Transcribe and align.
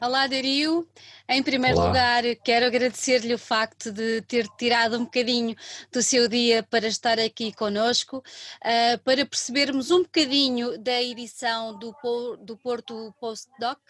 Olá, 0.00 0.28
Dario. 0.28 0.88
Em 1.28 1.42
primeiro 1.42 1.76
Olá. 1.76 1.88
lugar, 1.88 2.22
quero 2.44 2.64
agradecer-lhe 2.64 3.34
o 3.34 3.38
facto 3.38 3.90
de 3.90 4.22
ter 4.22 4.46
tirado 4.56 4.96
um 4.96 5.04
bocadinho 5.04 5.56
do 5.92 6.00
seu 6.02 6.28
dia 6.28 6.62
para 6.62 6.86
estar 6.86 7.18
aqui 7.18 7.52
conosco, 7.52 8.18
uh, 8.18 8.98
para 9.04 9.26
percebermos 9.26 9.90
um 9.90 10.04
bocadinho 10.04 10.78
da 10.78 11.02
edição 11.02 11.76
do, 11.76 11.92
do 12.36 12.56
Porto 12.56 13.12
Postdoc, 13.20 13.80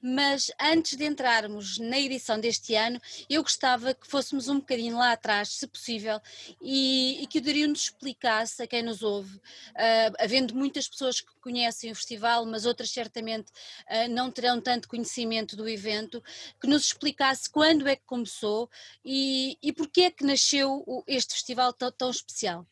mas 0.00 0.52
antes 0.60 0.98
de 0.98 1.06
entrarmos 1.06 1.78
na 1.78 1.98
edição 1.98 2.38
deste 2.38 2.74
ano, 2.74 3.00
eu 3.28 3.42
gostava 3.42 3.94
que 3.94 4.06
fôssemos 4.06 4.48
um 4.48 4.60
bocadinho 4.60 4.98
lá 4.98 5.12
atrás, 5.12 5.48
se 5.48 5.66
possível, 5.66 6.20
e, 6.60 7.22
e 7.22 7.26
que 7.26 7.38
o 7.38 7.42
Dario 7.42 7.68
nos 7.68 7.84
explicasse 7.84 8.62
a 8.62 8.66
quem 8.66 8.82
nos 8.82 9.02
ouve, 9.02 9.34
uh, 9.36 10.14
havendo 10.20 10.54
muitas 10.54 10.86
pessoas 10.86 11.20
que 11.22 11.34
conhecem 11.40 11.90
o 11.90 11.96
festival, 11.96 12.46
mas 12.46 12.66
outras 12.66 12.90
certamente 12.90 13.50
uh, 13.90 14.08
não 14.10 14.30
terão 14.30 14.60
tanto 14.60 14.88
conhecimento 14.88 15.53
do 15.56 15.68
evento, 15.68 16.22
que 16.60 16.66
nos 16.66 16.86
explicasse 16.86 17.50
quando 17.50 17.88
é 17.88 17.96
que 17.96 18.04
começou 18.06 18.68
e, 19.04 19.56
e 19.62 19.72
porquê 19.72 20.02
é 20.02 20.10
que 20.10 20.24
nasceu 20.24 20.84
este 21.06 21.34
festival 21.34 21.72
tão, 21.72 21.90
tão 21.92 22.10
especial. 22.10 22.66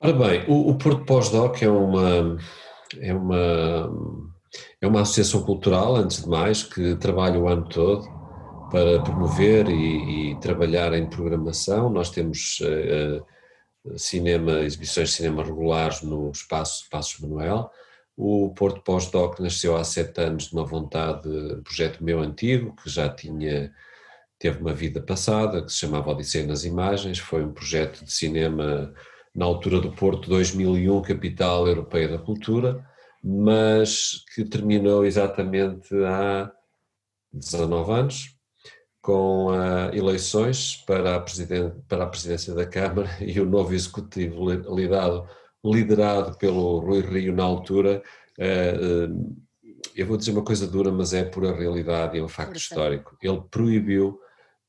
Ora 0.00 0.12
bem, 0.12 0.44
o, 0.48 0.70
o 0.70 0.78
Porto 0.78 1.04
Pós-Doc 1.04 1.60
é 1.60 1.68
uma, 1.68 2.38
é, 3.00 3.12
uma, 3.12 3.90
é 4.80 4.86
uma 4.86 5.00
associação 5.00 5.42
cultural, 5.42 5.96
antes 5.96 6.22
de 6.22 6.28
mais, 6.28 6.62
que 6.62 6.94
trabalha 6.96 7.38
o 7.40 7.48
ano 7.48 7.68
todo 7.68 8.06
para 8.70 9.02
promover 9.02 9.68
e, 9.68 10.32
e 10.32 10.40
trabalhar 10.40 10.92
em 10.92 11.08
programação. 11.08 11.90
Nós 11.90 12.10
temos 12.10 12.60
uh, 12.60 13.98
cinema, 13.98 14.60
exibições 14.60 15.10
de 15.10 15.14
cinema 15.16 15.42
regulares 15.42 16.02
no 16.02 16.30
Espaço 16.30 16.88
Passos 16.90 17.18
Manuel, 17.20 17.70
o 18.20 18.52
Porto 18.52 18.80
Pós-Doc 18.82 19.38
nasceu 19.38 19.76
há 19.76 19.84
sete 19.84 20.20
anos 20.20 20.48
de 20.48 20.52
uma 20.52 20.64
vontade, 20.64 21.28
um 21.28 21.62
projeto 21.62 22.02
meu 22.02 22.18
antigo, 22.18 22.74
que 22.74 22.90
já 22.90 23.08
tinha, 23.08 23.72
teve 24.40 24.60
uma 24.60 24.74
vida 24.74 25.00
passada, 25.00 25.62
que 25.62 25.70
se 25.70 25.78
chamava 25.78 26.10
Odisseia 26.10 26.44
nas 26.44 26.64
Imagens, 26.64 27.20
foi 27.20 27.44
um 27.44 27.52
projeto 27.52 28.04
de 28.04 28.12
cinema 28.12 28.92
na 29.32 29.44
altura 29.44 29.80
do 29.80 29.92
Porto 29.92 30.28
2001, 30.28 31.00
capital 31.02 31.68
europeia 31.68 32.08
da 32.08 32.18
cultura, 32.18 32.84
mas 33.22 34.24
que 34.34 34.44
terminou 34.44 35.04
exatamente 35.04 35.94
há 36.04 36.50
19 37.32 37.92
anos, 37.92 38.36
com 39.00 39.46
uh, 39.52 39.94
eleições 39.94 40.74
para 40.84 41.14
a, 41.14 41.24
para 41.88 42.02
a 42.02 42.08
presidência 42.08 42.52
da 42.52 42.66
Câmara 42.66 43.10
e 43.22 43.40
o 43.40 43.46
novo 43.46 43.72
executivo 43.72 44.50
lidado 44.74 45.24
liderado 45.64 46.36
pelo 46.38 46.78
Rui 46.78 47.00
Rio 47.00 47.34
na 47.34 47.44
altura, 47.44 48.02
eh, 48.38 48.74
eh, 48.80 49.08
eu 49.94 50.06
vou 50.06 50.16
dizer 50.16 50.30
uma 50.30 50.44
coisa 50.44 50.66
dura, 50.66 50.92
mas 50.92 51.12
é 51.12 51.24
pura 51.24 51.54
realidade 51.54 52.16
e 52.16 52.20
é 52.20 52.22
um 52.22 52.28
facto 52.28 52.56
histórico. 52.56 53.16
Ele 53.22 53.42
proibiu 53.50 54.20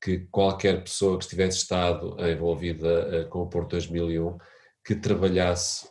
que 0.02 0.28
qualquer 0.32 0.84
pessoa 0.84 1.18
que 1.18 1.26
estivesse 1.26 1.58
estado 1.58 2.16
envolvida 2.20 3.10
eh, 3.12 3.24
com 3.26 3.42
o 3.42 3.48
Porto 3.48 3.72
2001 3.72 4.38
que 4.82 4.96
trabalhasse 4.96 5.88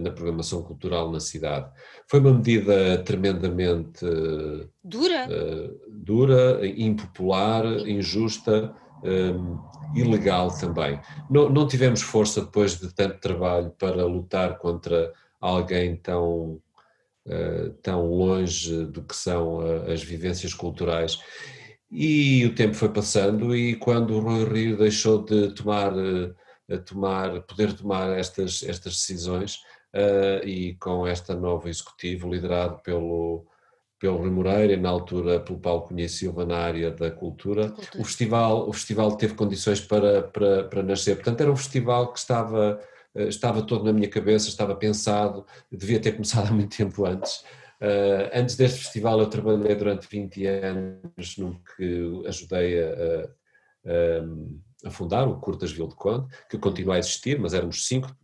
na 0.00 0.10
programação 0.10 0.62
cultural 0.62 1.12
na 1.12 1.20
cidade. 1.20 1.70
Foi 2.08 2.20
uma 2.20 2.32
medida 2.32 2.96
tremendamente 3.02 4.06
dura, 4.82 5.28
dura 5.86 6.66
impopular, 6.66 7.66
injusta, 7.86 8.74
ilegal 9.94 10.56
também. 10.56 11.00
Não, 11.28 11.48
não 11.48 11.66
tivemos 11.66 12.02
força 12.02 12.42
depois 12.42 12.78
de 12.78 12.92
tanto 12.94 13.18
trabalho 13.18 13.70
para 13.78 14.04
lutar 14.04 14.58
contra 14.58 15.12
alguém 15.40 15.96
tão, 15.96 16.60
uh, 17.26 17.70
tão 17.82 18.06
longe 18.06 18.84
do 18.86 19.02
que 19.02 19.16
são 19.16 19.58
uh, 19.58 19.90
as 19.90 20.02
vivências 20.02 20.52
culturais. 20.52 21.18
E 21.90 22.44
o 22.44 22.54
tempo 22.54 22.74
foi 22.74 22.90
passando 22.90 23.56
e 23.56 23.74
quando 23.76 24.14
o 24.14 24.20
Rui 24.20 24.44
Rio 24.44 24.76
deixou 24.76 25.24
de 25.24 25.52
tomar, 25.54 25.92
uh, 25.92 26.34
tomar 26.86 27.40
poder 27.42 27.72
tomar 27.72 28.16
estas, 28.16 28.62
estas 28.62 28.94
decisões 28.94 29.58
e 30.44 30.76
com 30.78 31.04
esta 31.04 31.34
nova 31.34 31.68
executivo 31.68 32.30
liderado 32.30 32.80
pelo 32.84 33.44
pelo 34.00 34.16
Rui 34.16 34.30
Moreira, 34.30 34.76
na 34.78 34.88
altura 34.88 35.38
pelo 35.38 35.60
Paulo 35.60 35.82
Cunha 35.82 36.08
Silva 36.08 36.46
na 36.46 36.56
área 36.56 36.90
da 36.90 37.10
cultura. 37.10 37.68
cultura. 37.68 38.00
O, 38.00 38.04
festival, 38.04 38.68
o 38.68 38.72
festival 38.72 39.14
teve 39.16 39.34
condições 39.34 39.78
para, 39.78 40.22
para, 40.22 40.64
para 40.64 40.82
nascer, 40.82 41.16
portanto 41.16 41.42
era 41.42 41.52
um 41.52 41.56
festival 41.56 42.10
que 42.10 42.18
estava, 42.18 42.80
eh, 43.14 43.28
estava 43.28 43.62
todo 43.62 43.84
na 43.84 43.92
minha 43.92 44.08
cabeça, 44.08 44.48
estava 44.48 44.74
pensado, 44.74 45.44
devia 45.70 46.00
ter 46.00 46.12
começado 46.12 46.48
há 46.48 46.50
muito 46.50 46.74
tempo 46.74 47.04
antes. 47.04 47.44
Uh, 47.80 48.28
antes 48.34 48.56
deste 48.56 48.80
festival 48.80 49.18
eu 49.20 49.26
trabalhei 49.26 49.74
durante 49.74 50.06
20 50.06 50.46
anos 50.46 51.38
no 51.38 51.58
que 51.76 52.22
ajudei 52.26 52.78
a, 52.78 53.30
a, 53.86 54.88
a 54.88 54.90
fundar, 54.90 55.26
o 55.26 55.40
Curtas 55.40 55.72
Vil 55.72 55.88
de 55.88 55.94
Conde, 55.94 56.26
que 56.50 56.58
continua 56.58 56.96
a 56.96 56.98
existir, 56.98 57.38
mas 57.38 57.54
éramos 57.54 57.86
cinco, 57.86 58.14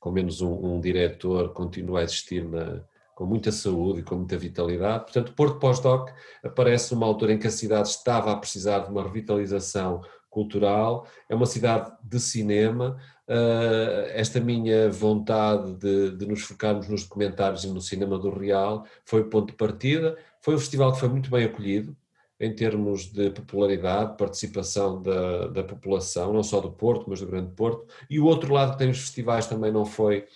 com 0.00 0.10
menos 0.10 0.40
um, 0.40 0.52
um 0.52 0.80
diretor, 0.80 1.52
continua 1.52 2.00
a 2.00 2.04
existir 2.04 2.44
na, 2.48 2.82
com 3.14 3.24
muita 3.24 3.52
saúde 3.52 4.00
e 4.00 4.02
com 4.02 4.16
muita 4.16 4.36
vitalidade. 4.36 5.04
Portanto, 5.04 5.32
Porto 5.34 5.58
Pós-Doc 5.58 6.10
aparece 6.42 6.94
numa 6.94 7.06
altura 7.06 7.32
em 7.32 7.38
que 7.38 7.46
a 7.46 7.50
cidade 7.50 7.88
estava 7.88 8.32
a 8.32 8.36
precisar 8.36 8.80
de 8.80 8.90
uma 8.90 9.02
revitalização 9.02 10.02
cultural, 10.34 11.06
é 11.28 11.34
uma 11.34 11.46
cidade 11.46 11.92
de 12.02 12.18
cinema. 12.18 12.98
Uh, 13.28 14.10
esta 14.10 14.40
minha 14.40 14.90
vontade 14.90 15.74
de, 15.74 16.10
de, 16.10 16.26
nos 16.26 16.42
focarmos 16.42 16.88
nos 16.88 17.04
documentários 17.04 17.64
e 17.64 17.68
no 17.68 17.80
cinema 17.80 18.18
do 18.18 18.30
real 18.30 18.84
foi 19.04 19.20
o 19.20 19.30
ponto 19.30 19.52
de 19.52 19.56
partida. 19.56 20.18
Foi 20.42 20.56
um 20.56 20.58
festival 20.58 20.92
que 20.92 20.98
foi 20.98 21.08
muito 21.08 21.30
bem 21.30 21.44
acolhido 21.44 21.96
em 22.40 22.52
termos 22.52 23.12
de 23.12 23.30
popularidade, 23.30 24.16
participação 24.18 25.00
da, 25.00 25.46
da 25.46 25.62
população, 25.62 26.32
não 26.32 26.42
só 26.42 26.60
do 26.60 26.70
Porto, 26.70 27.06
mas 27.08 27.20
do 27.20 27.26
Grande 27.26 27.52
Porto. 27.52 27.86
E 28.10 28.18
o 28.18 28.26
outro 28.26 28.52
lado 28.52 28.72
que 28.72 28.78
tem 28.78 28.90
os 28.90 28.98
festivais 28.98 29.46
também 29.46 29.70
não 29.70 29.86
foi 29.86 30.26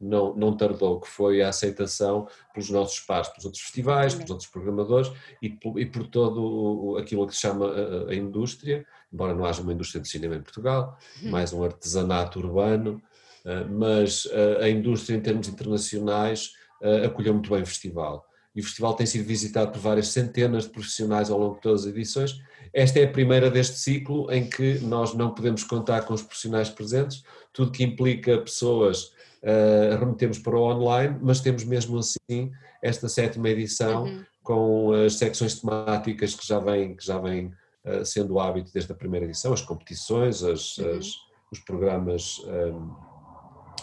não, 0.00 0.34
não 0.34 0.56
tardou, 0.56 1.00
que 1.00 1.08
foi 1.08 1.42
a 1.42 1.48
aceitação 1.48 2.28
pelos 2.52 2.70
nossos 2.70 3.00
pares, 3.00 3.28
pelos 3.28 3.44
outros 3.44 3.62
festivais, 3.62 4.14
pelos 4.14 4.30
outros 4.30 4.48
programadores 4.48 5.10
e 5.40 5.48
por, 5.48 5.78
e 5.78 5.86
por 5.86 6.06
todo 6.06 6.96
aquilo 6.98 7.26
que 7.26 7.34
se 7.34 7.40
chama 7.40 7.66
a, 7.66 8.10
a, 8.10 8.14
indústria, 8.14 8.86
embora 9.12 9.34
não 9.34 9.44
haja 9.44 9.62
uma 9.62 9.72
indústria 9.72 10.00
de 10.00 10.08
cinema 10.08 10.36
em 10.36 10.42
Portugal, 10.42 10.98
uhum. 11.22 11.30
mais 11.30 11.52
um 11.52 11.64
artesanato 11.64 12.38
urbano, 12.38 13.02
eh, 13.44 13.64
mas 13.64 14.28
a, 14.60 14.68
indústria 14.68 15.16
em 15.16 15.20
termos 15.20 15.48
internacionais 15.48 16.52
eh, 16.82 17.06
acolheu 17.06 17.32
muito 17.32 17.50
bem 17.50 17.62
o 17.62 17.66
festival. 17.66 18.26
E 18.54 18.60
o 18.60 18.64
festival 18.64 18.94
tem 18.94 19.06
sido 19.06 19.26
visitado 19.26 19.70
por 19.70 19.80
várias 19.80 20.08
centenas 20.08 20.64
de 20.64 20.70
profissionais 20.70 21.30
ao 21.30 21.38
longo 21.38 21.56
de 21.56 21.60
todas 21.60 21.82
as 21.82 21.88
edições. 21.88 22.40
Esta 22.72 22.98
é 22.98 23.04
a 23.04 23.10
primeira 23.10 23.50
deste 23.50 23.78
ciclo 23.78 24.32
em 24.32 24.48
que 24.48 24.78
nós 24.80 25.12
não 25.14 25.34
podemos 25.34 25.62
contar 25.62 26.02
com 26.06 26.14
os 26.14 26.22
profissionais 26.22 26.70
presentes, 26.70 27.22
tudo 27.52 27.70
que 27.70 27.84
implica 27.84 28.38
pessoas 28.38 29.12
uh, 29.42 29.98
remetemos 29.98 30.38
para 30.38 30.56
o 30.56 30.62
online, 30.62 31.16
mas 31.20 31.40
temos 31.40 31.64
mesmo 31.64 31.98
assim 31.98 32.52
esta 32.82 33.08
sétima 33.08 33.48
edição 33.48 34.04
uhum. 34.04 34.24
com 34.42 34.92
as 34.92 35.14
secções 35.14 35.60
temáticas 35.60 36.34
que 36.34 36.46
já 36.46 36.58
vêm, 36.58 36.94
que 36.94 37.04
já 37.04 37.18
vêm 37.18 37.52
uh, 37.84 38.04
sendo 38.04 38.34
o 38.34 38.40
hábito 38.40 38.72
desde 38.72 38.92
a 38.92 38.94
primeira 38.94 39.26
edição, 39.26 39.52
as 39.52 39.62
competições, 39.62 40.42
as, 40.42 40.78
uhum. 40.78 40.98
as 40.98 41.26
os 41.50 41.60
programas, 41.60 42.38
um, 42.40 42.94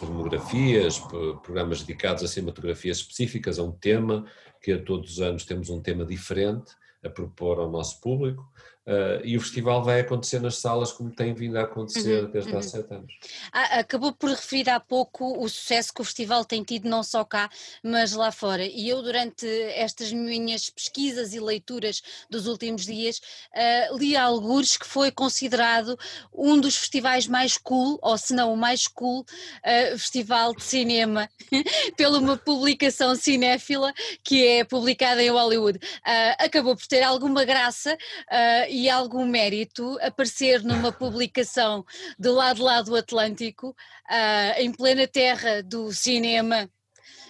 as 0.02 0.10
monografias, 0.10 1.00
programas 1.44 1.82
dedicados 1.82 2.24
a 2.24 2.28
cinematografias 2.28 2.98
específicas, 2.98 3.60
a 3.60 3.64
um 3.64 3.72
tema, 3.72 4.26
que 4.62 4.72
a 4.72 4.82
todos 4.82 5.14
os 5.14 5.22
anos 5.22 5.46
temos 5.46 5.70
um 5.70 5.82
tema 5.82 6.06
diferente 6.06 6.74
a 7.04 7.10
propor 7.10 7.60
ao 7.60 7.70
nosso 7.70 8.00
público. 8.02 8.46
Uh, 8.86 9.24
e 9.24 9.38
o 9.38 9.40
festival 9.40 9.82
vai 9.82 10.02
acontecer 10.02 10.42
nas 10.42 10.58
salas 10.58 10.92
como 10.92 11.10
tem 11.10 11.34
vindo 11.34 11.58
a 11.58 11.62
acontecer 11.62 12.26
uhum, 12.26 12.32
desde 12.32 12.52
uhum. 12.52 12.58
há 12.58 12.62
sete 12.62 12.94
anos. 12.94 13.14
Ah, 13.54 13.80
acabou 13.80 14.12
por 14.12 14.30
referir 14.30 14.70
há 14.70 14.78
pouco 14.78 15.42
o 15.42 15.48
sucesso 15.48 15.94
que 15.94 16.02
o 16.02 16.04
festival 16.04 16.44
tem 16.44 16.62
tido 16.64 16.90
não 16.90 17.02
só 17.02 17.24
cá, 17.24 17.50
mas 17.82 18.12
lá 18.12 18.30
fora. 18.30 18.66
E 18.66 18.90
eu, 18.90 19.02
durante 19.02 19.48
estas 19.48 20.12
minhas 20.12 20.70
pesquisas 20.70 21.34
e 21.34 21.40
leituras 21.40 22.02
dos 22.30 22.46
últimos 22.46 22.86
dias, 22.86 23.22
uh, 23.56 23.98
li 23.98 24.18
alguns 24.18 24.76
que 24.76 24.86
foi 24.86 25.12
considerado 25.12 25.98
um 26.34 26.60
dos 26.60 26.76
festivais 26.76 27.26
mais 27.26 27.58
cool, 27.58 27.98
ou 28.02 28.18
se 28.18 28.34
não 28.34 28.54
o 28.54 28.58
mais 28.58 28.86
cool, 28.86 29.22
uh, 29.22 29.98
festival 29.98 30.54
de 30.54 30.64
cinema, 30.64 31.30
pela 31.96 32.20
uma 32.20 32.36
publicação 32.36 33.16
cinéfila 33.16 33.94
que 34.26 34.46
é 34.46 34.66
publicada 34.66 35.24
em 35.24 35.30
Hollywood. 35.30 35.80
acabou 36.38 36.76
por 36.76 36.86
ter 36.86 37.02
alguma 37.02 37.46
graça 37.46 37.98
e 38.74 38.90
algum 38.90 39.26
mérito 39.26 39.98
aparecer 40.02 40.64
numa 40.64 40.92
publicação 40.92 41.86
do 42.18 42.34
lado 42.34 42.64
lá 42.64 42.82
do 42.82 42.96
Atlântico, 42.96 43.70
uh, 43.70 44.60
em 44.60 44.72
plena 44.72 45.08
terra 45.08 45.62
do 45.62 45.94
cinema 45.94 46.70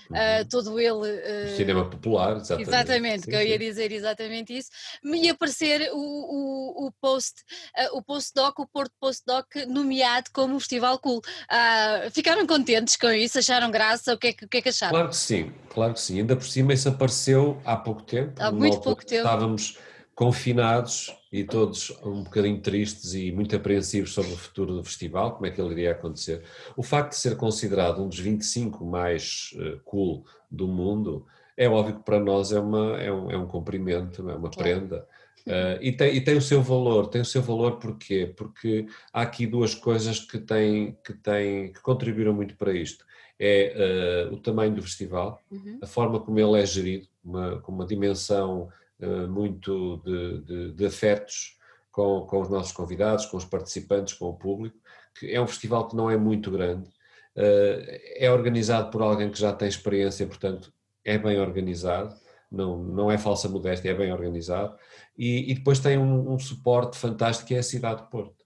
uhum. 0.09 0.45
todo 0.49 0.79
ele. 0.79 0.93
Uh, 0.93 1.55
cinema 1.55 1.89
popular, 1.89 2.37
exatamente. 2.37 2.69
Exatamente, 2.69 3.23
sim, 3.25 3.29
que 3.29 3.35
eu 3.35 3.41
ia 3.41 3.59
dizer 3.59 3.91
exatamente 3.91 4.57
isso. 4.57 4.69
Me 5.03 5.29
aparecer 5.29 5.89
o, 5.91 5.97
o, 5.97 6.87
o 6.87 6.91
post, 7.01 7.41
uh, 7.77 7.97
o 7.97 8.01
postdoc, 8.01 8.61
o 8.61 8.67
Porto 8.67 8.93
Postdoc, 8.99 9.65
nomeado 9.67 10.29
como 10.31 10.59
Festival 10.59 10.99
Cool. 10.99 11.19
Uh, 11.19 12.11
ficaram 12.11 12.45
contentes 12.45 12.95
com 12.95 13.11
isso? 13.11 13.39
Acharam 13.39 13.71
graça? 13.71 14.13
O 14.13 14.17
que, 14.17 14.27
é 14.27 14.33
que, 14.33 14.45
o 14.45 14.47
que 14.47 14.57
é 14.57 14.61
que 14.61 14.69
acharam? 14.69 14.93
Claro 14.93 15.09
que 15.09 15.17
sim, 15.17 15.51
claro 15.69 15.93
que 15.93 16.01
sim. 16.01 16.19
Ainda 16.19 16.35
por 16.35 16.45
cima 16.45 16.73
isso 16.73 16.89
apareceu 16.89 17.61
há 17.65 17.75
pouco 17.75 18.03
tempo. 18.03 18.41
Há 18.41 18.51
muito 18.51 18.79
pouco 18.79 19.05
tempo. 19.05 19.25
Estávamos 19.25 19.77
confinados 20.15 21.11
e 21.33 21.44
todos 21.44 21.89
um 22.06 22.21
bocadinho 22.21 22.62
tristes 22.62 23.15
e 23.15 23.31
muito 23.31 23.56
apreensivos 23.56 24.13
sobre 24.13 24.31
o 24.31 24.38
futuro 24.38 24.75
do 24.75 24.83
festival, 24.83 25.31
como 25.31 25.47
é 25.47 25.50
que 25.50 25.59
ele 25.59 25.71
iria 25.71 25.91
acontecer. 25.91 26.44
O 26.77 26.83
facto 26.83 27.13
de 27.13 27.18
ser 27.18 27.35
considerado 27.35 28.03
um 28.03 28.07
dos 28.07 28.19
25 28.19 28.85
mais 28.85 29.51
uh, 29.56 29.80
cool 29.83 30.24
do 30.50 30.68
mundo, 30.68 31.25
é 31.57 31.68
óbvio 31.68 31.95
que 31.95 32.03
para 32.03 32.19
nós 32.19 32.51
é, 32.51 32.59
uma, 32.59 33.01
é, 33.01 33.12
um, 33.12 33.31
é 33.31 33.35
um 33.38 33.47
cumprimento, 33.47 34.30
é 34.30 34.35
uma 34.35 34.51
prenda. 34.51 35.07
Uh, 35.47 35.81
e, 35.81 35.91
tem, 35.91 36.15
e 36.15 36.21
tem 36.21 36.38
o 36.38 36.41
seu 36.41 36.62
valor, 36.62 37.07
tem 37.07 37.21
o 37.21 37.25
seu 37.25 37.41
valor 37.41 37.79
porquê? 37.79 38.31
Porque 38.38 38.86
há 39.12 39.24
aqui 39.24 39.47
duas 39.47 39.74
coisas 39.74 40.19
que, 40.19 40.38
têm, 40.38 40.95
que, 41.03 41.13
têm, 41.13 41.74
que 41.74 41.81
contribuíram 41.81 42.33
muito 42.36 42.56
para 42.56 42.71
isto. 42.74 43.03
É 43.39 44.29
uh, 44.29 44.36
o 44.36 44.38
tamanho 44.38 44.75
do 44.75 44.83
festival, 44.83 45.41
uhum. 45.50 45.79
a 45.81 45.88
forma 45.88 46.19
como 46.19 46.39
ele 46.39 46.62
é 46.62 46.65
gerido, 46.65 47.07
uma, 47.25 47.59
com 47.59 47.71
uma 47.71 47.88
dimensão 47.88 48.69
eh, 48.69 48.82
muito 49.27 49.97
de, 50.05 50.41
de, 50.41 50.71
de 50.73 50.85
afetos 50.85 51.57
com, 51.91 52.21
com 52.21 52.41
os 52.41 52.50
nossos 52.50 52.71
convidados, 52.71 53.25
com 53.25 53.38
os 53.38 53.45
participantes, 53.45 54.13
com 54.15 54.25
o 54.25 54.33
público, 54.33 54.77
que 55.17 55.31
é 55.31 55.39
um 55.39 55.47
festival 55.47 55.88
que 55.88 55.95
não 55.95 56.09
é 56.09 56.17
muito 56.17 56.50
grande, 56.50 56.89
eh, 57.35 58.25
é 58.25 58.31
organizado 58.31 58.89
por 58.89 59.01
alguém 59.01 59.29
que 59.31 59.39
já 59.39 59.53
tem 59.53 59.67
experiência, 59.67 60.25
portanto 60.25 60.73
é 61.05 61.17
bem 61.17 61.39
organizado, 61.39 62.15
não, 62.51 62.77
não 62.83 63.11
é 63.11 63.17
falsa 63.17 63.50
modéstia, 63.50 63.91
é 63.91 63.94
bem 63.94 64.11
organizado, 64.11 64.75
e, 65.17 65.51
e 65.51 65.55
depois 65.55 65.79
tem 65.79 65.97
um, 65.97 66.33
um, 66.33 66.39
suporte 66.39 66.97
fantástico 66.97 67.47
que 67.47 67.55
é 67.55 67.59
a 67.59 67.63
cidade 67.63 68.03
de 68.03 68.09
Porto. 68.09 68.42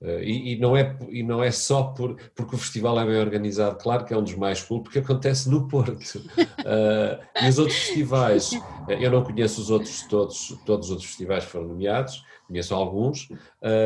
Uh, 0.00 0.22
e, 0.22 0.54
e, 0.54 0.58
não 0.58 0.74
é, 0.74 0.96
e 1.10 1.22
não 1.22 1.44
é 1.44 1.50
só 1.50 1.82
por, 1.82 2.16
porque 2.34 2.54
o 2.54 2.58
festival 2.58 2.98
é 2.98 3.04
bem 3.04 3.18
organizado, 3.18 3.76
claro 3.76 4.04
que 4.04 4.14
é 4.14 4.16
um 4.16 4.22
dos 4.22 4.34
mais 4.34 4.62
cool, 4.62 4.82
porque 4.82 4.98
acontece 4.98 5.50
no 5.50 5.68
Porto. 5.68 6.18
Uh, 6.18 7.20
e 7.44 7.48
os 7.48 7.58
outros 7.58 7.78
festivais, 7.78 8.52
eh, 8.88 9.04
eu 9.04 9.10
não 9.10 9.22
conheço 9.22 9.60
os 9.60 9.68
outros 9.70 10.02
todos, 10.04 10.58
todos 10.64 10.86
os 10.86 10.92
outros 10.92 11.08
festivais 11.08 11.44
foram 11.44 11.68
nomeados, 11.68 12.24
conheço 12.46 12.74
alguns, 12.74 13.28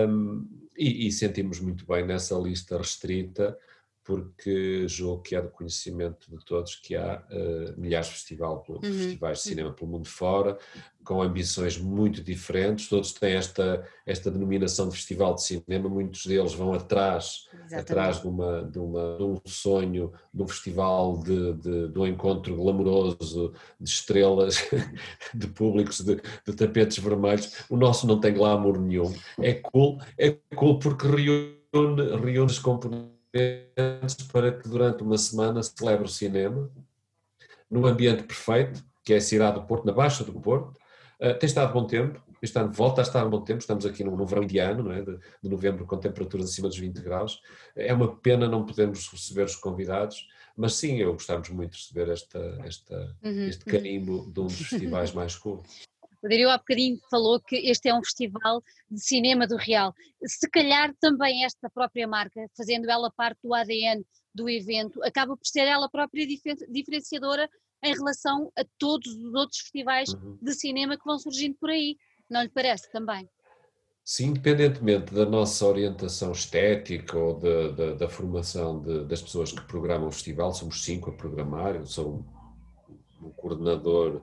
um, 0.08 0.46
e, 0.76 1.08
e 1.08 1.12
sentimos 1.12 1.58
muito 1.58 1.84
bem 1.84 2.06
nessa 2.06 2.37
lista 2.37 2.78
restrita, 2.78 3.58
porque 4.04 4.86
julgo 4.86 5.22
que 5.22 5.34
é 5.34 5.40
do 5.40 5.48
conhecimento 5.48 6.30
de 6.30 6.44
todos 6.44 6.76
que 6.76 6.94
há 6.94 7.24
uh, 7.30 7.80
milhares 7.80 8.08
de 8.08 8.14
festival, 8.14 8.62
uhum. 8.68 8.80
festivais 8.82 9.38
de 9.38 9.44
cinema 9.44 9.72
pelo 9.72 9.90
mundo 9.90 10.06
fora, 10.06 10.58
com 11.02 11.22
ambições 11.22 11.78
muito 11.78 12.22
diferentes, 12.22 12.88
todos 12.88 13.12
têm 13.12 13.34
esta, 13.34 13.86
esta 14.06 14.30
denominação 14.30 14.88
de 14.88 14.96
festival 14.96 15.34
de 15.34 15.42
cinema, 15.42 15.88
muitos 15.88 16.26
deles 16.26 16.52
vão 16.54 16.74
atrás, 16.74 17.48
atrás 17.72 18.20
de, 18.20 18.28
uma, 18.28 18.62
de, 18.62 18.78
uma, 18.78 19.16
de 19.16 19.22
um 19.22 19.40
sonho, 19.46 20.12
de 20.32 20.42
um 20.42 20.48
festival 20.48 21.18
de, 21.18 21.54
de, 21.54 21.88
de 21.88 21.98
um 21.98 22.06
encontro 22.06 22.56
glamouroso, 22.56 23.52
de 23.80 23.88
estrelas, 23.88 24.68
de 25.34 25.46
públicos, 25.46 26.00
de, 26.00 26.16
de 26.16 26.54
tapetes 26.54 26.98
vermelhos. 26.98 27.64
O 27.70 27.76
nosso 27.76 28.06
não 28.06 28.20
tem 28.20 28.34
glamour 28.34 28.78
nenhum. 28.78 29.14
É 29.38 29.54
cool, 29.54 29.98
é 30.18 30.36
cool 30.54 30.78
porque 30.78 31.06
reúne, 31.06 32.16
reúne 32.16 32.50
os 32.50 32.58
componentes 32.58 33.14
para 34.32 34.52
que 34.52 34.69
durante 34.69 35.02
uma 35.02 35.19
semana 35.19 35.62
se 35.62 35.72
celebre 35.76 36.04
o 36.04 36.08
cinema 36.08 36.70
num 37.70 37.86
ambiente 37.86 38.22
perfeito, 38.22 38.84
que 39.02 39.12
é 39.12 39.16
a 39.16 39.20
cidade 39.20 39.58
do 39.58 39.66
Porto, 39.66 39.84
na 39.84 39.92
Baixa 39.92 40.22
do 40.22 40.32
Porto. 40.40 40.78
Uh, 41.20 41.36
tem 41.38 41.46
estado 41.46 41.72
bom 41.72 41.86
tempo, 41.86 42.22
este 42.42 42.58
ano 42.58 42.72
volta 42.72 43.00
a 43.00 43.04
estar 43.04 43.25
bom 43.28 43.40
tempo, 43.40 43.60
estamos 43.60 43.86
aqui 43.86 44.04
no, 44.04 44.16
no 44.16 44.26
verão 44.26 44.42
indiano, 44.42 44.92
é? 44.92 45.02
de, 45.02 45.19
de, 45.42 45.48
novembro, 45.48 45.86
com 45.86 45.96
temperaturas 45.96 46.50
acima 46.50 46.69
dos 46.69 46.78
20 46.78 47.00
graus. 47.00 47.40
É 47.75 47.92
uma 47.92 48.16
pena 48.16 48.46
não 48.46 48.64
podermos 48.64 49.08
receber 49.08 49.44
os 49.44 49.56
convidados, 49.56 50.28
mas 50.56 50.75
sim, 50.75 50.98
eu 50.98 51.12
gostamos 51.12 51.48
muito 51.48 51.72
de 51.72 51.78
receber 51.78 52.12
esta, 52.12 52.38
esta, 52.64 53.16
uhum. 53.22 53.48
este 53.48 53.64
carimbo 53.64 54.30
de 54.30 54.40
um 54.40 54.46
dos 54.46 54.69
festivais 54.69 55.12
mais 55.12 55.37
cool. 55.37 55.62
O 56.25 56.29
Dario 56.29 56.49
há 56.49 56.56
bocadinho 56.56 56.99
falou 57.11 57.38
que 57.38 57.55
este 57.55 57.91
é 57.91 57.94
um 57.94 58.03
festival 58.03 58.62
de 58.91 58.99
cinema 58.99 59.47
do 59.47 59.56
real. 59.56 59.93
Se 60.25 60.49
calhar 60.49 60.94
também 60.99 61.44
esta 61.44 61.69
própria 61.69 62.09
marca, 62.09 62.41
fazendo 62.56 62.91
ela 62.91 63.12
parte 63.15 63.38
do 63.44 63.53
ADN 63.53 64.03
do 64.35 64.49
evento, 64.49 65.03
acaba 65.05 65.37
por 65.37 65.47
ser 65.47 65.67
ela 65.67 65.87
própria 65.87 66.26
diferenciadora 66.71 67.47
em 67.85 67.93
relação 67.93 68.50
a 68.56 68.65
todos 68.79 69.15
os 69.15 69.35
outros 69.35 69.61
festivais 69.61 70.15
uhum. 70.15 70.38
de 70.41 70.55
cinema 70.55 70.97
que 70.97 71.05
vão 71.05 71.19
surgindo 71.19 71.56
por 71.61 71.69
aí. 71.69 71.99
Não 72.31 72.41
lhe 72.41 72.49
parece 72.49 72.91
também? 72.91 73.29
Sim, 74.03 74.29
independentemente 74.29 75.12
da 75.12 75.26
nossa 75.26 75.67
orientação 75.67 76.32
estética 76.32 77.19
ou 77.19 77.38
da, 77.38 77.69
da, 77.69 77.94
da 77.97 78.09
formação 78.09 78.81
de, 78.81 79.05
das 79.05 79.21
pessoas 79.21 79.53
que 79.53 79.61
programam 79.67 80.09
o 80.09 80.12
festival, 80.12 80.55
somos 80.55 80.85
cinco 80.85 81.11
a 81.11 81.12
programar, 81.12 81.76
eu 81.76 81.85
sou 81.85 82.25
um 83.21 83.31
coordenador 83.31 84.23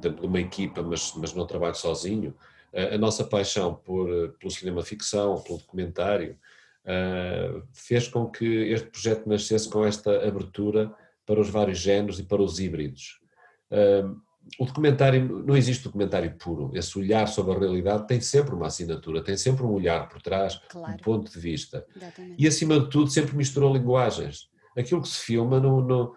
dentro 0.00 0.20
de 0.20 0.26
uma 0.26 0.40
equipa, 0.40 0.82
mas, 0.82 1.12
mas 1.16 1.34
não 1.34 1.46
trabalho 1.46 1.74
sozinho, 1.74 2.34
a 2.92 2.98
nossa 2.98 3.24
paixão 3.24 3.74
por, 3.74 4.08
pelo 4.38 4.50
cinema-ficção, 4.50 5.40
pelo 5.42 5.58
documentário, 5.58 6.36
fez 7.72 8.08
com 8.08 8.26
que 8.26 8.44
este 8.44 8.88
projeto 8.88 9.28
nascesse 9.28 9.68
com 9.68 9.84
esta 9.84 10.26
abertura 10.26 10.92
para 11.24 11.40
os 11.40 11.48
vários 11.48 11.78
géneros 11.78 12.18
e 12.18 12.24
para 12.24 12.42
os 12.42 12.58
híbridos. 12.58 13.20
O 14.58 14.66
documentário, 14.66 15.42
não 15.46 15.56
existe 15.56 15.84
documentário 15.84 16.34
puro, 16.36 16.70
esse 16.74 16.98
olhar 16.98 17.26
sobre 17.28 17.54
a 17.54 17.58
realidade 17.58 18.06
tem 18.06 18.20
sempre 18.20 18.54
uma 18.54 18.66
assinatura, 18.66 19.24
tem 19.24 19.36
sempre 19.36 19.62
um 19.62 19.72
olhar 19.72 20.08
por 20.08 20.20
trás, 20.20 20.60
claro. 20.68 20.92
um 20.92 20.96
ponto 20.98 21.32
de 21.32 21.38
vista. 21.38 21.86
Exatamente. 21.96 22.34
E 22.38 22.46
acima 22.46 22.78
de 22.78 22.90
tudo 22.90 23.10
sempre 23.10 23.34
misturou 23.36 23.72
linguagens. 23.72 24.50
Aquilo 24.76 25.00
que 25.00 25.08
se 25.08 25.20
filma 25.20 25.58
não, 25.58 25.80
não, 25.80 26.12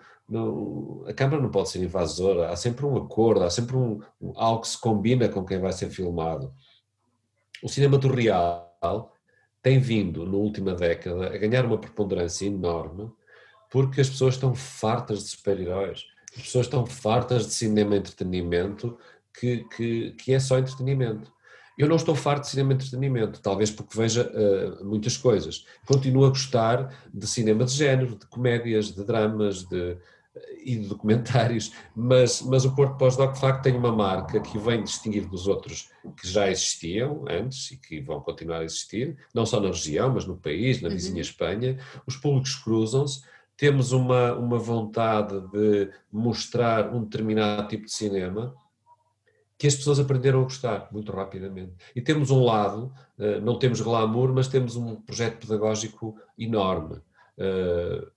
a 1.08 1.14
câmara 1.14 1.42
não 1.42 1.50
pode 1.50 1.70
ser 1.70 1.82
invasora, 1.82 2.50
há 2.50 2.56
sempre 2.56 2.86
um 2.86 2.98
acordo, 2.98 3.44
há 3.44 3.50
sempre 3.50 3.78
um, 3.78 4.02
algo 4.36 4.62
que 4.62 4.68
se 4.68 4.80
combina 4.80 5.30
com 5.30 5.46
quem 5.46 5.60
vai 5.60 5.72
ser 5.72 5.90
filmado. 5.90 6.54
O 7.64 7.70
cinema 7.70 7.98
do 7.98 8.10
real 8.10 9.14
tem 9.62 9.80
vindo, 9.80 10.26
na 10.26 10.38
última 10.38 10.74
década, 10.74 11.28
a 11.28 11.38
ganhar 11.38 11.66
uma 11.66 11.78
preponderância 11.78 12.46
enorme 12.46 13.12
porque 13.70 14.02
as 14.02 14.10
pessoas 14.10 14.36
estão 14.36 14.56
fartas 14.56 15.24
de 15.24 15.30
super-heróis, 15.30 16.06
as 16.36 16.44
pessoas 16.44 16.66
estão 16.68 16.86
fartas 16.86 17.48
de 17.48 17.54
cinema 17.54 17.96
entretenimento 17.96 18.98
que, 19.34 19.66
que, 19.76 20.12
que 20.12 20.34
é 20.34 20.40
só 20.40 20.58
entretenimento. 20.58 21.32
Eu 21.78 21.88
não 21.88 21.96
estou 21.96 22.16
farto 22.16 22.44
de 22.44 22.50
cinema 22.50 22.74
entretenimento, 22.74 23.40
talvez 23.40 23.70
porque 23.70 23.96
veja 23.96 24.24
uh, 24.24 24.84
muitas 24.84 25.16
coisas. 25.16 25.66
Continuo 25.86 26.26
a 26.26 26.30
gostar 26.30 26.92
de 27.14 27.28
cinema 27.28 27.66
de 27.66 27.74
género, 27.74 28.16
de 28.16 28.26
comédias, 28.26 28.92
de 28.92 29.04
dramas, 29.06 29.64
de, 29.64 29.96
e 30.63 30.75
de 30.75 30.88
documentários, 30.88 31.72
mas, 31.95 32.42
mas 32.42 32.66
o 32.66 32.75
Porto 32.75 32.98
Pós-Doc 32.98 33.34
de 33.34 33.39
facto 33.39 33.63
tem 33.63 33.75
uma 33.75 33.92
marca 33.92 34.39
que 34.39 34.57
vem 34.57 34.84
distinguir 34.84 35.28
dos 35.28 35.48
outros 35.48 35.89
que 36.19 36.28
já 36.28 36.50
existiam 36.50 37.26
antes 37.30 37.71
e 37.71 37.78
que 37.78 38.02
vão 38.02 38.19
continuar 38.19 38.59
a 38.59 38.66
existir, 38.66 39.18
não 39.33 39.45
só 39.45 39.59
na 39.59 39.68
região, 39.68 40.14
mas 40.14 40.26
no 40.26 40.38
país, 40.38 40.81
na 40.81 40.90
vizinha 40.90 41.16
uhum. 41.16 41.21
Espanha. 41.21 41.80
Os 42.06 42.18
públicos 42.18 42.56
cruzam-se, 42.56 43.21
temos 43.56 43.92
uma, 43.92 44.33
uma 44.33 44.59
vontade 44.59 45.40
de 45.52 45.90
mostrar 46.12 46.94
um 46.94 47.04
determinado 47.04 47.68
tipo 47.68 47.85
de 47.85 47.92
cinema 47.92 48.56
que 49.57 49.66
as 49.66 49.76
pessoas 49.76 50.00
aprenderam 50.00 50.42
a 50.42 50.44
gostar 50.44 50.88
muito 50.92 51.12
rapidamente. 51.12 51.73
E 51.95 52.02
temos 52.02 52.30
um 52.30 52.44
lado, 52.44 52.94
eh, 53.18 53.40
não 53.40 53.57
temos 53.57 53.81
glamour, 53.81 54.31
mas 54.31 54.47
temos 54.47 54.76
um 54.76 54.95
projeto 54.97 55.47
pedagógico 55.47 56.16
enorme 56.38 57.02
eh, 57.38 58.07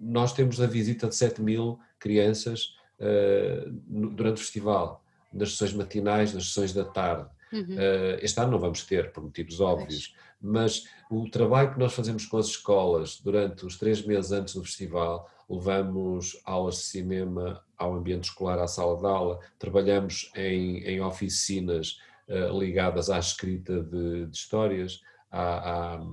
nós 0.00 0.32
temos 0.32 0.60
a 0.60 0.66
visita 0.66 1.08
de 1.08 1.14
7 1.14 1.40
mil 1.42 1.78
crianças 1.98 2.76
uh, 2.98 3.70
durante 3.88 4.36
o 4.36 4.40
festival, 4.40 5.02
nas 5.32 5.52
sessões 5.52 5.74
matinais, 5.74 6.34
nas 6.34 6.46
sessões 6.46 6.72
da 6.72 6.84
tarde. 6.84 7.28
Uhum. 7.52 7.74
Uh, 7.74 8.18
este 8.22 8.38
ano 8.40 8.52
não 8.52 8.58
vamos 8.58 8.84
ter, 8.84 9.12
por 9.12 9.22
motivos 9.22 9.60
óbvios, 9.60 10.14
mas 10.40 10.86
o 11.10 11.28
trabalho 11.28 11.72
que 11.72 11.78
nós 11.78 11.92
fazemos 11.92 12.24
com 12.24 12.38
as 12.38 12.46
escolas 12.46 13.20
durante 13.20 13.66
os 13.66 13.76
três 13.76 14.04
meses 14.04 14.32
antes 14.32 14.54
do 14.54 14.62
festival, 14.62 15.28
levamos 15.48 16.40
aulas 16.44 16.76
de 16.76 16.82
cinema 16.82 17.62
ao 17.76 17.94
ambiente 17.94 18.24
escolar, 18.24 18.58
à 18.58 18.66
sala 18.66 18.98
de 18.98 19.06
aula, 19.06 19.40
trabalhamos 19.58 20.30
em, 20.36 20.78
em 20.84 21.00
oficinas 21.00 21.98
uh, 22.28 22.58
ligadas 22.58 23.10
à 23.10 23.18
escrita 23.18 23.82
de, 23.82 24.26
de 24.26 24.36
histórias, 24.36 25.00
à, 25.30 25.94
à 25.94 26.06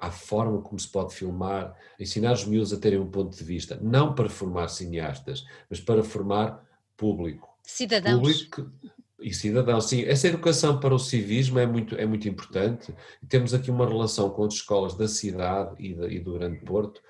à 0.00 0.10
forma 0.10 0.62
como 0.62 0.78
se 0.78 0.88
pode 0.88 1.14
filmar, 1.14 1.76
ensinar 1.98 2.32
os 2.32 2.46
miúdos 2.46 2.72
a 2.72 2.78
terem 2.78 2.98
um 2.98 3.10
ponto 3.10 3.36
de 3.36 3.44
vista, 3.44 3.78
não 3.82 4.14
para 4.14 4.30
formar 4.30 4.68
cineastas, 4.68 5.44
mas 5.68 5.78
para 5.78 6.02
formar 6.02 6.64
público. 6.96 7.48
Cidadãos. 7.62 8.18
Público 8.18 8.70
e 9.20 9.34
cidadãos, 9.34 9.84
sim. 9.84 10.02
Essa 10.04 10.28
educação 10.28 10.80
para 10.80 10.94
o 10.94 10.98
civismo 10.98 11.58
é 11.58 11.66
muito, 11.66 11.94
é 11.96 12.06
muito 12.06 12.26
importante. 12.26 12.94
Temos 13.28 13.52
aqui 13.52 13.70
uma 13.70 13.86
relação 13.86 14.30
com 14.30 14.44
as 14.44 14.54
escolas 14.54 14.94
da 14.96 15.06
cidade 15.06 15.74
e, 15.78 15.92
de, 15.92 16.06
e 16.14 16.18
do 16.18 16.32
Grande 16.32 16.58
Porto, 16.60 17.02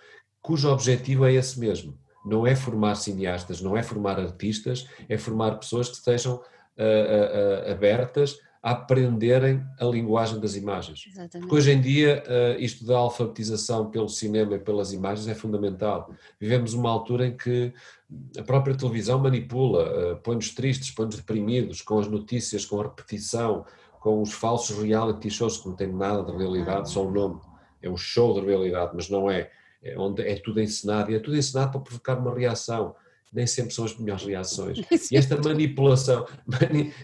cujo 0.43 0.69
objetivo 0.69 1.25
é 1.25 1.33
esse 1.33 1.61
mesmo, 1.61 1.97
não 2.25 2.47
é 2.47 2.57
formar 2.57 2.97
cineastas, 2.97 3.61
não 3.61 3.77
é 3.77 3.83
formar 3.83 4.19
artistas, 4.19 4.89
é 5.09 5.17
formar 5.17 5.59
pessoas 5.59 5.89
que 5.89 5.97
estejam 5.97 6.35
uh, 6.35 6.39
uh, 6.39 7.69
uh, 7.69 7.71
abertas 7.71 8.39
a 8.63 8.73
aprenderem 8.73 9.65
a 9.79 9.85
linguagem 9.85 10.39
das 10.39 10.55
imagens. 10.55 11.07
Exatamente. 11.07 11.41
Porque 11.41 11.55
hoje 11.55 11.73
em 11.73 11.81
dia 11.81 12.23
isto 12.59 12.85
da 12.85 12.97
alfabetização 12.99 13.91
pelo 13.91 14.09
cinema 14.09 14.57
e 14.57 14.59
pelas 14.59 14.93
imagens 14.93 15.27
é 15.29 15.35
fundamental. 15.35 16.13
Vivemos 16.39 16.75
uma 16.75 16.91
altura 16.91 17.27
em 17.27 17.37
que 17.37 17.73
a 18.39 18.43
própria 18.43 18.77
televisão 18.77 19.19
manipula, 19.19 20.21
põe-nos 20.23 20.51
tristes, 20.51 20.91
põe-nos 20.91 21.17
deprimidos 21.17 21.81
com 21.81 21.99
as 21.99 22.07
notícias, 22.07 22.67
com 22.67 22.81
a 22.81 22.85
repetição, 22.85 23.65
com 23.99 24.21
os 24.21 24.33
falsos 24.33 24.77
reality 24.79 25.31
shows 25.31 25.59
que 25.59 25.69
não 25.69 25.77
têm 25.77 25.93
nada 25.93 26.23
de 26.23 26.37
realidade, 26.37 26.83
ah. 26.83 26.85
só 26.85 27.07
o 27.07 27.11
nome. 27.11 27.41
É 27.81 27.89
um 27.89 27.97
show 27.97 28.35
de 28.35 28.47
realidade, 28.47 28.93
mas 28.95 29.09
não 29.09 29.31
é 29.31 29.51
é 29.83 29.99
onde 29.99 30.23
é 30.23 30.37
tudo 30.37 30.61
ensinado, 30.61 31.11
e 31.11 31.15
é 31.15 31.19
tudo 31.19 31.37
ensinado 31.37 31.73
para 31.73 31.81
provocar 31.81 32.19
uma 32.19 32.35
reação. 32.35 32.95
Nem 33.33 33.47
sempre 33.47 33.73
são 33.73 33.85
as 33.85 33.97
melhores 33.97 34.25
reações. 34.25 34.79
E 35.11 35.17
esta 35.17 35.41
manipulação, 35.41 36.27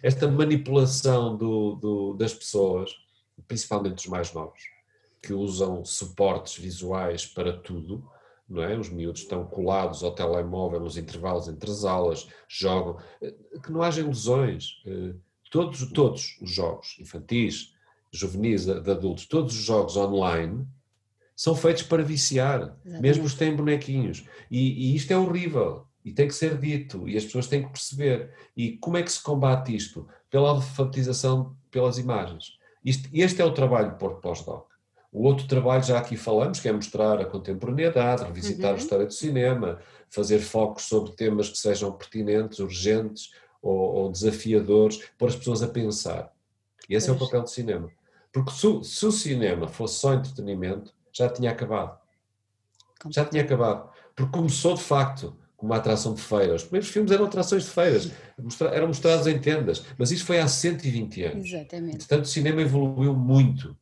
esta 0.02 0.28
manipulação 0.28 1.37
do, 1.37 1.75
do, 1.76 2.14
das 2.14 2.35
pessoas, 2.35 2.90
principalmente 3.47 3.99
os 3.99 4.06
mais 4.06 4.33
novos, 4.33 4.61
que 5.23 5.33
usam 5.33 5.85
suportes 5.85 6.56
visuais 6.59 7.26
para 7.26 7.52
tudo, 7.52 8.09
não 8.49 8.62
é? 8.62 8.78
Os 8.78 8.88
miúdos 8.88 9.23
estão 9.23 9.45
colados 9.45 10.04
ao 10.04 10.14
telemóvel 10.14 10.80
nos 10.80 10.97
intervalos 10.97 11.49
entre 11.49 11.71
as 11.71 11.85
aulas, 11.85 12.28
jogam, 12.49 12.97
eh, 13.21 13.35
que 13.62 13.73
não 13.73 13.83
haja 13.83 14.00
ilusões. 14.00 14.83
Eh, 14.87 15.14
todos, 15.50 15.90
todos 15.92 16.38
os 16.40 16.50
jogos 16.50 16.97
infantis, 17.00 17.75
juvenis, 18.12 18.66
de 18.66 18.90
adultos, 18.90 19.26
todos 19.26 19.54
os 19.54 19.62
jogos 19.62 19.97
online 19.97 20.66
são 21.35 21.54
feitos 21.54 21.83
para 21.83 22.02
viciar, 22.02 22.61
Exatamente. 22.61 23.02
mesmo 23.02 23.25
os 23.25 23.33
que 23.33 23.38
têm 23.40 23.54
bonequinhos. 23.54 24.25
E, 24.50 24.92
e, 24.92 24.97
isto 24.97 25.11
é 25.11 25.18
horrível 25.18 25.87
e 26.07 26.13
tem 26.13 26.29
que 26.29 26.35
ser 26.35 26.57
dito 26.57 27.09
e 27.09 27.17
as 27.17 27.25
pessoas 27.25 27.49
têm 27.49 27.65
que 27.65 27.73
perceber. 27.73 28.31
E 28.57 28.77
como 28.79 28.97
é 28.97 29.03
que 29.03 29.11
se 29.11 29.21
combate 29.21 29.75
isto? 29.75 30.07
Pela 30.31 30.51
alfabetização 30.51 31.57
pelas 31.69 31.99
imagens. 31.99 32.57
Isto, 32.85 33.09
este 33.13 33.43
é 33.43 33.45
o 33.45 33.53
trabalho 33.53 33.91
do 33.91 33.97
Porto 33.97 34.21
Pós-Doc. 34.21 34.69
O 35.11 35.25
outro 35.25 35.49
trabalho, 35.49 35.83
já 35.83 35.99
aqui 35.99 36.17
falamos, 36.17 36.61
que 36.61 36.69
é 36.69 36.73
mostrar 36.73 37.21
a 37.21 37.25
contemporaneidade, 37.25 38.23
revisitar 38.23 38.71
uhum. 38.71 38.77
a 38.77 38.79
história 38.79 39.07
do 39.07 39.13
cinema, 39.13 39.81
fazer 40.09 40.39
focos 40.39 40.85
sobre 40.85 41.11
temas 41.11 41.49
que 41.49 41.59
sejam 41.59 41.91
pertinentes, 41.91 42.61
urgentes 42.61 43.33
ou, 43.61 43.77
ou 43.77 44.13
desafiadores, 44.13 45.03
pôr 45.19 45.29
as 45.29 45.35
pessoas 45.35 45.61
a 45.61 45.69
pensar. 45.69 46.33
E 46.89 46.95
esse 46.95 47.09
pois. 47.09 47.21
é 47.21 47.25
o 47.25 47.27
papel 47.27 47.43
do 47.43 47.51
cinema. 47.51 47.91
Porque 48.33 48.53
se, 48.53 48.85
se 48.85 49.07
o 49.07 49.11
cinema 49.11 49.67
fosse 49.67 49.99
só 49.99 50.15
entretenimento, 50.15 50.95
já 51.13 51.29
tinha 51.29 51.51
acabado. 51.51 51.99
Já 53.11 53.25
tinha 53.25 53.43
acabado. 53.43 53.91
Porque 54.15 54.31
começou 54.31 54.75
de 54.75 54.83
facto 54.83 55.37
como 55.57 55.73
uma 55.73 55.79
atração 55.79 56.13
de 56.13 56.21
feiras. 56.21 56.63
Os 56.63 56.69
primeiros 56.69 56.89
filmes 56.91 57.11
eram 57.11 57.25
atrações 57.25 57.65
de 57.65 57.71
feiras, 57.71 58.11
eram 58.73 58.89
mostrados 58.89 59.27
em 59.27 59.39
tendas, 59.39 59.85
mas 59.99 60.11
isso 60.11 60.25
foi 60.25 60.39
há 60.39 60.47
120 60.47 61.23
anos. 61.25 61.49
Exatamente. 61.49 61.99
Portanto, 61.99 62.25
o 62.25 62.29
cinema 62.29 62.61
evoluiu 62.61 63.15
muito. 63.15 63.77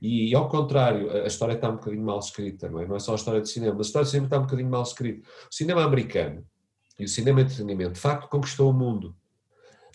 E, 0.00 0.34
ao 0.34 0.48
contrário, 0.48 1.10
a 1.10 1.26
história 1.26 1.54
está 1.54 1.68
um 1.68 1.76
bocadinho 1.76 2.04
mal 2.04 2.18
escrita, 2.18 2.68
não 2.68 2.80
é? 2.80 2.86
Não 2.86 2.96
é 2.96 2.98
só 2.98 3.12
a 3.12 3.16
história 3.16 3.40
do 3.40 3.48
cinema, 3.48 3.74
mas 3.76 3.86
a 3.86 3.88
história 3.88 4.04
do 4.04 4.10
cinema 4.10 4.26
está 4.26 4.38
um 4.38 4.42
bocadinho 4.42 4.68
mal 4.68 4.82
escrita. 4.82 5.26
O 5.50 5.54
cinema 5.54 5.82
americano 5.82 6.44
e 6.98 7.04
o 7.04 7.08
cinema 7.08 7.38
de 7.42 7.46
entretenimento, 7.46 7.94
de 7.94 8.00
facto, 8.00 8.28
conquistou 8.28 8.70
o 8.70 8.74
mundo. 8.74 9.16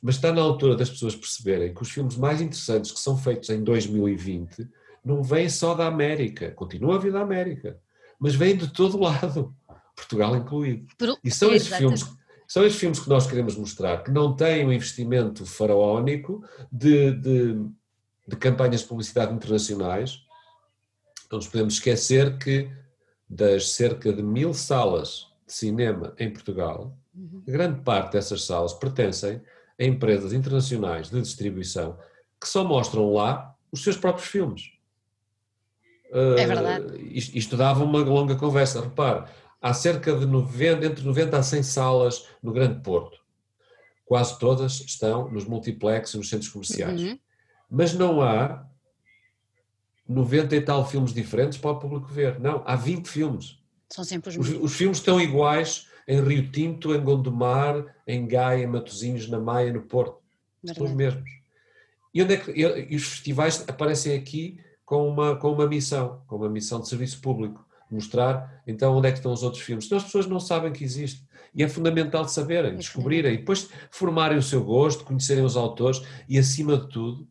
Mas 0.02 0.16
está 0.16 0.32
na 0.34 0.42
altura 0.42 0.76
das 0.76 0.90
pessoas 0.90 1.16
perceberem 1.16 1.74
que 1.74 1.82
os 1.82 1.92
filmes 1.92 2.18
mais 2.18 2.42
interessantes 2.42 2.92
que 2.92 3.00
são 3.00 3.16
feitos 3.16 3.50
em 3.50 3.64
2020 3.64 4.68
não 5.06 5.24
vem 5.24 5.48
só 5.48 5.76
da 5.76 5.86
América, 5.86 6.52
continua 6.52 6.96
a 6.96 7.00
vir 7.00 7.12
da 7.12 7.22
América, 7.22 7.80
mas 8.20 8.36
vem 8.36 8.56
de 8.56 8.68
todo 8.72 9.00
lado, 9.00 9.56
Portugal 10.02 10.36
incluído. 10.36 10.88
E 11.24 11.32
são 11.32 11.54
esses 11.54 11.70
filmes 11.70 12.06
são 12.48 12.66
esses 12.66 12.78
filmes 12.78 13.00
que 13.00 13.08
nós 13.08 13.26
queremos 13.26 13.56
mostrar, 13.56 14.04
que 14.04 14.12
não 14.12 14.36
têm 14.36 14.66
um 14.66 14.74
investimento 14.74 15.46
faraónico 15.46 16.44
de, 16.70 17.14
de, 17.14 17.54
de, 18.28 18.36
campanhas 18.36 18.82
de 18.82 18.88
publicidade 18.88 19.34
internacionais. 19.34 20.26
Não 21.32 21.38
nos 21.38 21.48
podemos 21.48 21.76
esquecer 21.76 22.38
que 22.38 22.70
das 23.30 23.70
cerca 23.70 24.12
de 24.12 24.22
mil 24.22 24.54
salas 24.54 25.28
de 25.48 25.54
cinema 25.54 26.14
em 26.20 26.30
Portugal, 26.30 26.94
uhum. 27.16 27.42
grande 27.48 27.80
parte 27.84 28.12
dessas 28.12 28.44
salas 28.44 28.74
pertencem 28.74 29.42
a 29.80 29.84
empresas 29.86 30.34
internacionais 30.34 31.10
de 31.10 31.22
distribuição 31.22 31.98
que 32.38 32.50
só 32.50 32.66
mostram 32.66 33.14
lá 33.14 33.56
os 33.72 33.82
seus 33.82 33.96
próprios 33.96 34.28
filmes. 34.28 34.74
É 36.12 36.46
verdade. 36.46 36.86
Uh, 36.86 37.08
isto, 37.14 37.38
isto, 37.38 37.56
dava 37.56 37.84
uma 37.84 38.00
longa 38.00 38.36
conversa. 38.36 38.82
Repare, 38.82 39.24
há 39.62 39.74
cerca 39.74 40.14
de 40.16 40.26
90, 40.26 40.86
entre 40.86 41.06
90 41.06 41.38
a 41.38 41.44
100 41.44 41.64
salas 41.64 42.28
no 42.42 42.52
Grande 42.52 42.82
Porto. 42.82 43.20
Quase 44.06 44.38
todas 44.40 44.82
estão 44.82 45.30
nos 45.30 45.46
multiplex 45.46 46.14
e 46.14 46.18
nos 46.18 46.30
centros 46.30 46.50
comerciais. 46.50 47.02
Uhum. 47.02 47.20
Mas 47.70 47.94
não 47.94 48.22
há 48.22 48.66
90 50.08 50.56
e 50.56 50.62
tal 50.62 50.86
filmes 50.86 51.14
diferentes 51.14 51.58
para 51.58 51.72
o 51.72 51.80
público 51.80 52.08
ver. 52.08 52.40
Não, 52.40 52.64
há 52.66 52.76
20 52.76 53.08
filmes. 53.08 53.60
São 53.90 54.04
sempre 54.04 54.30
os 54.30 54.38
mesmos. 54.38 54.58
Os, 54.58 54.72
os 54.72 54.78
filmes 54.78 54.98
estão 54.98 55.22
iguais 55.22 55.88
em 56.08 56.22
Rio 56.22 56.52
Tinto, 56.52 56.94
em 56.94 57.02
Gondomar, 57.02 57.86
em 58.06 58.28
Gaia, 58.28 58.64
em 58.64 58.68
Matosinhos, 58.68 59.30
na 59.30 59.40
Maia, 59.40 59.72
no 59.72 59.84
Porto. 59.84 60.20
Verdade. 60.62 60.80
São 60.80 60.88
os 60.88 60.94
mesmos. 60.94 61.30
E, 62.14 62.22
onde 62.22 62.34
é 62.34 62.38
que, 62.38 62.52
e 62.52 62.96
os 62.96 63.04
festivais 63.04 63.64
aparecem 63.68 64.16
aqui 64.16 64.60
com 64.84 65.08
uma, 65.08 65.38
com 65.38 65.54
uma 65.54 65.68
missão, 65.68 66.22
com 66.28 66.36
uma 66.36 66.50
missão 66.50 66.82
de 66.82 66.90
serviço 66.90 67.22
público, 67.22 67.66
mostrar 67.94 68.62
então 68.66 68.96
onde 68.96 69.08
é 69.08 69.12
que 69.12 69.18
estão 69.18 69.34
os 69.34 69.44
outros 69.44 69.62
filmes. 69.62 69.86
Então 69.86 69.98
as 69.98 70.04
pessoas 70.04 70.28
não 70.28 70.40
sabem 70.40 70.72
que 70.72 70.84
existe. 70.84 71.26
E 71.54 71.64
é 71.64 71.68
fundamental 71.68 72.28
saberem, 72.28 72.76
descobrirem, 72.76 73.34
e 73.34 73.38
depois 73.38 73.70
formarem 73.90 74.38
o 74.38 74.44
seu 74.44 74.64
gosto, 74.64 75.04
conhecerem 75.04 75.44
os 75.44 75.58
autores 75.58 76.02
e, 76.30 76.40
acima 76.40 76.78
de 76.78 76.88
tudo, 76.88 77.28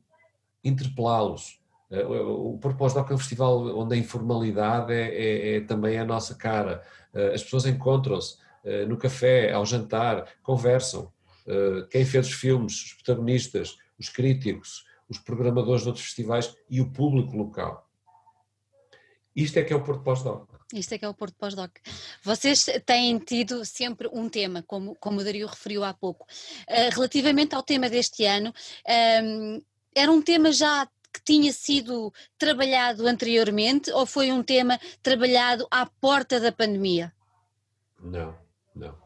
interpelá-los. 0.62 1.58
Eh, 1.90 2.04
o 2.04 2.58
propósito 2.58 3.00
é 3.00 3.14
um 3.14 3.18
festival 3.18 3.78
onde 3.78 3.94
a 3.94 3.98
informalidade 3.98 4.92
é, 4.92 5.08
é, 5.08 5.56
é 5.56 5.60
também 5.60 5.98
a 5.98 6.04
nossa 6.04 6.34
cara. 6.34 6.82
Eh, 7.14 7.34
as 7.34 7.42
pessoas 7.42 7.66
encontram-se 7.66 8.36
eh, 8.64 8.84
no 8.84 8.96
café, 8.96 9.52
ao 9.52 9.64
jantar, 9.66 10.26
conversam. 10.42 11.12
Quem 11.90 12.04
fez 12.04 12.28
os 12.28 12.34
filmes, 12.34 12.84
os 12.84 12.92
protagonistas, 12.92 13.76
os 13.98 14.08
críticos, 14.08 14.84
os 15.08 15.18
programadores 15.18 15.82
de 15.82 15.88
outros 15.88 16.04
festivais 16.04 16.54
e 16.68 16.80
o 16.80 16.92
público 16.92 17.36
local. 17.36 17.88
Isto 19.34 19.58
é 19.58 19.64
que 19.64 19.72
é 19.72 19.76
o 19.76 19.82
Porto 19.82 20.04
Pós-Doc. 20.04 20.49
Isto 20.72 20.94
é 20.94 20.98
que 20.98 21.04
é 21.04 21.08
o 21.08 21.14
Porto 21.14 21.34
Pós-Doc. 21.38 21.72
Vocês 22.22 22.66
têm 22.86 23.18
tido 23.18 23.64
sempre 23.64 24.08
um 24.12 24.28
tema, 24.28 24.62
como, 24.66 24.94
como 24.96 25.20
o 25.20 25.24
Dario 25.24 25.46
referiu 25.46 25.84
há 25.84 25.92
pouco. 25.92 26.26
Uh, 26.68 26.94
relativamente 26.94 27.54
ao 27.54 27.62
tema 27.62 27.88
deste 27.88 28.24
ano, 28.24 28.52
um, 29.22 29.60
era 29.94 30.10
um 30.10 30.22
tema 30.22 30.52
já 30.52 30.86
que 31.12 31.22
tinha 31.24 31.52
sido 31.52 32.12
trabalhado 32.38 33.06
anteriormente 33.06 33.90
ou 33.90 34.06
foi 34.06 34.30
um 34.30 34.42
tema 34.42 34.78
trabalhado 35.02 35.66
à 35.70 35.84
porta 35.84 36.38
da 36.38 36.52
pandemia? 36.52 37.12
Não, 38.00 38.34
não. 38.74 38.96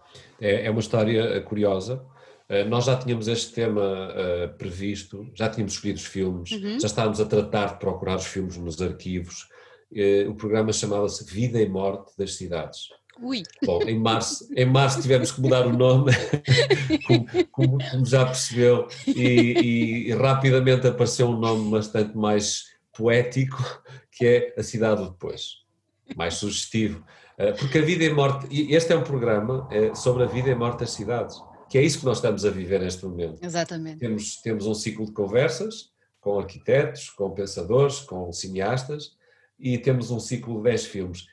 É, 0.40 0.66
é 0.66 0.70
uma 0.70 0.80
história 0.80 1.40
curiosa. 1.42 2.04
Eh, 2.48 2.64
nós 2.64 2.84
já 2.84 2.96
tínhamos 2.96 3.26
este 3.26 3.52
tema 3.52 3.82
uh, 3.82 4.56
previsto, 4.58 5.30
já 5.34 5.48
tínhamos 5.48 5.72
escolhido 5.72 5.98
os 5.98 6.06
filmes, 6.06 6.52
uhum. 6.52 6.78
já 6.78 6.86
estávamos 6.86 7.20
a 7.20 7.24
tratar 7.24 7.74
de 7.74 7.78
procurar 7.78 8.16
os 8.16 8.26
filmes 8.26 8.56
nos 8.58 8.80
arquivos. 8.82 9.48
Uh, 9.92 10.30
o 10.30 10.34
programa 10.34 10.72
chamava-se 10.72 11.24
Vida 11.24 11.60
e 11.60 11.68
Morte 11.68 12.12
das 12.18 12.34
Cidades. 12.34 12.88
Ui. 13.20 13.42
Bom, 13.64 13.80
em 13.82 13.98
março, 13.98 14.48
em 14.56 14.64
março 14.64 15.00
tivemos 15.00 15.30
que 15.30 15.40
mudar 15.40 15.66
o 15.66 15.72
nome, 15.72 16.12
como, 17.06 17.26
como, 17.52 17.78
como, 17.90 18.06
já 18.06 18.24
percebeu, 18.24 18.88
e, 19.06 19.12
e, 19.12 20.08
e, 20.08 20.12
rapidamente 20.14 20.88
apareceu 20.88 21.28
um 21.28 21.38
nome 21.38 21.70
bastante 21.70 22.16
mais 22.16 22.64
poético, 22.96 23.82
que 24.10 24.26
é 24.26 24.54
A 24.58 24.62
Cidade 24.64 25.02
do 25.02 25.10
Depois, 25.10 25.58
mais 26.16 26.34
sugestivo. 26.34 27.04
Porque 27.58 27.78
a 27.78 27.82
vida 27.82 28.04
e 28.04 28.12
morte, 28.12 28.46
este 28.72 28.92
é 28.92 28.96
um 28.96 29.02
programa 29.02 29.68
sobre 29.94 30.22
a 30.22 30.26
vida 30.26 30.50
e 30.50 30.54
morte 30.54 30.80
das 30.80 30.90
cidades 30.90 31.36
que 31.74 31.78
é 31.78 31.82
isso 31.82 31.98
que 31.98 32.04
nós 32.04 32.18
estamos 32.18 32.44
a 32.44 32.50
viver 32.50 32.78
neste 32.78 33.04
momento. 33.04 33.44
Exatamente. 33.44 33.98
Temos, 33.98 34.36
temos 34.36 34.64
um 34.64 34.74
ciclo 34.74 35.06
de 35.06 35.12
conversas 35.12 35.90
com 36.20 36.38
arquitetos, 36.38 37.10
com 37.10 37.30
pensadores, 37.32 37.98
com 37.98 38.32
cineastas 38.32 39.16
e 39.58 39.78
temos 39.78 40.10
um 40.10 40.20
ciclo 40.20 40.56
de 40.58 40.64
10 40.64 40.86
filmes. 40.86 41.26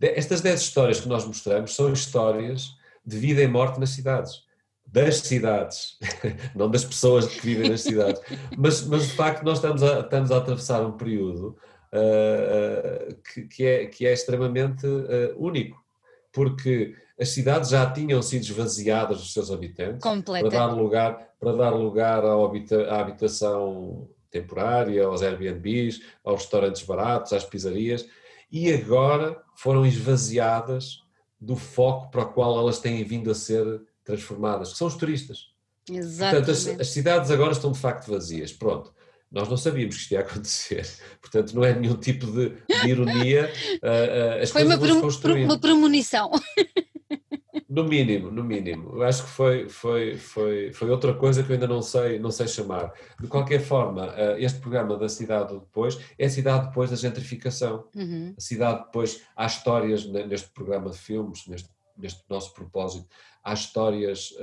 Estas 0.00 0.40
10 0.40 0.60
histórias 0.60 1.00
que 1.00 1.08
nós 1.08 1.24
mostramos 1.24 1.74
são 1.74 1.92
histórias 1.92 2.74
de 3.04 3.16
vida 3.18 3.42
e 3.42 3.46
morte 3.46 3.78
nas 3.78 3.90
cidades. 3.90 4.44
Das 4.86 5.16
cidades, 5.18 5.98
não 6.54 6.70
das 6.70 6.84
pessoas 6.84 7.26
que 7.26 7.40
vivem 7.40 7.70
nas 7.70 7.82
cidades, 7.82 8.20
mas, 8.56 8.86
mas 8.86 9.08
de 9.08 9.14
facto 9.14 9.42
nós 9.42 9.58
estamos 9.58 9.82
a, 9.82 10.00
estamos 10.00 10.30
a 10.30 10.36
atravessar 10.36 10.86
um 10.86 10.92
período 10.92 11.56
uh, 11.92 13.10
uh, 13.10 13.16
que, 13.16 13.42
que, 13.42 13.64
é, 13.64 13.86
que 13.86 14.06
é 14.06 14.12
extremamente 14.12 14.86
uh, 14.86 15.34
único, 15.36 15.84
porque 16.32 16.94
as 17.20 17.30
cidades 17.30 17.70
já 17.70 17.90
tinham 17.90 18.22
sido 18.22 18.42
esvaziadas 18.42 19.18
dos 19.18 19.32
seus 19.32 19.50
habitantes 19.50 20.02
para 20.40 20.48
dar 20.50 20.66
lugar, 20.66 21.30
para 21.40 21.52
dar 21.52 21.70
lugar 21.70 22.22
à 22.24 23.00
habitação 23.00 24.08
temporária, 24.30 25.04
aos 25.04 25.22
Airbnbs, 25.22 26.00
aos 26.24 26.42
restaurantes 26.42 26.82
baratos, 26.82 27.32
às 27.32 27.44
pizzarias, 27.44 28.06
e 28.50 28.72
agora 28.72 29.40
foram 29.54 29.84
esvaziadas 29.84 31.02
do 31.40 31.56
foco 31.56 32.10
para 32.10 32.22
o 32.22 32.32
qual 32.32 32.58
elas 32.58 32.78
têm 32.78 33.02
vindo 33.04 33.30
a 33.30 33.34
ser 33.34 33.82
transformadas, 34.04 34.72
que 34.72 34.78
são 34.78 34.86
os 34.86 34.94
turistas. 34.94 35.50
Exatamente. 35.90 36.46
Portanto, 36.46 36.50
as, 36.50 36.80
as 36.80 36.88
cidades 36.88 37.30
agora 37.30 37.52
estão 37.52 37.72
de 37.72 37.78
facto 37.78 38.10
vazias. 38.10 38.52
Pronto. 38.52 38.94
Nós 39.30 39.48
não 39.48 39.56
sabíamos 39.56 39.96
que 39.96 40.02
isto 40.02 40.12
ia 40.12 40.20
acontecer, 40.20 40.86
portanto 41.20 41.52
não 41.52 41.64
é 41.64 41.74
nenhum 41.74 41.96
tipo 41.96 42.26
de, 42.26 42.50
de 42.50 42.88
ironia. 42.88 43.52
Uh, 43.82 44.38
uh, 44.38 44.42
as 44.42 44.50
foi 44.50 44.64
uma, 44.64 44.76
uma 44.76 45.58
premonição. 45.58 46.30
No 47.76 47.84
mínimo, 47.84 48.30
no 48.30 48.42
mínimo. 48.42 48.96
Eu 48.96 49.02
acho 49.02 49.24
que 49.24 49.28
foi, 49.28 49.68
foi, 49.68 50.16
foi, 50.16 50.72
foi 50.72 50.88
outra 50.88 51.12
coisa 51.12 51.42
que 51.42 51.50
eu 51.50 51.54
ainda 51.54 51.66
não 51.66 51.82
sei, 51.82 52.18
não 52.18 52.30
sei 52.30 52.48
chamar. 52.48 52.90
De 53.20 53.28
qualquer 53.28 53.60
forma, 53.60 54.06
uh, 54.06 54.38
este 54.38 54.58
programa 54.60 54.96
da 54.96 55.10
Cidade 55.10 55.52
Depois 55.52 56.00
é 56.18 56.24
a 56.24 56.30
cidade 56.30 56.68
depois 56.68 56.88
da 56.88 56.96
gentrificação. 56.96 57.86
Uhum. 57.94 58.32
A 58.34 58.40
cidade 58.40 58.86
depois, 58.86 59.20
há 59.36 59.44
histórias 59.44 60.06
neste 60.06 60.48
programa 60.48 60.88
de 60.88 60.96
filmes, 60.96 61.46
neste, 61.46 61.68
neste 61.98 62.24
nosso 62.30 62.54
propósito, 62.54 63.06
há 63.44 63.52
histórias 63.52 64.34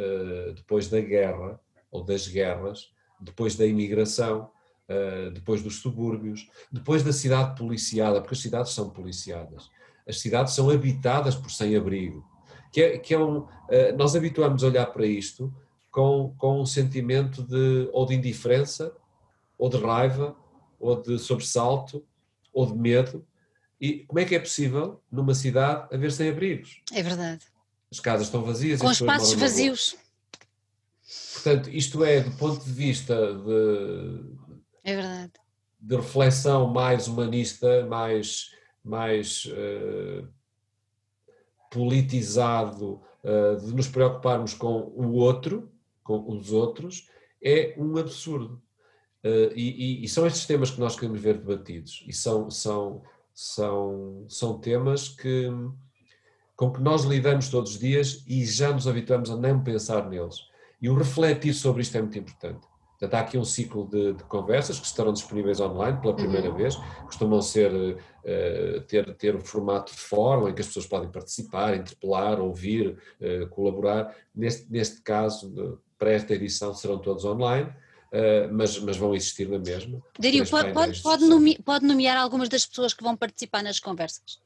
depois 0.55 0.87
da 0.87 1.01
guerra, 1.01 1.59
ou 1.89 2.03
das 2.03 2.27
guerras, 2.27 2.91
depois 3.19 3.55
da 3.55 3.65
imigração, 3.65 4.51
uh, 4.87 5.31
depois 5.31 5.63
dos 5.63 5.79
subúrbios, 5.79 6.47
depois 6.71 7.01
da 7.01 7.11
cidade 7.11 7.57
policiada, 7.57 8.21
porque 8.21 8.35
as 8.35 8.41
cidades 8.41 8.73
são 8.73 8.91
policiadas. 8.91 9.71
As 10.07 10.19
cidades 10.19 10.53
são 10.53 10.69
habitadas 10.69 11.33
por 11.33 11.49
sem-abrigo. 11.49 12.31
Que 12.73 12.81
é, 12.81 12.97
que 12.97 13.13
é 13.13 13.19
um, 13.19 13.37
uh, 13.37 13.47
nós 13.95 14.15
habituamos 14.15 14.63
a 14.63 14.67
olhar 14.67 14.87
para 14.87 15.05
isto 15.05 15.53
com, 15.91 16.35
com 16.37 16.61
um 16.61 16.65
sentimento 16.65 17.41
de 17.41 17.87
ou 17.93 18.05
de 18.05 18.15
indiferença, 18.15 18.91
ou 19.57 19.69
de 19.69 19.77
raiva, 19.77 20.35
ou 20.79 21.01
de 21.01 21.17
sobressalto, 21.17 22.05
ou 22.51 22.65
de 22.65 22.73
medo. 22.73 23.25
E 23.79 23.99
como 24.05 24.19
é 24.19 24.25
que 24.25 24.35
é 24.35 24.39
possível, 24.39 25.01
numa 25.11 25.33
cidade, 25.33 25.87
haver 25.93 26.11
sem-abrigos? 26.11 26.81
É 26.91 27.01
verdade. 27.01 27.45
As 27.91 27.99
casas 27.99 28.27
estão 28.27 28.41
vazias. 28.41 28.81
Com 28.81 28.91
espaços 28.91 29.33
vazios. 29.33 29.95
Portanto, 31.33 31.69
isto 31.69 32.03
é, 32.03 32.21
do 32.21 32.31
ponto 32.31 32.63
de 32.63 32.71
vista 32.71 33.15
de, 33.15 34.33
é 34.83 34.95
verdade. 34.95 35.31
De 35.79 35.95
reflexão 35.95 36.67
mais 36.67 37.07
humanista, 37.07 37.85
mais, 37.85 38.51
mais 38.83 39.45
uh, 39.45 40.27
politizado, 41.73 43.01
uh, 43.23 43.59
de 43.65 43.73
nos 43.73 43.87
preocuparmos 43.87 44.53
com 44.53 44.93
o 44.95 45.13
outro, 45.13 45.71
com 46.03 46.31
os 46.31 46.51
outros, 46.51 47.09
é 47.43 47.73
um 47.77 47.97
absurdo. 47.97 48.61
Uh, 49.25 49.51
e, 49.55 50.03
e, 50.03 50.07
são 50.07 50.27
estes 50.27 50.45
temas 50.45 50.69
que 50.69 50.79
nós 50.79 50.95
queremos 50.95 51.19
ver 51.19 51.37
debatidos. 51.37 52.03
E 52.07 52.13
são, 52.13 52.51
são, 52.51 53.01
são, 53.33 54.25
são 54.27 54.59
temas 54.59 55.09
que, 55.09 55.49
com 56.55 56.71
que 56.71 56.81
nós 56.81 57.03
lidamos 57.03 57.49
todos 57.49 57.71
os 57.71 57.79
dias 57.79 58.23
e 58.27 58.45
já 58.45 58.71
nos 58.71 58.87
habituamos 58.87 59.31
a 59.31 59.37
nem 59.37 59.57
pensar 59.63 60.09
neles. 60.09 60.35
E 60.81 60.89
o 60.89 60.95
refletir 60.95 61.53
sobre 61.53 61.81
isto 61.81 61.97
é 61.97 62.01
muito 62.01 62.19
importante. 62.19 62.67
Portanto, 63.03 63.13
há 63.15 63.19
aqui 63.19 63.37
um 63.37 63.43
ciclo 63.43 63.85
de, 63.85 64.13
de, 64.13 64.23
conversas 64.23 64.79
que 64.79 64.85
estarão 64.85 65.11
disponíveis 65.11 65.59
online 65.59 65.99
pela 65.99 66.15
primeira 66.15 66.49
uhum. 66.49 66.55
vez, 66.55 66.75
costumam 67.03 67.41
ser, 67.41 67.69
uh, 67.73 68.81
ter, 68.87 69.13
ter 69.15 69.35
um 69.35 69.41
formato 69.41 69.91
de 69.91 69.99
fórum 69.99 70.47
em 70.47 70.53
que 70.53 70.61
as 70.61 70.67
pessoas 70.67 70.85
podem 70.85 71.09
participar, 71.09 71.75
interpelar, 71.75 72.39
ouvir, 72.39 72.97
uh, 73.19 73.47
colaborar. 73.49 74.15
Neste, 74.33 74.71
neste 74.71 75.01
caso, 75.01 75.81
para 75.97 76.11
esta 76.11 76.33
edição, 76.33 76.73
serão 76.73 76.97
todos 76.97 77.25
online. 77.25 77.69
Uh, 78.13 78.47
mas, 78.53 78.79
mas 78.79 78.95
vão 78.95 79.13
existir 79.13 79.49
na 79.49 79.57
mesma. 79.57 80.01
Dario, 80.17 80.47
pode, 80.47 80.71
pode, 80.71 81.01
pode, 81.01 81.25
nomear, 81.25 81.61
pode 81.63 81.85
nomear 81.85 82.15
algumas 82.15 82.47
das 82.47 82.63
pessoas 82.65 82.93
que 82.93 83.03
vão 83.03 83.17
participar 83.17 83.63
nas 83.63 83.79
conversas? 83.79 84.39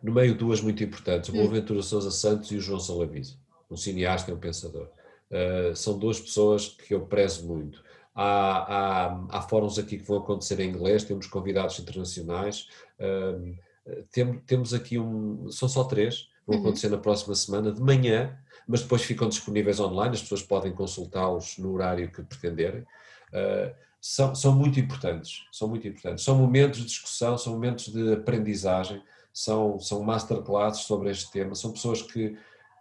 No 0.00 0.12
meio, 0.12 0.34
duas 0.34 0.60
muito 0.60 0.82
importantes: 0.82 1.28
o 1.28 1.32
hum. 1.32 1.42
Boaventura 1.42 1.82
Sousa 1.82 2.12
Santos 2.12 2.50
e 2.52 2.56
o 2.56 2.60
João 2.60 2.78
Salavisa, 2.78 3.34
um 3.70 3.76
cineasta 3.76 4.30
e 4.30 4.34
um 4.34 4.38
pensador. 4.38 4.88
Uh, 5.32 5.74
são 5.74 5.98
duas 5.98 6.20
pessoas 6.20 6.68
que 6.68 6.92
eu 6.92 7.06
prezo 7.06 7.46
muito. 7.46 7.82
Há, 8.14 8.26
há, 8.26 9.26
há, 9.30 9.42
fóruns 9.42 9.78
aqui 9.78 9.96
que 9.96 10.06
vão 10.06 10.18
acontecer 10.18 10.60
em 10.60 10.68
inglês, 10.68 11.04
temos 11.04 11.26
convidados 11.26 11.78
internacionais, 11.78 12.68
uh, 13.00 13.56
tem, 14.12 14.38
temos 14.40 14.74
aqui 14.74 14.98
um, 14.98 15.50
são 15.50 15.66
só 15.66 15.84
três, 15.84 16.28
vão 16.46 16.56
uhum. 16.56 16.62
acontecer 16.62 16.90
na 16.90 16.98
próxima 16.98 17.34
semana, 17.34 17.72
de 17.72 17.80
manhã, 17.80 18.38
mas 18.68 18.82
depois 18.82 19.02
ficam 19.02 19.28
disponíveis 19.28 19.80
online, 19.80 20.14
as 20.14 20.20
pessoas 20.20 20.42
podem 20.42 20.72
consultá-los 20.72 21.56
no 21.56 21.72
horário 21.72 22.12
que 22.12 22.22
pretenderem. 22.22 22.82
Uh, 23.32 23.74
são, 23.98 24.34
são 24.34 24.52
muito 24.52 24.78
importantes, 24.78 25.44
são 25.50 25.68
muito 25.68 25.86
importantes. 25.86 26.24
São 26.24 26.36
momentos 26.36 26.80
de 26.80 26.86
discussão, 26.86 27.38
são 27.38 27.54
momentos 27.54 27.88
de 27.88 28.12
aprendizagem, 28.12 29.00
são, 29.32 29.78
são 29.78 30.02
masterclasses 30.02 30.82
sobre 30.82 31.10
este 31.10 31.30
tema, 31.30 31.54
são 31.54 31.72
pessoas 31.72 32.02
que 32.02 32.36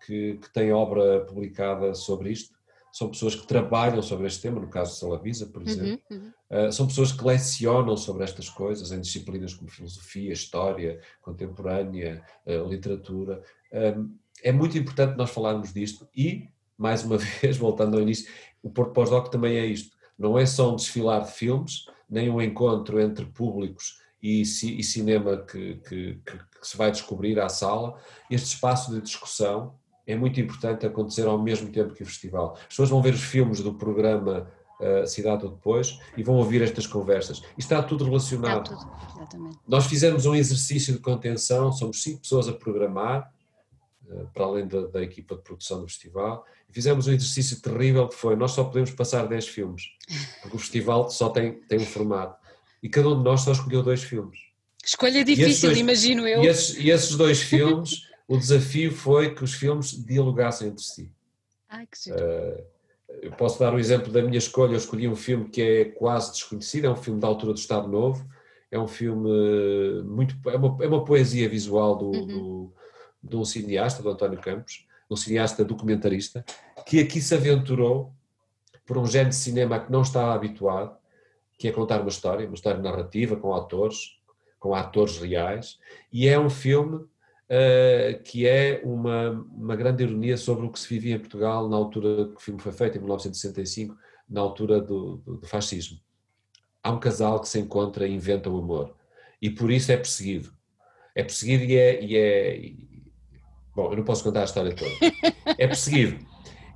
que, 0.05 0.37
que 0.37 0.49
têm 0.51 0.71
obra 0.71 1.21
publicada 1.21 1.93
sobre 1.93 2.31
isto, 2.31 2.59
são 2.91 3.09
pessoas 3.09 3.35
que 3.35 3.47
trabalham 3.47 4.01
sobre 4.01 4.27
este 4.27 4.41
tema, 4.41 4.59
no 4.59 4.67
caso 4.67 4.91
de 4.91 4.99
Salavisa, 4.99 5.45
por 5.45 5.61
uhum, 5.61 5.67
exemplo, 5.67 6.01
uhum, 6.11 6.17
uhum. 6.17 6.31
Uh, 6.51 6.69
são 6.69 6.85
pessoas 6.85 7.13
que 7.13 7.23
lecionam 7.23 7.95
sobre 7.95 8.25
estas 8.25 8.49
coisas 8.49 8.91
em 8.91 8.99
disciplinas 8.99 9.53
como 9.53 9.71
filosofia, 9.71 10.33
história 10.33 10.99
contemporânea, 11.21 12.21
uh, 12.45 12.67
literatura. 12.67 13.41
Um, 13.71 14.13
é 14.43 14.51
muito 14.51 14.77
importante 14.77 15.15
nós 15.15 15.29
falarmos 15.29 15.71
disto 15.71 16.09
e, 16.13 16.49
mais 16.77 17.05
uma 17.05 17.15
vez, 17.41 17.55
voltando 17.55 17.95
ao 17.95 18.01
início, 18.01 18.29
o 18.61 18.69
Porto 18.69 18.91
Pós-Doc 18.91 19.29
também 19.29 19.55
é 19.55 19.65
isto. 19.65 19.95
Não 20.19 20.37
é 20.37 20.45
só 20.45 20.73
um 20.73 20.75
desfilar 20.75 21.23
de 21.23 21.31
filmes, 21.31 21.85
nem 22.09 22.29
um 22.29 22.41
encontro 22.41 22.99
entre 22.99 23.25
públicos 23.25 24.01
e, 24.21 24.41
e 24.41 24.83
cinema 24.83 25.37
que, 25.37 25.75
que, 25.75 26.21
que, 26.25 26.37
que 26.37 26.67
se 26.67 26.75
vai 26.75 26.91
descobrir 26.91 27.39
à 27.39 27.47
sala. 27.47 27.97
Este 28.29 28.47
espaço 28.47 28.91
de 28.91 28.99
discussão 28.99 29.79
é 30.05 30.15
muito 30.15 30.39
importante 30.39 30.85
acontecer 30.85 31.27
ao 31.27 31.41
mesmo 31.41 31.69
tempo 31.69 31.93
que 31.93 32.03
o 32.03 32.05
festival. 32.05 32.55
As 32.59 32.67
pessoas 32.67 32.89
vão 32.89 33.01
ver 33.01 33.13
os 33.13 33.23
filmes 33.23 33.61
do 33.61 33.73
programa 33.73 34.47
uh, 34.79 35.07
Cidade 35.07 35.45
ou 35.45 35.51
Depois 35.51 35.99
e 36.17 36.23
vão 36.23 36.35
ouvir 36.35 36.61
estas 36.61 36.87
conversas. 36.87 37.37
Isto 37.37 37.59
está 37.59 37.83
tudo 37.83 38.03
relacionado. 38.03 38.73
Está 38.73 39.25
tudo. 39.25 39.59
Nós 39.67 39.85
fizemos 39.85 40.25
um 40.25 40.35
exercício 40.35 40.93
de 40.93 40.99
contenção, 40.99 41.71
somos 41.71 42.01
cinco 42.01 42.21
pessoas 42.21 42.47
a 42.47 42.53
programar, 42.53 43.31
uh, 44.07 44.27
para 44.33 44.45
além 44.45 44.67
da, 44.67 44.87
da, 44.87 45.01
equipa 45.01 45.35
de 45.35 45.41
produção 45.41 45.81
do 45.81 45.87
festival, 45.87 46.45
e 46.69 46.73
fizemos 46.73 47.07
um 47.07 47.11
exercício 47.11 47.61
terrível 47.61 48.07
que 48.07 48.15
foi, 48.15 48.35
nós 48.35 48.51
só 48.51 48.63
podemos 48.63 48.91
passar 48.91 49.27
10 49.27 49.47
filmes, 49.47 49.83
porque 50.41 50.57
o 50.57 50.59
festival 50.59 51.09
só 51.09 51.29
tem, 51.29 51.53
tem 51.61 51.79
um 51.79 51.85
formato. 51.85 52.39
E 52.81 52.89
cada 52.89 53.09
um 53.09 53.17
de 53.17 53.23
nós 53.23 53.41
só 53.41 53.51
escolheu 53.51 53.83
dois 53.83 54.01
filmes. 54.01 54.39
Escolha 54.83 55.23
difícil, 55.23 55.69
dois, 55.69 55.79
imagino 55.79 56.27
eu. 56.27 56.41
E 56.43 56.47
esses, 56.47 56.75
e 56.75 56.89
esses 56.89 57.15
dois 57.15 57.39
filmes 57.43 58.09
o 58.31 58.37
desafio 58.37 58.93
foi 58.93 59.35
que 59.35 59.43
os 59.43 59.53
filmes 59.53 59.91
dialogassem 59.91 60.69
entre 60.69 60.83
si. 60.83 61.11
Ai, 61.69 61.85
que 61.85 62.09
uh, 62.11 62.65
eu 63.21 63.31
posso 63.33 63.59
dar 63.59 63.73
um 63.73 63.79
exemplo 63.79 64.09
da 64.09 64.21
minha 64.21 64.37
escolha. 64.37 64.71
Eu 64.71 64.77
escolhi 64.77 65.05
um 65.05 65.17
filme 65.17 65.49
que 65.49 65.61
é 65.61 65.85
quase 65.85 66.31
desconhecido, 66.31 66.85
é 66.85 66.89
um 66.89 66.95
filme 66.95 67.19
da 67.19 67.27
altura 67.27 67.51
do 67.51 67.59
Estado 67.59 67.89
Novo. 67.89 68.25
É 68.71 68.79
um 68.79 68.87
filme 68.87 69.29
muito. 70.03 70.33
É 70.49 70.55
uma, 70.55 70.77
é 70.81 70.87
uma 70.87 71.03
poesia 71.03 71.49
visual 71.49 71.97
do, 71.97 72.05
uhum. 72.05 72.27
do, 72.27 72.73
de 73.21 73.35
um 73.35 73.43
cineasta, 73.43 74.01
do 74.01 74.09
António 74.09 74.39
Campos, 74.39 74.87
um 75.09 75.15
cineasta 75.17 75.65
documentarista, 75.65 76.45
que 76.85 77.01
aqui 77.01 77.19
se 77.19 77.35
aventurou 77.35 78.13
por 78.85 78.97
um 78.97 79.05
género 79.05 79.31
de 79.31 79.35
cinema 79.35 79.77
que 79.77 79.91
não 79.91 80.03
estava 80.03 80.33
habituado, 80.33 80.95
que 81.57 81.67
é 81.67 81.71
contar 81.73 81.99
uma 81.99 82.09
história, 82.09 82.47
uma 82.47 82.55
história 82.55 82.79
narrativa, 82.79 83.35
com 83.35 83.53
atores, 83.53 84.17
com 84.57 84.73
atores 84.73 85.17
reais, 85.17 85.77
e 86.13 86.29
é 86.29 86.39
um 86.39 86.49
filme 86.49 87.10
uh, 87.51 88.23
que 88.23 88.47
é 88.47 88.81
uma, 88.83 89.31
uma 89.51 89.75
grande 89.75 90.03
ironia 90.03 90.37
sobre 90.37 90.65
o 90.65 90.71
que 90.71 90.79
se 90.79 90.87
vivia 90.87 91.15
em 91.15 91.19
Portugal 91.19 91.67
na 91.67 91.75
altura 91.75 92.29
que 92.29 92.35
o 92.35 92.39
filme 92.39 92.61
foi 92.61 92.71
feito, 92.71 92.97
em 92.97 93.01
1965, 93.01 93.95
na 94.29 94.39
altura 94.39 94.79
do, 94.79 95.17
do, 95.17 95.37
do 95.37 95.47
fascismo. 95.47 95.99
Há 96.81 96.91
um 96.91 96.99
casal 96.99 97.39
que 97.41 97.49
se 97.49 97.59
encontra 97.59 98.07
e 98.07 98.13
inventa 98.13 98.49
o 98.49 98.57
amor, 98.57 98.95
e 99.41 99.49
por 99.49 99.69
isso 99.69 99.91
é 99.91 99.97
perseguido. 99.97 100.53
É 101.13 101.23
perseguido 101.23 101.65
e 101.65 101.75
é, 101.75 102.03
e 102.03 102.17
é. 102.17 102.73
Bom, 103.75 103.91
eu 103.91 103.97
não 103.97 104.03
posso 104.03 104.23
contar 104.23 104.41
a 104.41 104.45
história 104.45 104.73
toda. 104.73 104.91
É 105.57 105.67
perseguido. 105.67 106.25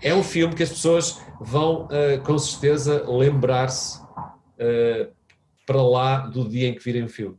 É 0.02 0.14
um 0.14 0.24
filme 0.24 0.54
que 0.54 0.64
as 0.64 0.70
pessoas 0.70 1.22
vão, 1.40 1.86
uh, 1.86 2.22
com 2.24 2.38
certeza, 2.38 3.10
lembrar-se 3.10 4.02
uh, 4.02 5.12
para 5.66 5.82
lá 5.82 6.28
do 6.28 6.48
dia 6.48 6.68
em 6.68 6.76
que 6.76 6.84
virem 6.84 7.04
o 7.04 7.10
filme. 7.10 7.38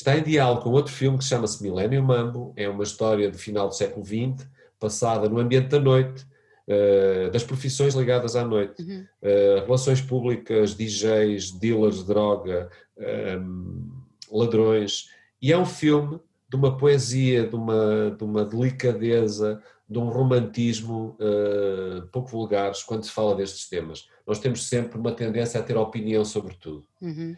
Está 0.00 0.16
em 0.16 0.22
diálogo 0.22 0.62
com 0.62 0.70
outro 0.70 0.90
filme 0.90 1.18
que 1.18 1.24
chama-se 1.24 1.62
Millennium 1.62 2.02
Mambo, 2.02 2.54
é 2.56 2.66
uma 2.66 2.82
história 2.82 3.30
do 3.30 3.36
final 3.36 3.68
do 3.68 3.74
século 3.74 4.02
XX, 4.02 4.48
passada 4.78 5.28
no 5.28 5.38
ambiente 5.38 5.68
da 5.68 5.78
noite, 5.78 6.26
uh, 6.66 7.30
das 7.30 7.44
profissões 7.44 7.94
ligadas 7.94 8.34
à 8.34 8.42
noite, 8.42 8.82
uhum. 8.82 9.04
uh, 9.20 9.62
relações 9.66 10.00
públicas, 10.00 10.74
DJs, 10.74 11.50
dealers 11.50 11.96
de 11.96 12.06
droga, 12.06 12.70
ehm, 12.96 13.90
ladrões, 14.32 15.10
e 15.42 15.52
é 15.52 15.58
um 15.58 15.66
filme 15.66 16.18
de 16.48 16.56
uma 16.56 16.78
poesia, 16.78 17.46
de 17.46 17.54
uma, 17.54 18.16
de 18.16 18.24
uma 18.24 18.42
delicadeza, 18.42 19.62
de 19.86 19.98
um 19.98 20.08
romantismo 20.08 21.14
uh, 21.20 22.06
pouco 22.10 22.30
vulgares 22.30 22.82
quando 22.82 23.04
se 23.04 23.10
fala 23.10 23.34
destes 23.34 23.68
temas. 23.68 24.08
Nós 24.26 24.38
temos 24.38 24.66
sempre 24.66 24.98
uma 24.98 25.12
tendência 25.12 25.60
a 25.60 25.62
ter 25.62 25.76
opinião 25.76 26.24
sobre 26.24 26.54
tudo. 26.54 26.86
Uhum. 27.02 27.36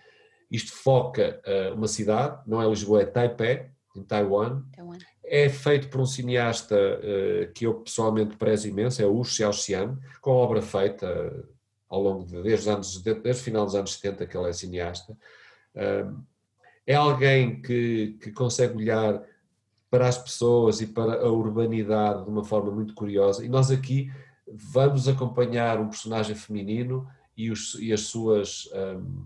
Isto 0.53 0.73
foca 0.75 1.41
uh, 1.47 1.75
uma 1.75 1.89
cidade, 1.89 2.39
não 2.47 2.61
é 2.61 2.69
Lisboa, 2.69 3.01
é 3.01 3.07
Taipei, 3.07 3.71
em 3.97 4.03
Taiwan. 4.03 4.63
Taiwan. 4.77 4.99
é 5.25 5.49
feito 5.49 5.89
por 5.89 6.01
um 6.01 6.07
cineasta 6.07 6.77
uh, 6.77 7.53
que 7.55 7.67
eu 7.67 7.75
pessoalmente 7.81 8.37
prezo 8.37 8.69
imenso, 8.69 9.01
é 9.01 9.07
o 9.07 9.15
Wu 9.15 9.25
Xiaoxian, 9.25 9.99
com 10.21 10.33
obra 10.33 10.61
feita 10.61 11.47
ao 11.89 12.03
longo 12.03 12.27
de, 12.27 12.43
desde, 12.43 12.69
anos, 12.69 13.03
desde 13.03 13.31
o 13.31 13.35
final 13.35 13.65
dos 13.65 13.75
anos 13.75 13.95
70 13.95 14.27
que 14.27 14.37
ele 14.37 14.49
é 14.49 14.53
cineasta. 14.53 15.17
É 16.87 16.95
alguém 16.95 17.63
que, 17.63 18.19
que 18.21 18.31
consegue 18.33 18.77
olhar 18.77 19.23
para 19.91 20.09
as 20.09 20.19
pessoas 20.19 20.81
e 20.81 20.87
para 20.87 21.21
a 21.21 21.31
urbanidade 21.31 22.25
de 22.25 22.31
uma 22.31 22.45
forma 22.45 22.71
muito 22.71 22.95
curiosa. 22.95 23.45
E 23.45 23.49
nós 23.49 23.71
aqui 23.71 24.11
vamos 24.47 25.07
acompanhar 25.07 25.79
um 25.81 25.89
personagem 25.89 26.35
feminino 26.35 27.07
e, 27.37 27.51
os, 27.51 27.75
e 27.75 27.93
as 27.93 28.03
suas 28.03 28.69
um, 28.73 29.25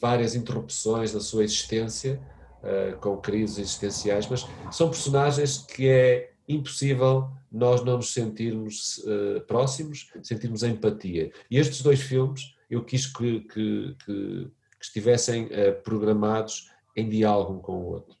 várias 0.00 0.34
interrupções 0.34 1.12
da 1.12 1.20
sua 1.20 1.44
existência, 1.44 2.20
uh, 2.62 2.96
com 2.98 3.16
crises 3.16 3.58
existenciais, 3.58 4.26
mas 4.28 4.46
são 4.70 4.88
personagens 4.88 5.58
que 5.58 5.88
é 5.88 6.32
impossível 6.48 7.30
nós 7.50 7.84
não 7.84 7.96
nos 7.96 8.12
sentirmos 8.12 8.98
uh, 8.98 9.40
próximos, 9.46 10.10
sentirmos 10.22 10.62
empatia. 10.62 11.30
E 11.50 11.58
estes 11.58 11.82
dois 11.82 12.00
filmes 12.00 12.54
eu 12.68 12.84
quis 12.84 13.06
que, 13.06 13.40
que, 13.40 13.96
que, 14.04 14.50
que 14.78 14.84
estivessem 14.84 15.44
uh, 15.46 15.80
programados 15.82 16.70
em 16.96 17.08
diálogo 17.08 17.54
um 17.54 17.58
com 17.58 17.72
o 17.78 17.86
outro 17.86 18.16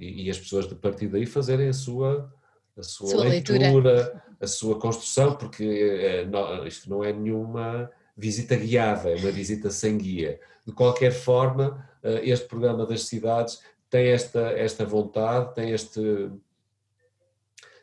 e, 0.00 0.24
e 0.24 0.30
as 0.30 0.38
pessoas 0.38 0.66
de 0.66 0.74
partir 0.74 1.08
daí 1.08 1.26
fazerem 1.26 1.68
a 1.68 1.72
sua, 1.72 2.32
a 2.76 2.82
sua, 2.82 3.08
sua 3.08 3.24
leitura, 3.24 3.58
leitura, 3.58 4.24
a 4.40 4.46
sua 4.46 4.78
construção, 4.78 5.36
porque 5.36 5.64
é, 5.64 6.24
não, 6.24 6.66
isto 6.66 6.88
não 6.88 7.04
é 7.04 7.12
nenhuma 7.12 7.90
visita 8.16 8.56
guiada, 8.56 9.10
é 9.10 9.16
uma 9.16 9.30
visita 9.30 9.70
sem 9.70 9.96
guia. 9.96 10.40
De 10.66 10.72
qualquer 10.72 11.12
forma, 11.12 11.88
eh, 12.02 12.20
este 12.24 12.46
programa 12.46 12.86
das 12.86 13.04
cidades 13.04 13.60
tem 13.88 14.08
esta, 14.08 14.40
esta 14.52 14.84
vontade, 14.84 15.54
tem 15.54 15.72
este, 15.72 16.30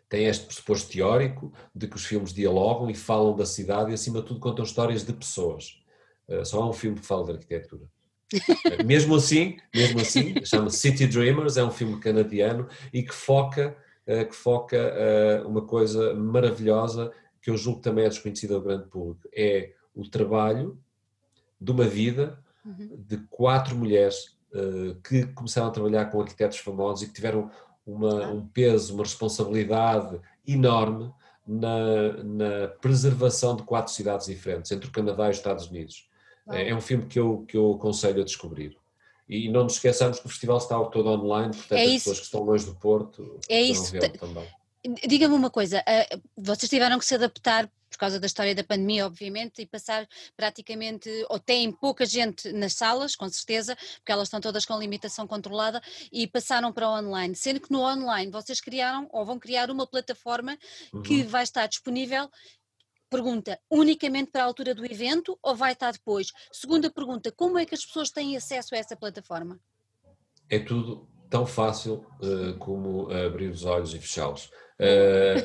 tem 0.08 0.26
este 0.26 0.46
pressuposto 0.46 0.92
teórico 0.92 1.52
de 1.76 1.88
que 1.88 1.96
os 1.96 2.06
filmes 2.06 2.34
dialogam 2.34 2.90
e 2.90 2.96
falam 2.96 3.36
da 3.36 3.46
cidade 3.46 3.92
e, 3.92 3.94
acima 3.94 4.22
de 4.22 4.28
tudo, 4.28 4.40
contam 4.40 4.64
histórias 4.64 5.04
de 5.04 5.14
pessoas. 5.14 5.82
Eh, 6.28 6.46
só 6.46 6.62
há 6.62 6.70
um 6.70 6.74
filme 6.74 7.00
que 7.00 7.06
fala 7.06 7.26
de 7.26 7.32
arquitetura. 7.32 7.84
mesmo 8.86 9.16
assim, 9.16 9.58
mesmo 9.74 10.02
assim, 10.02 10.44
chama 10.44 10.70
City 10.70 11.08
Dreamers, 11.08 11.58
é 11.58 11.64
um 11.64 11.72
filme 11.72 12.00
canadiano 12.00 12.68
e 12.94 13.02
que 13.02 13.14
foca, 13.14 13.76
uh, 14.06 14.28
que 14.28 14.36
foca 14.36 14.78
uma 15.46 15.66
coisa 15.66 16.14
maravilhosa 16.14 17.10
que 17.42 17.50
eu 17.50 17.56
julgo 17.56 17.80
que 17.80 17.86
também 17.86 18.04
é 18.04 18.10
desconhecida 18.10 18.56
ao 18.56 18.62
grande 18.62 18.88
público. 18.90 19.30
É 19.34 19.72
o 19.98 20.10
trabalho 20.10 20.80
de 21.60 21.72
uma 21.72 21.86
vida 21.86 22.40
uhum. 22.64 23.04
de 23.08 23.18
quatro 23.30 23.76
mulheres 23.76 24.38
uh, 24.54 24.96
que 25.02 25.26
começaram 25.34 25.68
a 25.68 25.72
trabalhar 25.72 26.06
com 26.06 26.22
arquitetos 26.22 26.60
famosos 26.60 27.04
e 27.04 27.08
que 27.08 27.14
tiveram 27.14 27.50
uma, 27.86 28.28
um 28.28 28.48
peso, 28.48 28.94
uma 28.94 29.04
responsabilidade 29.04 30.20
enorme 30.46 31.12
na, 31.48 32.24
na 32.24 32.68
preservação 32.82 33.56
de 33.56 33.64
quatro 33.64 33.94
cidades 33.94 34.28
diferentes, 34.28 34.72
entre 34.72 34.90
o 34.90 34.92
Canadá 34.92 35.28
e 35.28 35.32
os 35.32 35.38
Estados 35.38 35.68
Unidos. 35.68 36.08
É, 36.50 36.70
é 36.70 36.76
um 36.76 36.82
filme 36.82 37.06
que 37.06 37.18
eu, 37.18 37.46
que 37.48 37.58
eu 37.58 37.74
aconselho 37.74 38.22
a 38.22 38.26
descobrir. 38.26 38.78
E 39.28 39.50
não 39.50 39.64
nos 39.64 39.74
esqueçamos 39.74 40.20
que 40.20 40.26
o 40.26 40.30
festival 40.30 40.58
está 40.58 40.82
todo 40.86 41.10
online, 41.10 41.54
portanto 41.54 41.80
é 41.80 41.84
as 41.84 41.92
pessoas 41.94 42.20
que 42.20 42.26
estão 42.26 42.44
longe 42.44 42.66
do 42.66 42.76
Porto 42.76 43.40
é 43.50 43.62
isso. 43.62 43.94
também. 44.20 44.48
Diga-me 45.06 45.36
uma 45.36 45.50
coisa, 45.50 45.84
eh, 45.86 46.18
vocês 46.38 46.70
tiveram 46.70 46.98
que 46.98 47.06
se 47.06 47.16
adaptar 47.16 47.70
por 47.98 48.02
causa 48.02 48.20
da 48.20 48.28
história 48.28 48.54
da 48.54 48.64
pandemia, 48.64 49.08
obviamente, 49.08 49.60
e 49.60 49.66
passar 49.66 50.08
praticamente, 50.36 51.10
ou 51.30 51.40
têm 51.40 51.72
pouca 51.72 52.06
gente 52.06 52.54
nas 52.54 52.74
salas, 52.74 53.16
com 53.16 53.28
certeza, 53.28 53.76
porque 53.96 54.12
elas 54.12 54.28
estão 54.28 54.40
todas 54.40 54.66
com 54.66 54.78
limitação 54.78 55.26
controlada, 55.26 55.82
e 56.12 56.28
passaram 56.28 56.72
para 56.72 56.88
o 56.88 56.96
online. 56.96 57.36
Sendo 57.36 57.60
que 57.60 57.72
no 57.72 57.82
online 57.82 58.32
vocês 58.32 58.62
criaram, 58.62 59.10
ou 59.12 59.26
vão 59.26 59.40
criar 59.40 59.72
uma 59.72 59.88
plataforma 59.88 60.58
uhum. 60.94 61.02
que 61.02 61.24
vai 61.24 61.44
estar 61.44 61.66
disponível 61.66 62.30
Pergunta, 63.10 63.58
unicamente 63.72 64.32
para 64.32 64.44
a 64.44 64.46
altura 64.46 64.76
do 64.76 64.86
evento 64.86 65.40
ou 65.42 65.56
vai 65.56 65.72
estar 65.72 65.94
depois? 65.94 66.34
Segunda 66.52 66.92
pergunta, 66.92 67.32
como 67.32 67.58
é 67.58 67.66
que 67.66 67.74
as 67.74 67.86
pessoas 67.86 68.12
têm 68.12 68.36
acesso 68.36 68.76
a 68.76 68.78
essa 68.78 68.98
plataforma? 68.98 69.58
É 70.50 70.60
tudo 70.60 71.08
tão 71.30 71.46
fácil 71.46 72.06
uh, 72.22 72.58
como 72.60 73.10
abrir 73.10 73.48
os 73.48 73.64
olhos 73.64 73.94
e 73.94 74.00
fechá-los. 74.00 74.52
Uh, 74.78 75.40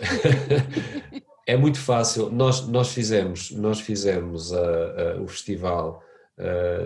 é 1.47 1.57
muito 1.57 1.79
fácil. 1.79 2.31
Nós, 2.31 2.67
nós 2.67 2.93
fizemos, 2.93 3.51
nós 3.51 3.81
fizemos 3.81 4.51
uh, 4.53 5.23
o 5.23 5.29
festival 5.29 6.03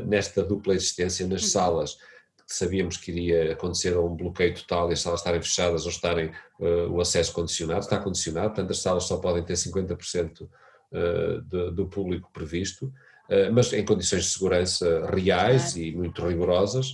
nesta 0.05 0.42
dupla 0.42 0.75
existência 0.75 1.27
nas 1.27 1.42
uhum. 1.45 1.49
salas 1.49 1.97
sabíamos 2.47 2.97
que 2.97 3.11
iria 3.11 3.53
acontecer 3.53 3.97
um 3.99 4.14
bloqueio 4.14 4.55
total 4.55 4.88
e 4.88 4.92
as 4.92 5.01
salas 5.01 5.21
estarem 5.21 5.42
fechadas 5.42 5.85
ou 5.85 5.90
estarem 5.90 6.31
uh, 6.61 6.88
o 6.90 7.01
acesso 7.01 7.33
condicionado, 7.33 7.81
está 7.81 7.99
condicionado, 7.99 8.49
portanto 8.51 8.71
as 8.71 8.79
salas 8.79 9.05
só 9.05 9.16
podem 9.16 9.42
ter 9.42 9.55
50% 9.55 10.42
uh, 10.42 11.42
de, 11.42 11.71
do 11.73 11.87
público 11.87 12.31
previsto, 12.33 12.87
uh, 12.87 13.53
mas 13.53 13.73
em 13.73 13.85
condições 13.85 14.25
de 14.25 14.31
segurança 14.31 15.07
reais 15.07 15.77
e 15.77 15.90
muito 15.90 16.25
rigorosas. 16.25 16.92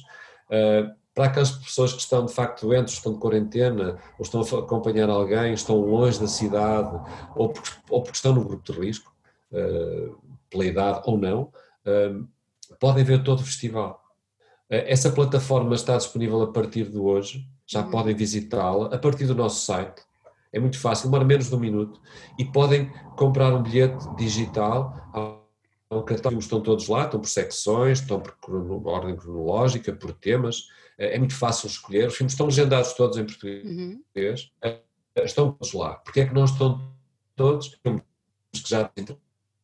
Uh, 0.49 1.02
para 1.15 1.27
aquelas 1.27 1.51
pessoas 1.51 1.93
que 1.93 2.01
estão 2.01 2.25
de 2.25 2.33
facto 2.33 2.67
doentes, 2.67 2.95
estão 2.95 3.13
de 3.13 3.19
quarentena, 3.19 3.99
ou 4.19 4.25
estão 4.25 4.41
a 4.41 4.63
acompanhar 4.63 5.11
alguém, 5.11 5.53
estão 5.53 5.81
longe 5.81 6.19
da 6.19 6.27
cidade, 6.27 6.99
ou 7.37 7.51
porque, 7.51 7.71
ou 7.91 8.03
porque 8.03 8.17
estão 8.17 8.35
no 8.35 8.45
grupo 8.45 8.73
de 8.73 8.79
risco, 8.79 9.13
pela 10.49 10.65
idade 10.65 11.03
ou 11.05 11.19
não, 11.19 11.53
podem 12.81 13.05
ver 13.05 13.23
todo 13.23 13.41
o 13.41 13.45
festival. 13.45 14.01
Essa 14.71 15.13
plataforma 15.13 15.75
está 15.75 15.99
disponível 15.99 16.41
a 16.43 16.51
partir 16.51 16.89
de 16.89 16.97
hoje, 16.97 17.47
já 17.67 17.83
uhum. 17.83 17.91
podem 17.91 18.15
visitá-la 18.15 18.87
a 18.87 18.99
partir 18.99 19.27
do 19.27 19.35
nosso 19.35 19.67
site 19.67 20.03
é 20.53 20.61
muito 20.61 20.79
fácil, 20.79 21.07
demora 21.07 21.25
menos 21.25 21.49
de 21.49 21.55
um 21.55 21.59
minuto 21.59 22.01
e 22.39 22.45
podem 22.45 22.93
comprar 23.17 23.55
um 23.55 23.63
bilhete 23.63 24.05
digital. 24.17 24.95
Estão 26.39 26.61
todos 26.61 26.89
lá, 26.89 27.05
estão 27.05 27.21
por 27.21 27.29
secções, 27.29 28.01
estão 28.01 28.21
por 28.21 28.87
ordem 28.87 29.17
cronológica, 29.17 29.93
por 29.93 30.13
temas. 30.13 30.69
É, 30.99 31.17
é 31.17 31.19
muito 31.19 31.35
fácil 31.35 31.67
escolher. 31.67 32.09
Os 32.09 32.17
filmes 32.17 32.33
estão 32.33 32.47
legendados 32.47 32.93
todos 32.95 33.17
em 33.17 33.25
português. 33.25 33.65
Uhum. 33.65 34.03
Estão 35.17 35.53
todos 35.53 35.73
lá. 35.73 35.95
Porquê 35.97 36.21
é 36.21 36.27
que 36.27 36.35
não 36.35 36.45
estão 36.45 36.95
todos? 37.37 37.69
Filmes 37.83 38.03
que 38.53 38.69
já 38.69 38.85
têm 38.85 39.07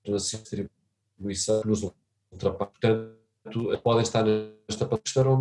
distribuição 0.05 1.63
nos 1.65 1.83
ultrapassam. 2.33 2.73
Portanto, 2.73 3.83
podem 3.83 4.03
estar 4.03 4.25
nesta 4.25 4.87
plataforma, 4.87 5.03
estarão 5.07 5.41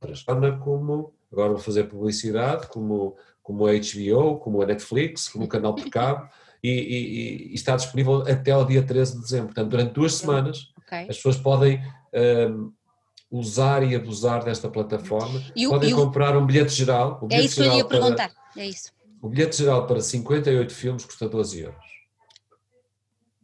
noutras. 0.00 0.22
Como, 0.60 1.14
agora 1.32 1.50
vou 1.50 1.58
fazer 1.58 1.84
publicidade, 1.84 2.68
como 2.68 3.16
como 3.46 3.64
a 3.64 3.70
HBO, 3.74 4.40
como 4.40 4.60
a 4.60 4.66
Netflix, 4.66 5.28
como 5.28 5.44
o 5.44 5.48
canal 5.48 5.72
por 5.72 5.88
cabo, 5.88 6.28
e, 6.60 6.68
e, 6.68 7.52
e, 7.52 7.54
está 7.54 7.76
disponível 7.76 8.22
até 8.22 8.50
ao 8.50 8.64
dia 8.64 8.82
13 8.82 9.14
de 9.14 9.20
dezembro. 9.20 9.46
Portanto, 9.46 9.70
durante 9.70 9.92
duas 9.92 10.14
semanas 10.16 10.72
okay. 10.78 11.02
as 11.08 11.14
pessoas 11.14 11.36
podem 11.36 11.80
um, 12.50 12.72
usar 13.30 13.82
e 13.82 13.94
abusar 13.94 14.44
desta 14.44 14.68
plataforma, 14.68 15.42
o, 15.56 15.70
podem 15.70 15.94
comprar 15.94 16.36
um 16.36 16.46
bilhete 16.46 16.72
geral. 16.72 17.26
é 17.30 17.40
isso 17.40 17.62
que 17.62 17.68
eu 17.68 17.72
ia 17.72 17.84
perguntar, 17.84 18.30
para, 18.30 18.62
é 18.62 18.66
isso. 18.66 18.92
O 19.20 19.28
bilhete 19.28 19.56
geral 19.56 19.86
para 19.86 20.00
58 20.00 20.72
filmes 20.72 21.04
custa 21.04 21.28
12 21.28 21.60
euros. 21.60 21.84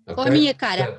Okay? 0.04 0.14
Com 0.14 0.20
a 0.22 0.30
minha 0.30 0.54
cara. 0.54 0.98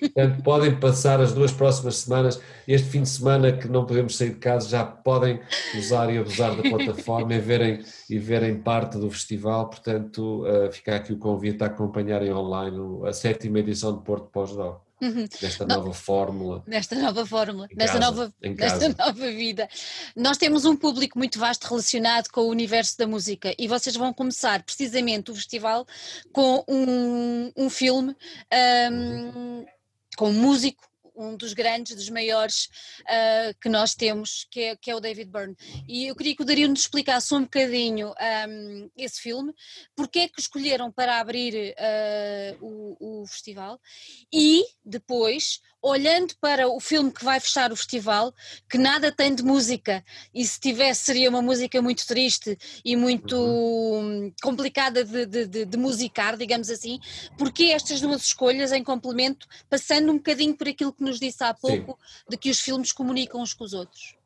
Portanto, 0.00 0.42
podem 0.42 0.78
passar 0.78 1.20
as 1.20 1.32
duas 1.32 1.52
próximas 1.52 1.96
semanas, 1.96 2.40
este 2.68 2.88
fim 2.88 3.02
de 3.02 3.08
semana 3.08 3.52
que 3.52 3.68
não 3.68 3.86
podemos 3.86 4.16
sair 4.16 4.30
de 4.30 4.38
casa, 4.38 4.68
já 4.68 4.84
podem 4.84 5.40
usar 5.78 6.12
e 6.12 6.18
abusar 6.18 6.54
da 6.54 6.62
plataforma 6.62 7.34
e 7.34 7.38
verem, 7.38 7.82
e 8.10 8.18
verem 8.18 8.60
parte 8.60 8.98
do 8.98 9.10
festival. 9.10 9.70
Portanto, 9.70 10.44
uh, 10.44 10.70
fica 10.70 10.96
aqui 10.96 11.12
o 11.12 11.18
convite 11.18 11.62
a 11.62 11.66
acompanharem 11.66 12.32
online 12.32 12.76
a 13.06 13.12
sétima 13.12 13.60
edição 13.60 13.96
de 13.96 14.04
Porto 14.04 14.26
Pós-Dó. 14.26 14.82
Uhum. 15.04 15.26
Nesta 15.42 15.66
nova 15.66 15.92
fórmula. 15.92 16.62
Nesta 16.66 16.94
nova 16.96 17.26
fórmula, 17.26 17.68
nesta, 17.74 17.98
casa, 17.98 18.10
nova, 18.10 18.34
nesta 18.40 18.88
nova 18.88 19.30
vida. 19.30 19.68
Nós 20.16 20.38
temos 20.38 20.64
um 20.64 20.76
público 20.76 21.18
muito 21.18 21.38
vasto 21.38 21.64
relacionado 21.64 22.28
com 22.30 22.42
o 22.42 22.48
universo 22.48 22.96
da 22.96 23.06
música 23.06 23.54
e 23.58 23.68
vocês 23.68 23.96
vão 23.96 24.12
começar 24.12 24.62
precisamente 24.62 25.30
o 25.30 25.34
festival 25.34 25.86
com 26.32 26.64
um, 26.68 27.52
um 27.56 27.70
filme 27.70 28.16
um, 28.90 29.38
uhum 29.38 29.66
com 30.16 30.30
um 30.30 30.32
músico, 30.32 30.84
um 31.14 31.36
dos 31.36 31.52
grandes, 31.52 31.94
dos 31.94 32.08
maiores 32.08 32.68
uh, 33.02 33.54
que 33.60 33.68
nós 33.68 33.94
temos, 33.94 34.46
que 34.50 34.60
é, 34.60 34.76
que 34.76 34.90
é, 34.90 34.94
o 34.94 35.00
David 35.00 35.30
Byrne. 35.30 35.56
E 35.88 36.06
eu 36.06 36.16
queria 36.16 36.36
que 36.36 36.42
o 36.42 36.44
Dario 36.44 36.68
nos 36.68 36.80
explicasse 36.80 37.34
um 37.34 37.42
bocadinho 37.42 38.12
um, 38.48 38.90
esse 38.96 39.20
filme, 39.20 39.52
porque 39.94 40.20
é 40.20 40.28
que 40.28 40.40
escolheram 40.40 40.90
para 40.90 41.20
abrir 41.20 41.74
uh, 41.74 42.56
o, 42.60 43.22
o 43.22 43.26
festival 43.26 43.80
e 44.32 44.64
depois 44.84 45.60
olhando 45.84 46.34
para 46.40 46.66
o 46.66 46.80
filme 46.80 47.12
que 47.12 47.22
vai 47.22 47.38
fechar 47.38 47.70
o 47.70 47.76
festival, 47.76 48.32
que 48.70 48.78
nada 48.78 49.12
tem 49.12 49.34
de 49.34 49.42
música, 49.42 50.02
e 50.34 50.44
se 50.44 50.58
tivesse 50.58 51.04
seria 51.04 51.28
uma 51.28 51.42
música 51.42 51.80
muito 51.82 52.06
triste 52.06 52.56
e 52.82 52.96
muito 52.96 53.36
uhum. 53.36 54.32
complicada 54.42 55.04
de, 55.04 55.26
de, 55.26 55.46
de, 55.46 55.64
de, 55.66 55.76
musicar, 55.76 56.38
digamos 56.38 56.70
assim, 56.70 56.98
porque 57.36 57.64
estas 57.64 58.00
duas 58.00 58.22
escolhas 58.22 58.72
em 58.72 58.82
complemento, 58.82 59.46
passando 59.68 60.10
um 60.10 60.16
bocadinho 60.16 60.56
por 60.56 60.66
aquilo 60.66 60.92
que 60.92 61.04
nos 61.04 61.20
disse 61.20 61.44
há 61.44 61.52
pouco, 61.52 61.98
Sim. 62.00 62.24
de 62.30 62.36
que 62.38 62.48
os 62.48 62.60
filmes 62.60 62.90
comunicam 62.90 63.42
uns 63.42 63.52
com 63.52 63.64
os 63.64 63.74
outros? 63.74 64.16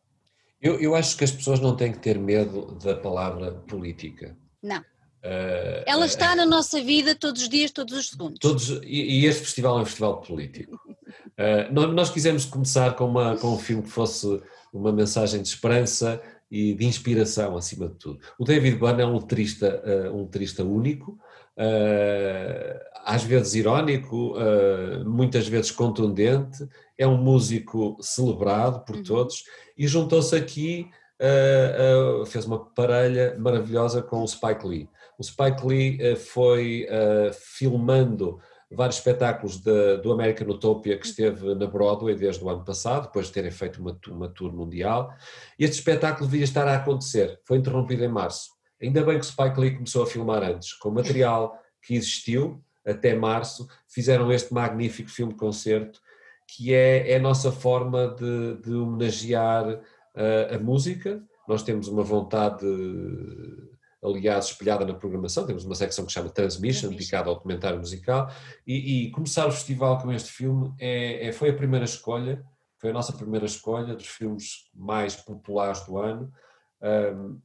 Eu, 0.62 0.81
eu 0.81 0.94
acho 0.94 1.16
que 1.16 1.25
as 1.25 1.33
pessoas 1.33 1.59
não 1.59 1.75
têm 1.75 1.90
que 1.90 1.99
ter 1.99 2.18
medo 2.18 2.79
da 2.83 2.94
palavra 2.94 3.53
política. 3.53 4.37
Não. 4.62 4.85
Uh, 5.29 5.85
Ela 5.85 6.07
está 6.07 6.33
uh, 6.33 6.37
na 6.37 6.47
nossa 6.47 6.83
vida 6.83 7.14
todos 7.14 7.43
os 7.43 7.49
dias, 7.51 7.71
todos 7.71 7.99
os 7.99 8.09
segundos. 8.09 8.38
Todos, 8.38 8.71
e, 8.83 9.21
e 9.21 9.27
este 9.27 9.43
festival 9.43 9.79
é 9.79 9.83
um 9.83 9.85
festival 9.85 10.23
político. 10.23 10.81
Uh, 10.87 11.71
nós, 11.71 11.95
nós, 11.95 12.11
quisemos 12.11 12.47
começar 12.47 12.95
com, 12.97 13.05
uma, 13.05 13.37
com 13.37 13.49
um 13.49 13.59
filme 13.59 13.83
que 13.83 13.91
fosse 13.91 14.41
uma 14.73 14.91
mensagem 14.91 15.43
de 15.43 15.49
esperança 15.49 16.21
e 16.51 16.73
de 16.73 16.87
inspiração, 16.87 17.59
acima 17.59 17.88
de 17.88 17.97
tudo. 17.97 18.21
O 18.38 18.45
David 18.45 18.79
Byrne 18.79 19.03
é 19.03 19.07
um 19.07 19.19
letrista, 19.19 19.83
um 20.14 20.23
letrista 20.23 20.64
único, 20.64 21.19
às 23.05 23.23
vezes 23.23 23.55
irónico, 23.55 24.35
muitas 25.05 25.47
vezes 25.47 25.71
contundente, 25.71 26.67
é 26.97 27.07
um 27.07 27.19
músico 27.19 27.99
celebrado 28.01 28.83
por 28.85 28.97
uhum. 28.97 29.03
todos 29.03 29.45
e 29.77 29.87
juntou-se 29.87 30.35
aqui, 30.35 30.88
fez 32.29 32.47
uma 32.47 32.64
parelha 32.64 33.37
maravilhosa 33.38 34.01
com 34.01 34.23
o 34.23 34.27
Spike 34.27 34.67
Lee. 34.67 34.88
O 35.18 35.24
Spike 35.24 35.66
Lee 35.66 35.98
eh, 36.00 36.14
foi 36.14 36.87
uh, 36.87 37.33
filmando 37.35 38.38
vários 38.70 38.98
espetáculos 38.98 39.57
de, 39.59 39.96
do 39.96 40.12
American 40.12 40.48
Utopia 40.48 40.96
que 40.96 41.07
esteve 41.07 41.54
na 41.57 41.66
Broadway 41.66 42.14
desde 42.14 42.44
o 42.44 42.48
ano 42.48 42.64
passado, 42.64 43.07
depois 43.07 43.26
de 43.26 43.33
terem 43.33 43.50
feito 43.50 43.81
uma, 43.81 43.98
uma 44.09 44.28
tour 44.28 44.52
mundial. 44.52 45.12
Este 45.59 45.78
espetáculo 45.78 46.28
devia 46.28 46.44
estar 46.44 46.68
a 46.68 46.76
acontecer, 46.76 47.40
foi 47.44 47.59
interrompido 47.59 48.04
em 48.04 48.09
março. 48.09 48.50
Ainda 48.81 49.02
bem 49.02 49.18
que 49.18 49.24
o 49.24 49.28
Spike 49.28 49.59
Lee 49.59 49.74
começou 49.74 50.04
a 50.04 50.07
filmar 50.07 50.42
antes, 50.44 50.72
com 50.74 50.90
material 50.90 51.59
que 51.83 51.94
existiu 51.94 52.62
até 52.87 53.14
março, 53.14 53.66
fizeram 53.88 54.31
este 54.31 54.54
magnífico 54.54 55.11
filme-concerto, 55.11 56.00
que 56.46 56.72
é, 56.72 57.11
é, 57.11 57.16
a 57.16 57.20
nossa 57.20 57.50
forma 57.50 58.09
de, 58.09 58.57
de 58.62 58.74
homenagear 58.74 59.68
uh, 59.68 60.54
a 60.54 60.59
música. 60.59 61.22
Nós 61.46 61.62
temos 61.62 61.88
uma 61.88 62.02
vontade 62.02 62.66
aliás, 64.03 64.47
espelhada 64.47 64.85
na 64.85 64.95
programação, 64.95 65.47
temos 65.47 65.65
uma 65.65 65.75
secção 65.75 66.05
que 66.05 66.13
se 66.13 66.19
chama 66.19 66.31
Transmission, 66.31 66.91
dedicada 66.91 67.29
ao 67.29 67.35
documentário 67.35 67.79
musical, 67.79 68.31
e, 68.67 69.07
e, 69.07 69.11
começar 69.11 69.47
o 69.47 69.53
festival 69.53 69.99
com 69.99 70.13
este 70.13 70.31
filme 70.31 70.73
é, 70.79 71.29
é, 71.29 71.33
foi 71.33 71.51
a 71.51 71.55
primeira 71.55 71.85
escolha, 71.85 72.45
foi 72.79 72.91
a 72.91 72.93
nossa 72.93 73.13
primeira 73.13 73.47
escolha 73.47 73.95
dos 73.95 74.07
filmes 74.07 74.69
mais 74.73 75.17
populares 75.17 75.85
do 75.85 75.99
ano, 75.99 76.33
um, 76.81 77.41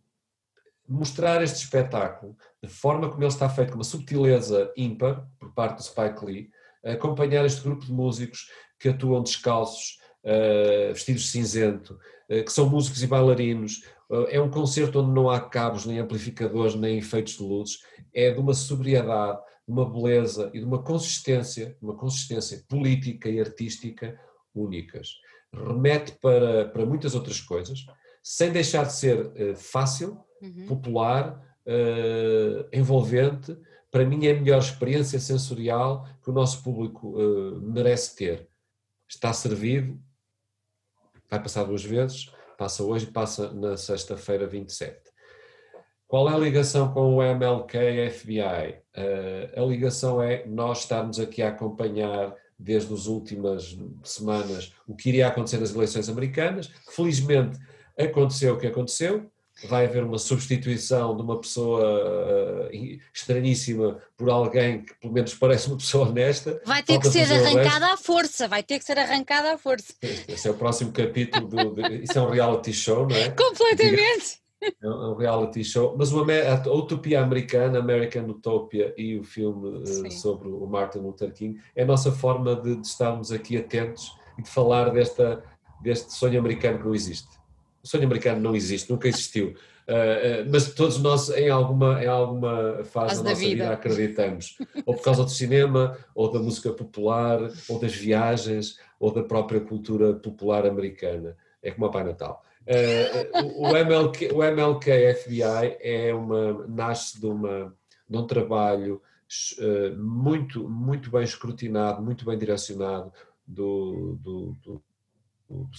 mostrar 0.88 1.42
este 1.42 1.64
espetáculo, 1.64 2.36
de 2.62 2.70
forma 2.70 3.10
como 3.10 3.24
ele 3.24 3.32
está 3.32 3.50
feito, 3.50 3.72
com 3.72 3.78
uma 3.78 3.84
subtileza 3.84 4.72
ímpar, 4.78 5.28
por 5.40 5.54
parte 5.54 5.78
do 5.78 5.84
Spike 5.84 6.24
Lee, 6.24 6.50
acompanhar 6.84 7.46
este 7.46 7.62
grupo 7.62 7.86
de 7.86 7.92
músicos 7.92 8.50
que 8.78 8.90
atuam 8.90 9.24
descalços, 9.24 9.98
uh, 10.24 10.94
vestidos 10.94 11.24
de 11.24 11.30
cinzento, 11.30 11.98
uh, 12.30 12.44
que 12.44 12.52
são 12.52 12.70
músicos 12.70 13.02
e 13.02 13.08
bailarinos, 13.08 13.84
é 14.30 14.42
um 14.42 14.50
concerto 14.50 15.00
onde 15.00 15.12
não 15.12 15.30
há 15.30 15.40
cabos, 15.40 15.86
nem 15.86 16.00
amplificadores, 16.00 16.76
nem 16.76 16.98
efeitos 16.98 17.34
de 17.34 17.44
luzes. 17.44 17.80
É 18.14 18.32
de 18.32 18.40
uma 18.40 18.54
sobriedade, 18.54 19.40
de 19.68 19.74
uma 19.74 19.90
beleza 19.90 20.52
e 20.54 20.60
de 20.60 20.66
uma 20.66 20.84
consistência, 20.84 21.78
uma 21.82 21.96
consistência 21.96 22.64
política 22.68 23.30
e 23.30 23.40
artística 23.40 24.20
únicas. 24.54 25.10
Remete 25.52 26.14
para, 26.22 26.70
para 26.70 26.86
muitas 26.86 27.16
outras 27.16 27.40
coisas, 27.40 27.86
sem 28.22 28.52
deixar 28.52 28.86
de 28.86 28.94
ser 28.94 29.26
uh, 29.26 29.56
fácil, 29.56 30.20
uhum. 30.42 30.66
popular, 30.68 31.42
uh, 31.66 32.68
envolvente. 32.72 33.58
Para 33.92 34.06
mim 34.06 34.26
é 34.26 34.32
a 34.32 34.40
melhor 34.40 34.60
experiência 34.60 35.20
sensorial 35.20 36.08
que 36.24 36.30
o 36.30 36.34
nosso 36.34 36.64
público 36.64 37.20
uh, 37.20 37.62
merece 37.62 38.16
ter. 38.16 38.48
Está 39.08 39.34
servido, 39.34 40.00
vai 41.30 41.42
passar 41.42 41.64
duas 41.64 41.84
vezes, 41.84 42.32
Passa 42.58 42.84
hoje 42.84 43.08
passa 43.08 43.52
na 43.54 43.78
sexta-feira 43.78 44.48
27. 44.48 45.12
Qual 46.08 46.30
é 46.30 46.34
a 46.34 46.38
ligação 46.38 46.94
com 46.94 47.16
o 47.16 47.24
MLK 47.24 48.10
FBI? 48.12 48.40
Uh, 48.40 48.82
eh, 48.94 49.54
a 49.58 49.62
ligação 49.62 50.22
é 50.22 50.46
nós 50.46 50.82
estarmos 50.82 51.20
aqui 51.20 51.42
a 51.42 51.50
acompanhar 51.50 52.36
desde 52.58 52.94
as 52.94 53.08
últimas 53.08 53.76
semanas 54.04 54.74
o 54.88 54.96
que 54.96 55.10
iria 55.10 55.28
acontecer 55.28 55.58
nas 55.58 55.74
eleições 55.74 56.10
americanas. 56.10 56.72
Felizmente 56.92 57.58
aconteceu 57.98 58.54
o 58.54 58.58
que 58.60 58.68
aconteceu, 58.68 59.30
vai 59.68 59.86
haver 59.86 60.04
uma 60.04 60.18
substituição 60.18 61.16
de 61.16 61.22
uma 61.22 61.40
pessoa 61.40 61.82
uh, 61.82 63.00
estranhíssima 63.14 63.98
por 64.18 64.30
alguém 64.30 64.84
que 64.84 64.94
pelo 64.96 65.14
menos 65.14 65.34
parece 65.34 65.68
uma 65.68 65.78
pessoa 65.78 66.08
honesta. 66.08 66.62
Vai 66.66 66.84
ter 66.84 67.00
que 67.00 67.10
ser 67.10 67.32
arrancada 67.32 67.94
à 67.94 67.98
força, 67.98 68.48
vai 68.48 68.64
ter 68.64 68.80
que 68.80 68.86
ser 68.86 68.98
arrancada 68.98 69.54
à 69.54 69.58
força. 69.58 69.94
Esse 70.28 70.48
é 70.48 70.52
o 70.52 70.56
próximo 70.56 70.92
capítulo, 70.92 71.48
do, 71.48 71.76
de, 71.76 72.04
isso 72.04 72.18
é 72.18 72.22
um 72.22 72.30
reality 72.30 72.74
show, 72.74 73.08
não 73.08 73.16
é? 73.16 73.30
Completamente! 73.30 74.44
É 74.82 74.88
um 74.88 75.16
reality 75.16 75.62
show, 75.64 75.94
mas 75.98 76.10
a 76.14 76.72
Utopia 76.72 77.22
Americana, 77.22 77.80
American 77.80 78.24
Utopia 78.30 78.94
e 78.98 79.18
o 79.18 79.24
filme 79.24 79.80
uh, 79.80 80.12
sobre 80.12 80.48
o 80.48 80.66
Martin 80.66 81.00
Luther 81.00 81.34
King 81.34 81.60
é 81.76 81.84
a 81.84 81.86
nossa 81.86 82.12
forma 82.14 82.56
de, 82.56 82.78
de 82.78 82.88
estarmos 82.88 83.32
aqui 83.32 83.58
atentos 83.58 84.16
e 84.38 84.42
de 84.42 84.50
falar 84.50 84.90
desta, 84.92 85.44
deste 85.82 86.14
sonho 86.14 86.40
americano 86.40 86.80
que 86.80 86.86
não 86.86 86.96
existe 86.96 87.43
o 87.84 87.88
sonho 87.88 88.06
americano 88.06 88.42
não 88.42 88.56
existe, 88.56 88.90
nunca 88.90 89.08
existiu. 89.08 89.56
Uh, 89.88 90.46
uh, 90.46 90.50
mas 90.50 90.74
todos 90.74 90.98
nós, 91.00 91.30
em 91.30 91.50
alguma, 91.50 92.02
em 92.02 92.08
alguma 92.08 92.84
fase 92.86 93.18
da, 93.18 93.24
da 93.24 93.30
nossa 93.32 93.42
vida. 93.42 93.64
vida. 93.64 93.74
acreditamos. 93.74 94.58
ou 94.86 94.96
por 94.96 95.04
causa 95.04 95.24
do 95.24 95.30
cinema, 95.30 95.98
ou 96.16 96.32
da 96.32 96.40
música 96.40 96.72
popular, 96.72 97.40
ou 97.68 97.80
das 97.80 97.94
viagens, 97.94 98.80
ou 98.98 99.14
da 99.14 99.22
própria 99.22 99.60
cultura 99.60 100.14
popular 100.14 100.66
americana. 100.66 101.36
É 101.62 101.72
como 101.72 101.86
a 101.86 101.92
Pai 101.92 102.06
Natal. 102.06 102.42
Uh, 102.62 103.68
o, 103.68 103.76
MLK, 103.76 104.32
o 104.32 104.42
MLK 104.42 105.16
FBI 105.16 105.78
é 105.82 106.14
uma, 106.14 106.66
nasce 106.66 107.20
de, 107.20 107.26
uma, 107.26 107.76
de 108.10 108.18
um 108.18 108.26
trabalho 108.26 109.02
muito, 109.98 110.70
muito 110.70 111.10
bem 111.10 111.24
escrutinado, 111.24 112.02
muito 112.02 112.24
bem 112.24 112.38
direcionado 112.38 113.12
do, 113.48 114.18
do, 114.22 114.56
do, 114.62 114.84
do 115.50 115.70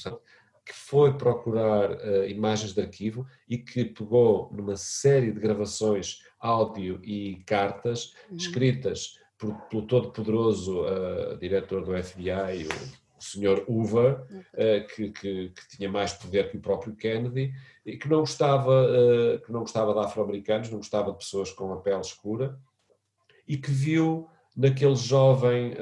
que 0.64 0.74
foi 0.74 1.12
procurar 1.16 1.90
uh, 1.90 2.29
imagens 2.29 2.72
de 2.72 2.81
arquivo 2.81 3.27
e 3.48 3.59
que 3.59 3.85
pegou 3.85 4.50
numa 4.53 4.77
série 4.77 5.31
de 5.31 5.38
gravações 5.38 6.22
áudio 6.40 7.00
e 7.05 7.42
cartas 7.46 8.14
uhum. 8.31 8.37
escritas 8.37 9.18
por, 9.37 9.55
pelo 9.68 9.83
todo-poderoso 9.83 10.83
uh, 10.83 11.37
diretor 11.38 11.85
do 11.85 12.03
FBI, 12.03 12.66
o, 12.66 13.18
o 13.18 13.22
Sr. 13.22 13.62
Hoover, 13.68 14.22
uh, 14.22 14.87
que, 14.94 15.11
que, 15.11 15.48
que, 15.50 15.77
tinha 15.77 15.90
mais 15.90 16.14
poder 16.14 16.50
que 16.50 16.57
o 16.57 16.61
próprio 16.61 16.96
Kennedy, 16.96 17.53
e 17.85 17.98
que 17.98 18.09
não 18.09 18.20
gostava, 18.20 18.88
que 19.44 19.53
não 19.53 19.61
gostava 19.61 19.92
de 19.92 20.00
afro-americanos, 20.00 20.70
não 20.70 20.79
gostava 20.79 21.12
de 21.12 21.18
pessoas 21.18 21.50
com 21.50 21.70
a 21.70 21.83
pele 21.83 22.00
escura, 22.00 22.59
e 23.46 23.59
que 23.59 23.70
viu 23.70 24.27
naquele 24.57 24.96
jovem 24.96 25.74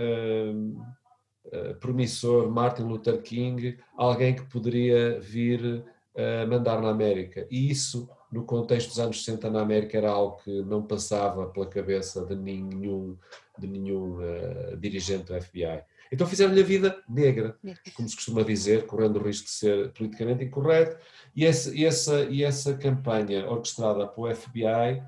promissor 1.80 2.50
Martin 2.50 2.82
Luther 2.82 3.20
King, 3.22 3.78
alguém 3.96 4.34
que 4.34 4.42
poderia 4.42 5.20
vir 5.20 5.84
a 6.16 6.46
mandar 6.46 6.80
na 6.80 6.90
América. 6.90 7.46
E 7.50 7.70
isso, 7.70 8.08
no 8.30 8.44
contexto 8.44 8.88
dos 8.88 8.98
anos 8.98 9.24
60 9.24 9.50
na 9.50 9.62
América, 9.62 9.96
era 9.96 10.10
algo 10.10 10.36
que 10.42 10.62
não 10.62 10.82
passava 10.82 11.46
pela 11.46 11.66
cabeça 11.66 12.24
de 12.24 12.34
nenhum, 12.34 13.16
de 13.58 13.66
nenhum 13.66 14.18
uh, 14.18 14.76
dirigente 14.76 15.24
do 15.24 15.40
FBI. 15.40 15.82
Então 16.12 16.26
fizeram-lhe 16.26 16.60
a 16.60 16.64
vida 16.64 17.02
negra, 17.08 17.56
como 17.94 18.06
se 18.06 18.14
costuma 18.14 18.42
dizer, 18.42 18.84
correndo 18.84 19.18
o 19.18 19.22
risco 19.22 19.46
de 19.46 19.52
ser 19.52 19.92
politicamente 19.92 20.44
incorreto. 20.44 20.98
E 21.34 21.46
essa, 21.46 21.74
e 21.74 21.86
essa, 21.86 22.24
e 22.24 22.44
essa 22.44 22.76
campanha 22.76 23.48
orquestrada 23.48 24.06
pelo 24.06 24.34
FBI 24.34 25.02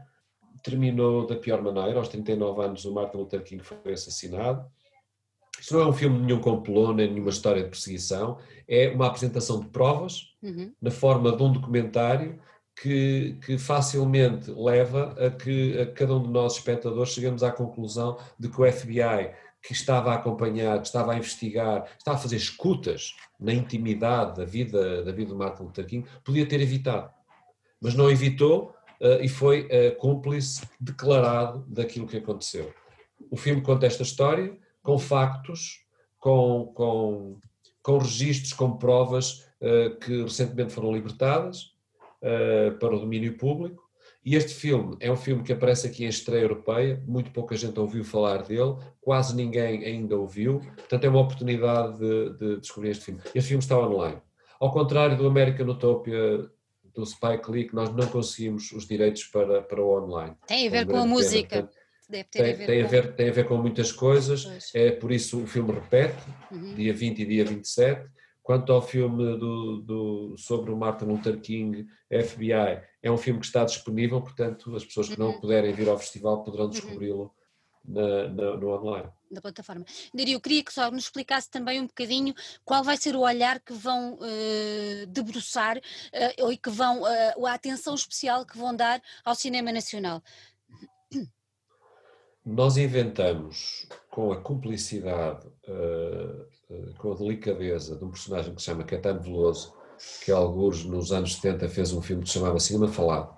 terminou 0.62 1.26
da 1.26 1.36
pior 1.36 1.60
maneira. 1.60 1.98
Aos 1.98 2.08
39 2.08 2.62
anos, 2.62 2.86
o 2.86 2.94
Martin 2.94 3.18
Luther 3.18 3.42
King 3.42 3.62
foi 3.62 3.92
assassinado. 3.92 4.64
Isto 5.64 5.76
não 5.76 5.80
é 5.80 5.86
um 5.86 5.94
filme 5.94 6.18
de 6.18 6.26
nenhum 6.26 6.40
complô, 6.40 6.92
nem 6.92 7.10
nenhuma 7.10 7.30
história 7.30 7.62
de 7.62 7.70
perseguição, 7.70 8.36
é 8.68 8.90
uma 8.90 9.06
apresentação 9.06 9.60
de 9.60 9.66
provas 9.68 10.34
uhum. 10.42 10.70
na 10.78 10.90
forma 10.90 11.34
de 11.34 11.42
um 11.42 11.50
documentário 11.50 12.38
que, 12.78 13.38
que, 13.46 13.56
facilmente 13.56 14.50
leva 14.50 15.16
a 15.18 15.30
que 15.30 15.80
a 15.80 15.86
cada 15.86 16.16
um 16.16 16.22
de 16.22 16.28
nós, 16.28 16.56
espectadores, 16.56 17.14
chegamos 17.14 17.42
à 17.42 17.50
conclusão 17.50 18.18
de 18.38 18.50
que 18.50 18.60
o 18.60 18.70
FBI, 18.70 19.32
que 19.62 19.72
estava 19.72 20.12
a 20.12 20.16
acompanhar, 20.16 20.78
que 20.82 20.86
estava 20.86 21.12
a 21.12 21.16
investigar, 21.16 21.90
estava 21.96 22.18
a 22.18 22.20
fazer 22.20 22.36
escutas 22.36 23.14
na 23.40 23.54
intimidade 23.54 24.36
da 24.36 24.44
vida, 24.44 25.02
da 25.02 25.12
vida 25.12 25.30
do 25.30 25.36
Martin 25.38 25.62
Luther 25.62 25.86
King, 25.86 26.06
podia 26.22 26.44
ter 26.44 26.60
evitado. 26.60 27.10
Mas 27.80 27.94
não 27.94 28.10
evitou 28.10 28.74
uh, 29.00 29.22
e 29.22 29.30
foi 29.30 29.62
uh, 29.62 29.96
cúmplice 29.96 30.68
declarado 30.78 31.64
daquilo 31.66 32.06
que 32.06 32.18
aconteceu. 32.18 32.70
O 33.30 33.36
filme 33.38 33.62
conta 33.62 33.86
esta 33.86 34.02
história, 34.02 34.62
com 34.84 34.98
factos, 34.98 35.80
com, 36.20 36.70
com, 36.74 37.40
com 37.82 37.98
registros, 37.98 38.52
com 38.52 38.76
provas 38.76 39.46
uh, 39.60 39.98
que 39.98 40.22
recentemente 40.22 40.72
foram 40.72 40.92
libertadas 40.92 41.72
uh, 42.22 42.78
para 42.78 42.94
o 42.94 43.00
domínio 43.00 43.36
público. 43.36 43.82
E 44.24 44.36
este 44.36 44.54
filme 44.54 44.96
é 45.00 45.10
um 45.10 45.16
filme 45.16 45.42
que 45.42 45.52
aparece 45.52 45.86
aqui 45.86 46.04
em 46.04 46.08
estreia 46.08 46.42
europeia, 46.42 47.02
muito 47.06 47.30
pouca 47.30 47.56
gente 47.56 47.78
ouviu 47.80 48.04
falar 48.04 48.42
dele, 48.42 48.76
quase 49.00 49.34
ninguém 49.34 49.84
ainda 49.84 50.16
ouviu, 50.16 50.60
portanto 50.60 51.04
é 51.04 51.08
uma 51.08 51.20
oportunidade 51.20 51.98
de, 51.98 52.38
de 52.38 52.60
descobrir 52.60 52.90
este 52.90 53.06
filme. 53.06 53.20
Este 53.34 53.48
filme 53.48 53.62
está 53.62 53.78
online. 53.78 54.20
Ao 54.60 54.70
contrário 54.70 55.16
do 55.16 55.26
American 55.26 55.66
Utopia 55.66 56.48
do 56.94 57.04
Spike 57.04 57.50
Lee, 57.50 57.68
que 57.68 57.74
nós 57.74 57.92
não 57.92 58.06
conseguimos 58.06 58.70
os 58.72 58.86
direitos 58.86 59.24
para, 59.24 59.62
para 59.62 59.82
o 59.82 60.02
online. 60.02 60.36
Tem 60.46 60.68
a 60.68 60.70
ver 60.70 60.86
com 60.86 60.96
a 60.96 61.06
música. 61.06 61.68
Deve 62.08 62.24
ter 62.24 62.42
tem, 62.42 62.52
a 62.52 62.56
ver 62.56 62.66
tem, 62.66 62.80
com... 62.80 62.86
A 62.86 62.90
ver, 62.90 63.16
tem 63.16 63.28
a 63.28 63.32
ver 63.32 63.48
com 63.48 63.56
muitas 63.56 63.92
coisas, 63.92 64.44
pois. 64.44 64.74
é 64.74 64.90
por 64.90 65.10
isso 65.10 65.42
o 65.42 65.46
filme 65.46 65.72
repete, 65.72 66.22
uhum. 66.50 66.74
dia 66.74 66.92
20 66.92 67.18
e 67.20 67.26
dia 67.26 67.44
27. 67.44 68.08
Quanto 68.42 68.74
ao 68.74 68.82
filme 68.82 69.38
do, 69.38 69.80
do, 69.80 70.34
sobre 70.36 70.70
o 70.70 70.76
Martin 70.76 71.06
Luther 71.06 71.40
King, 71.40 71.86
FBI, 72.10 72.82
é 73.02 73.10
um 73.10 73.16
filme 73.16 73.40
que 73.40 73.46
está 73.46 73.64
disponível, 73.64 74.20
portanto, 74.20 74.76
as 74.76 74.84
pessoas 74.84 75.08
que 75.08 75.18
não 75.18 75.28
uhum. 75.28 75.40
puderem 75.40 75.72
vir 75.72 75.88
ao 75.88 75.98
festival 75.98 76.44
poderão 76.44 76.66
uhum. 76.66 76.70
descobri-lo 76.70 77.34
na, 77.84 78.28
na, 78.28 78.56
no 78.56 78.68
online. 78.68 79.08
Da 79.30 79.40
plataforma. 79.40 79.84
Daria, 80.12 80.34
eu 80.34 80.40
queria 80.40 80.62
que 80.62 80.72
só 80.72 80.90
nos 80.90 81.04
explicasse 81.04 81.50
também 81.50 81.80
um 81.80 81.86
bocadinho 81.86 82.34
qual 82.64 82.84
vai 82.84 82.96
ser 82.96 83.16
o 83.16 83.20
olhar 83.20 83.60
que 83.60 83.72
vão 83.72 84.14
uh, 84.14 85.06
debruçar 85.08 85.76
uh, 85.78 86.50
e 86.50 86.56
que 86.56 86.70
vão, 86.70 87.02
uh, 87.02 87.46
a 87.46 87.54
atenção 87.54 87.94
especial 87.94 88.46
que 88.46 88.56
vão 88.56 88.74
dar 88.74 89.02
ao 89.24 89.34
cinema 89.34 89.72
nacional. 89.72 90.22
Nós 92.44 92.76
inventamos, 92.76 93.86
com 94.10 94.30
a 94.30 94.36
cumplicidade, 94.36 95.46
com 96.98 97.12
a 97.12 97.16
delicadeza 97.16 97.96
de 97.96 98.04
um 98.04 98.10
personagem 98.10 98.54
que 98.54 98.60
se 98.60 98.66
chama 98.66 98.84
Caetano 98.84 99.22
Veloso, 99.22 99.72
que 100.22 100.30
alguns 100.30 100.84
nos 100.84 101.10
anos 101.10 101.36
70 101.36 101.68
fez 101.70 101.92
um 101.92 102.02
filme 102.02 102.22
que 102.22 102.28
se 102.28 102.34
chamava 102.34 102.60
Cinema 102.60 102.88
Falado, 102.88 103.34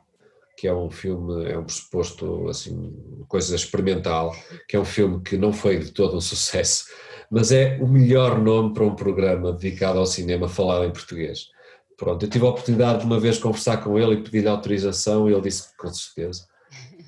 que 0.57 0.67
é 0.67 0.75
um 0.75 0.91
filme, 0.91 1.49
é 1.49 1.57
um 1.57 1.63
pressuposto, 1.63 2.49
assim, 2.49 2.97
coisa 3.29 3.55
experimental, 3.55 4.35
que 4.69 4.75
é 4.75 4.81
um 4.81 4.85
filme 4.85 5.23
que 5.23 5.37
não 5.37 5.53
foi 5.53 5.79
de 5.79 5.93
todo 5.93 6.17
um 6.17 6.21
sucesso, 6.21 6.87
mas 7.31 7.53
é 7.53 7.79
o 7.81 7.87
melhor 7.87 8.41
nome 8.41 8.75
para 8.75 8.85
um 8.85 8.97
programa 8.97 9.53
dedicado 9.53 10.01
ao 10.01 10.07
cinema 10.07 10.49
falado 10.49 10.85
em 10.85 10.91
português. 10.91 11.49
Pronto, 11.97 12.27
eu 12.27 12.31
tive 12.31 12.45
a 12.45 12.51
oportunidade 12.51 13.01
de 13.01 13.07
uma 13.07 13.21
vez 13.21 13.39
conversar 13.39 13.77
com 13.85 13.97
ele 13.97 14.15
e 14.15 14.23
pedir-lhe 14.23 14.49
autorização 14.49 15.31
e 15.31 15.33
ele 15.33 15.43
disse 15.43 15.71
que 15.71 15.77
com 15.77 15.89
certeza, 15.93 16.47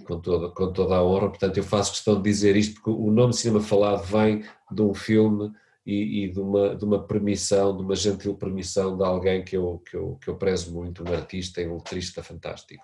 com 0.09 0.19
toda, 0.19 0.49
com 0.49 0.73
toda 0.73 0.97
a 0.97 1.05
honra, 1.05 1.29
portanto 1.29 1.59
eu 1.59 1.63
faço 1.63 1.93
questão 1.93 2.17
de 2.17 2.23
dizer 2.23 2.57
isto 2.57 2.81
porque 2.81 2.91
o 2.91 3.11
nome 3.11 3.35
Cinema 3.35 3.61
Falado 3.61 4.03
vem 4.05 4.43
de 4.71 4.81
um 4.81 4.95
filme 4.95 5.53
e, 5.85 6.25
e, 6.25 6.33
de, 6.33 6.41
uma, 6.41 6.75
de 6.75 6.83
uma 6.83 7.03
permissão, 7.03 7.77
de 7.77 7.83
uma 7.83 7.95
gentil 7.95 8.35
permissão 8.35 8.97
de 8.97 9.05
alguém 9.05 9.45
que 9.45 9.55
eu, 9.55 9.83
que 9.89 9.95
eu, 9.95 10.19
que 10.21 10.29
eu 10.29 10.37
prezo 10.37 10.73
muito, 10.73 11.05
um 11.05 11.13
artista 11.13 11.61
e 11.61 11.69
um 11.69 11.75
letrista 11.75 12.23
fantástico. 12.23 12.83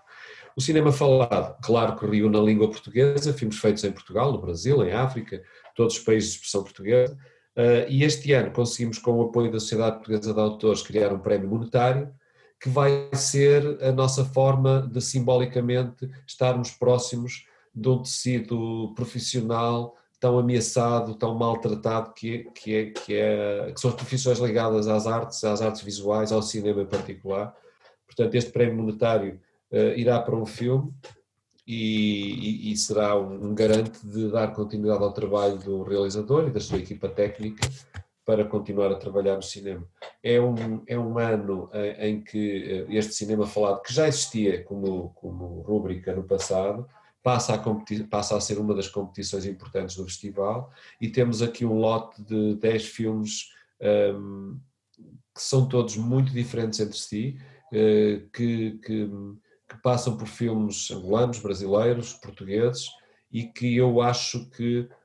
O 0.54 0.60
cinema 0.60 0.92
falado, 0.92 1.56
claro 1.62 1.96
que 1.96 2.06
riu 2.06 2.28
na 2.28 2.40
língua 2.40 2.70
portuguesa, 2.70 3.32
filmes 3.32 3.58
feitos 3.58 3.82
em 3.84 3.90
Portugal, 3.92 4.30
no 4.30 4.40
Brasil, 4.40 4.84
em 4.84 4.92
África, 4.92 5.42
todos 5.74 5.96
os 5.96 6.02
países 6.02 6.30
de 6.30 6.37
expressão 6.37 6.62
portuguesa, 6.62 7.14
uh, 7.56 7.88
e 7.88 8.04
este 8.04 8.32
ano 8.32 8.50
conseguimos, 8.52 8.98
com 8.98 9.12
o 9.12 9.22
apoio 9.22 9.50
da 9.50 9.58
Sociedade 9.58 9.96
Portuguesa 9.96 10.32
de 10.32 10.40
Autores, 10.40 10.82
criar 10.82 11.12
um 11.12 11.18
prémio 11.18 11.48
monetário, 11.48 12.10
que 12.64 12.70
vai 12.70 13.11
ser 13.12 13.77
a 13.83 13.92
nossa 13.92 14.24
forma 14.24 14.88
de 14.90 14.98
simbolicamente 14.98 16.11
estarmos 16.27 16.70
próximos 16.70 17.46
de 17.74 17.90
um 17.90 18.00
tecido 18.03 18.90
profissional 18.96 19.94
tão 20.18 20.38
ameaçado, 20.38 21.14
tão 21.14 21.35
maltratado 21.35 22.14
que, 22.14 22.44
que, 22.55 22.74
é, 22.74 22.85
que, 22.87 23.14
é, 23.14 23.70
que 23.70 23.79
são 23.79 23.90
as 23.90 23.96
profissões 23.96 24.38
ligadas 24.38 24.88
às 24.88 25.07
artes, 25.07 25.44
às 25.44 25.61
artes 25.61 25.83
visuais, 25.83 26.33
ao 26.33 26.40
cinema 26.40 26.81
em 26.81 26.87
particular. 26.87 27.55
Portanto, 28.07 28.35
este 28.35 28.50
prémio 28.50 28.77
monetário 28.77 29.38
uh, 29.70 29.98
irá 29.98 30.18
para 30.18 30.35
um 30.35 30.46
filme 30.46 30.90
e, 31.66 32.70
e, 32.70 32.72
e, 32.72 32.77
será 32.79 33.14
um 33.14 33.55
garante 33.55 33.98
de 34.07 34.31
dar 34.31 34.55
continuidade 34.55 35.05
ao 35.05 35.12
trabalho 35.12 35.59
do 35.59 35.83
realizador 35.83 36.48
e 36.48 36.50
da 36.50 36.61
sua 36.61 36.79
equipa 36.79 37.11
técnica 37.11 37.68
para 38.24 38.42
continuar 38.42 38.90
a 38.90 38.96
trabalhar 38.96 39.37
no 39.37 39.42
cinema. 39.42 39.87
É 40.24 40.40
um, 40.40 40.82
é 40.87 40.98
um 40.98 41.18
ano 41.18 41.68
em, 41.72 42.08
em 42.08 42.20
que 42.22 42.87
eh, 42.88 42.96
este 42.96 43.12
cinema 43.12 43.46
falado, 43.46 43.82
que 43.82 43.92
já 43.92 44.08
existia 44.08 44.64
como, 44.64 45.10
como 45.10 45.60
rúbrica 45.60 46.14
no 46.14 46.24
passado, 46.24 46.88
passa 47.22 47.54
a, 47.54 48.06
passa 48.08 48.37
a 48.37 48.40
ser 48.40 48.58
uma 48.58 48.74
das 48.74 48.88
competições 48.88 49.44
importantes 49.44 49.96
do 49.96 50.04
festival 50.04 50.72
e 51.00 51.08
temos 51.10 51.42
aqui 51.42 51.64
um 51.64 51.74
lote 51.74 52.22
de 52.22 52.54
10 52.56 52.87
filmes 52.87 53.50
um, 54.16 54.58
que 55.34 55.42
são 55.42 55.68
todos 55.68 55.96
muito 55.96 56.32
diferentes 56.32 56.80
entre 56.80 56.96
si, 56.96 57.38
uh, 57.72 58.28
que, 58.30 58.78
que 58.78 59.10
que 59.68 59.82
passam 59.82 60.16
por 60.16 60.28
filmes 60.28 60.90
angolanos, 60.90 61.38
brasileiros, 61.38 62.14
portugueses 62.14 62.88
e 63.30 63.44
que 63.44 63.76
eu 63.76 64.00
acho 64.00 64.48
que, 64.50 64.88
eh, 64.88 64.96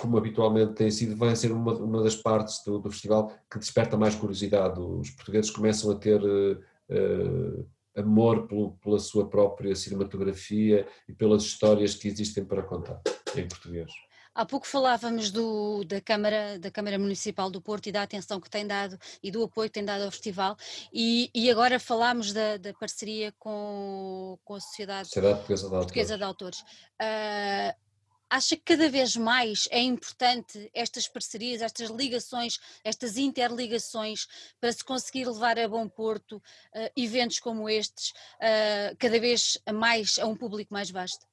como 0.00 0.16
habitualmente 0.16 0.74
tem 0.74 0.90
sido, 0.90 1.16
vai 1.16 1.34
ser 1.34 1.52
uma, 1.52 1.72
uma 1.74 2.02
das 2.02 2.14
partes 2.14 2.62
do, 2.64 2.78
do, 2.78 2.90
festival 2.90 3.32
que 3.50 3.58
desperta 3.58 3.96
mais 3.96 4.14
curiosidade. 4.14 4.80
Os 4.80 5.10
portugueses 5.10 5.50
começam 5.50 5.90
a 5.90 5.96
ter 5.96 6.22
uh, 6.22 7.66
amor 7.96 8.46
pelo, 8.46 8.72
pela 8.78 8.98
sua 8.98 9.28
própria 9.28 9.74
cinematografia 9.74 10.86
e 11.08 11.12
pelas 11.12 11.42
histórias 11.42 11.94
que 11.94 12.08
existem 12.08 12.44
para 12.44 12.62
contar 12.62 13.00
em 13.36 13.48
português. 13.48 13.90
Há 14.34 14.46
pouco 14.46 14.68
falávamos 14.68 15.32
do, 15.32 15.82
da, 15.84 16.00
Câmara, 16.00 16.60
da 16.60 16.70
Câmara 16.70 16.96
Municipal 16.96 17.50
do 17.50 17.60
Porto 17.60 17.88
e 17.88 17.92
da 17.92 18.02
atenção 18.02 18.40
que 18.40 18.48
tem 18.48 18.64
dado 18.64 18.96
e 19.20 19.32
do 19.32 19.42
apoio 19.42 19.68
que 19.68 19.74
tem 19.74 19.84
dado 19.84 20.04
ao 20.04 20.12
festival 20.12 20.56
e, 20.92 21.28
e 21.34 21.50
agora 21.50 21.80
falámos 21.80 22.32
da, 22.32 22.56
da, 22.56 22.72
parceria 22.72 23.34
com, 23.36 24.38
com 24.44 24.54
a 24.54 24.60
Sociedade, 24.60 25.08
Sociedade 25.08 25.38
Portuguesa 25.38 25.58
de 25.58 25.74
Autores. 25.74 25.84
Portuguesa 25.84 26.16
de 26.16 26.22
Autores. 26.22 26.60
Uh, 27.02 27.87
acha 28.30 28.56
que 28.56 28.62
cada 28.62 28.88
vez 28.88 29.16
mais 29.16 29.68
é 29.70 29.80
importante 29.80 30.70
estas 30.74 31.08
parcerias, 31.08 31.62
estas 31.62 31.90
ligações, 31.90 32.58
estas 32.84 33.16
interligações 33.16 34.26
para 34.60 34.72
se 34.72 34.84
conseguir 34.84 35.26
levar 35.26 35.58
a 35.58 35.68
bom 35.68 35.88
porto 35.88 36.36
uh, 36.36 36.90
eventos 36.96 37.38
como 37.38 37.68
estes, 37.68 38.10
uh, 38.10 38.96
cada 38.98 39.18
vez 39.18 39.58
mais 39.72 40.18
a 40.18 40.26
um 40.26 40.36
público 40.36 40.72
mais 40.72 40.90
vasto? 40.90 41.26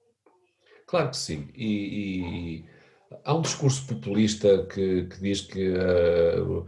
Claro 0.88 1.10
que 1.10 1.18
sim. 1.18 1.50
E, 1.56 2.64
e 2.64 2.66
Há 3.24 3.34
um 3.36 3.42
discurso 3.42 3.86
populista 3.86 4.66
que, 4.66 5.04
que 5.06 5.22
diz 5.22 5.42
que 5.42 5.70
uh, 5.70 6.66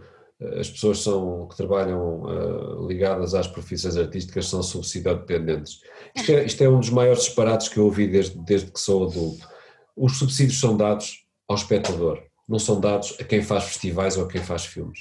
as 0.60 0.70
pessoas 0.70 1.00
são, 1.00 1.48
que 1.48 1.58
trabalham 1.58 2.22
uh, 2.22 2.88
ligadas 2.88 3.34
às 3.34 3.48
profissões 3.48 3.98
artísticas 3.98 4.48
são 4.48 4.62
subsídio 4.62 5.16
dependentes. 5.16 5.82
Isto 6.16 6.32
é, 6.32 6.46
isto 6.46 6.63
é, 6.63 6.70
um 6.70 6.80
dos 6.80 6.92
maiores 6.92 7.24
disparates 7.24 7.70
que 7.70 7.78
eu 7.78 7.86
ouvi 7.86 8.08
desde, 8.08 8.38
desde 8.40 8.72
que 8.72 8.80
sou 8.80 9.08
adulto. 9.08 9.48
Os 9.98 10.20
subsídios 10.20 10.60
são 10.60 10.78
dados 10.78 11.26
ao 11.48 11.56
espectador, 11.56 12.22
não 12.48 12.60
são 12.60 12.80
dados 12.80 13.18
a 13.20 13.24
quem 13.24 13.42
faz 13.42 13.64
festivais 13.64 14.16
ou 14.16 14.26
a 14.26 14.28
quem 14.28 14.42
faz 14.42 14.66
filmes. 14.66 15.00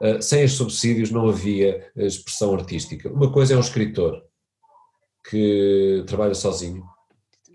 Uh, 0.00 0.22
sem 0.22 0.42
os 0.44 0.52
subsídios 0.52 1.10
não 1.10 1.28
havia 1.28 1.92
expressão 1.94 2.54
artística. 2.54 3.12
Uma 3.12 3.30
coisa 3.30 3.52
é 3.52 3.56
um 3.56 3.60
escritor 3.60 4.24
que 5.28 6.02
trabalha 6.06 6.34
sozinho 6.34 6.82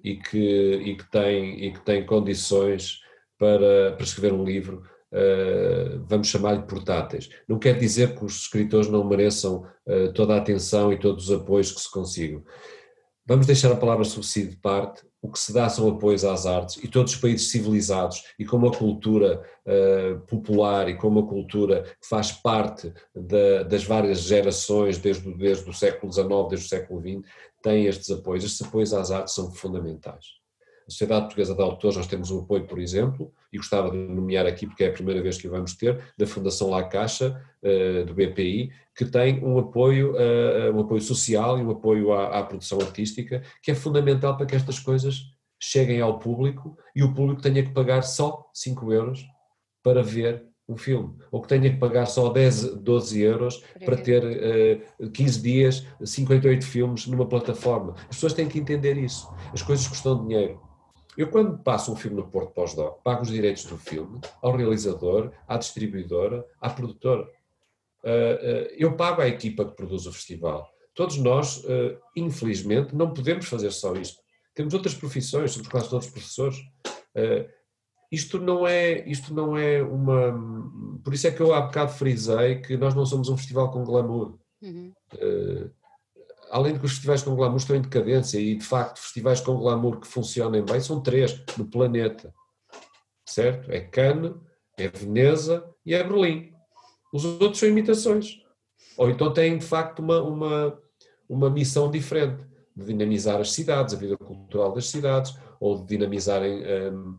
e 0.04 0.15
que, 0.17 0.38
e 0.86 0.95
que, 0.95 1.10
tem, 1.10 1.65
e 1.65 1.74
que 1.74 1.84
tem 1.84 2.06
condições 2.06 3.00
para, 3.39 3.93
para 3.93 4.04
escrever 4.04 4.34
um 4.34 4.43
livro, 4.43 4.84
uh, 5.12 6.06
vamos 6.08 6.28
chamar-lhe 6.28 6.62
portáteis. 6.63 7.30
Não 7.48 7.58
quer 7.58 7.78
dizer 7.78 8.15
que 8.15 8.24
os 8.24 8.41
escritores 8.41 8.88
não 8.88 9.04
mereçam 9.04 9.65
uh, 9.88 10.13
toda 10.13 10.36
a 10.36 10.38
atenção 10.38 10.93
e 10.93 11.00
todos 11.00 11.30
os 11.30 11.41
apoios 11.41 11.71
que 11.71 11.82
se 11.82 11.91
consigam. 11.91 12.43
Vamos 13.26 13.48
deixar 13.48 13.71
a 13.71 13.76
palavra 13.76 14.06
subsídio 14.06 14.52
de 14.52 14.58
parte, 14.58 15.02
o 15.21 15.32
que 15.32 15.39
se 15.39 15.51
dá 15.51 15.67
são 15.69 15.89
apoios 15.89 16.23
às 16.23 16.45
artes 16.45 16.78
e 16.84 16.88
todos 16.88 17.13
os 17.13 17.19
países 17.19 17.49
civilizados 17.49 18.23
e 18.38 18.45
com 18.45 18.58
uma 18.58 18.71
cultura 18.71 19.43
uh, 19.65 20.19
popular 20.28 20.88
e 20.88 20.95
com 20.95 21.08
uma 21.08 21.25
cultura 21.25 21.84
que 21.84 22.08
faz 22.08 22.32
parte 22.32 22.93
da, 23.15 23.63
das 23.63 23.84
várias 23.84 24.19
gerações 24.19 24.97
desde, 24.97 25.34
desde 25.36 25.67
o 25.69 25.73
século 25.73 26.13
XIX, 26.13 26.30
desde 26.49 26.65
o 26.67 26.69
século 26.69 27.01
XX, 27.01 27.30
têm 27.63 27.86
estes 27.88 28.12
apoios. 28.12 28.43
Estes 28.43 28.67
apoios 28.67 28.93
às 28.93 29.10
artes 29.10 29.34
são 29.34 29.51
fundamentais. 29.51 30.44
Sociedade 30.88 31.26
Portuguesa 31.26 31.56
de 31.56 31.62
Autores, 31.62 31.98
nós 31.98 32.08
temos 32.08 32.30
um 32.32 32.39
apoio, 32.39 32.65
por 32.65 32.80
exemplo, 32.80 33.34
e 33.52 33.58
gostava 33.58 33.89
de 33.89 33.98
nomear 33.98 34.45
aqui 34.45 34.67
porque 34.67 34.84
é 34.84 34.89
a 34.89 34.93
primeira 34.93 35.21
vez 35.21 35.38
que 35.38 35.48
o 35.48 35.52
vamos 35.52 35.74
ter, 35.74 36.00
da 36.17 36.28
Fundação 36.28 36.69
La 36.69 36.84
Caixa, 36.84 37.41
eh, 37.63 38.04
do 38.04 38.13
BPI, 38.13 38.71
que 38.95 39.06
tem 39.06 39.43
um 39.43 39.58
apoio, 39.58 40.15
eh, 40.17 40.71
um 40.71 40.82
apoio 40.82 41.02
social 41.02 41.58
e 41.58 41.63
um 41.63 41.71
apoio 41.71 42.13
à, 42.13 42.39
à 42.39 42.43
produção 42.43 42.80
artística, 42.80 43.41
que 43.63 43.71
é 43.71 43.76
fundamental 43.76 44.38
para 44.38 44.45
que 44.45 44.56
estas 44.56 44.78
coisas 44.78 45.24
cheguem 45.60 46.02
ao 46.02 46.19
público 46.19 46.78
e 46.95 47.02
o 47.04 47.13
público 47.13 47.41
tenha 47.41 47.63
que 47.63 47.71
pagar 47.71 48.04
só 48.04 48.50
5 48.54 48.93
euros 48.93 49.26
para 49.82 50.04
ver 50.04 50.45
um 50.67 50.78
filme, 50.78 51.15
ou 51.32 51.41
que 51.41 51.48
tenha 51.48 51.69
que 51.69 51.78
pagar 51.78 52.08
só 52.08 52.30
10, 52.30 52.78
12 52.78 53.21
euros 53.21 53.63
para 53.84 53.95
ter 53.98 54.82
uh, 55.00 55.10
15 55.12 55.41
dias, 55.41 55.86
58 56.04 56.65
filmes 56.65 57.06
numa 57.06 57.28
plataforma. 57.28 57.93
As 58.10 58.15
pessoas 58.15 58.33
têm 58.33 58.48
que 58.48 58.60
entender 58.60 58.98
isso. 58.98 59.31
As 59.54 59.62
coisas 59.62 59.88
custam 59.88 60.25
dinheiro. 60.25 60.60
Eu, 61.17 61.29
quando 61.29 61.57
passo 61.57 61.91
um 61.91 61.95
filme 61.95 62.17
no 62.17 62.27
Porto 62.27 62.53
Pós-Doc, 62.53 63.01
pago 63.01 63.21
os 63.21 63.29
direitos 63.29 63.65
do 63.65 63.77
filme 63.77 64.19
ao 64.41 64.55
realizador, 64.55 65.31
à 65.47 65.57
distribuidora, 65.57 66.45
à 66.59 66.69
produtora. 66.69 67.27
Ah, 68.03 68.09
ah, 68.09 68.73
eu 68.77 68.95
pago 68.95 69.21
à 69.21 69.27
equipa 69.27 69.65
que 69.65 69.75
produz 69.75 70.05
o 70.05 70.13
festival. 70.13 70.69
Todos 70.93 71.17
nós, 71.17 71.63
ah, 71.65 71.97
infelizmente, 72.15 72.95
não 72.95 73.13
podemos 73.13 73.45
fazer 73.47 73.71
só 73.71 73.95
isto. 73.95 74.21
Temos 74.53 74.73
outras 74.73 74.93
profissões, 74.93 75.51
somos 75.51 75.67
quase 75.67 75.89
todos 75.89 76.07
professores. 76.07 76.57
Isto 78.11 78.39
não 78.39 78.65
é, 78.65 79.05
isto 79.09 79.33
não 79.33 79.57
é 79.57 79.81
uma. 79.83 80.33
Por 81.03 81.13
isso 81.13 81.27
é 81.27 81.31
que 81.31 81.41
eu 81.41 81.53
há 81.53 81.61
bocado 81.61 81.91
frisei 81.91 82.61
que 82.61 82.77
nós 82.77 82.93
não 82.93 83.05
somos 83.05 83.27
um 83.27 83.35
festival 83.35 83.71
com 83.71 83.83
glamour. 83.83 84.37
Uhum. 84.61 84.93
Uh, 85.13 85.69
além 86.50 86.73
de 86.73 86.79
que 86.79 86.85
os 86.85 86.93
festivais 86.93 87.23
com 87.23 87.35
glamour 87.35 87.58
estão 87.58 87.75
em 87.75 87.81
decadência 87.81 88.39
e, 88.39 88.56
de 88.56 88.65
facto, 88.65 89.00
festivais 89.00 89.41
com 89.41 89.58
glamour 89.58 90.00
que 90.00 90.08
funcionem 90.08 90.63
bem 90.63 90.79
são 90.79 91.02
três 91.02 91.43
no 91.58 91.65
planeta, 91.65 92.33
certo? 93.27 93.71
É 93.71 93.79
Cannes, 93.79 94.33
é 94.77 94.87
Veneza 94.87 95.67
e 95.85 95.93
é 95.93 96.04
Berlim. 96.04 96.54
Os 97.13 97.25
outros 97.25 97.60
são 97.60 97.69
imitações. 97.69 98.41
Ou 98.98 99.10
então 99.10 99.33
têm, 99.33 99.58
de 99.58 99.65
facto, 99.65 100.00
uma, 100.00 100.21
uma, 100.21 100.81
uma 101.27 101.50
missão 101.50 101.89
diferente 101.89 102.43
de 102.75 102.85
dinamizar 102.85 103.39
as 103.39 103.52
cidades, 103.52 103.93
a 103.93 103.98
vida 103.98 104.17
cultural 104.17 104.73
das 104.73 104.87
cidades, 104.87 105.37
ou 105.60 105.79
de 105.79 105.85
dinamizarem 105.85 106.63
um, 106.91 107.17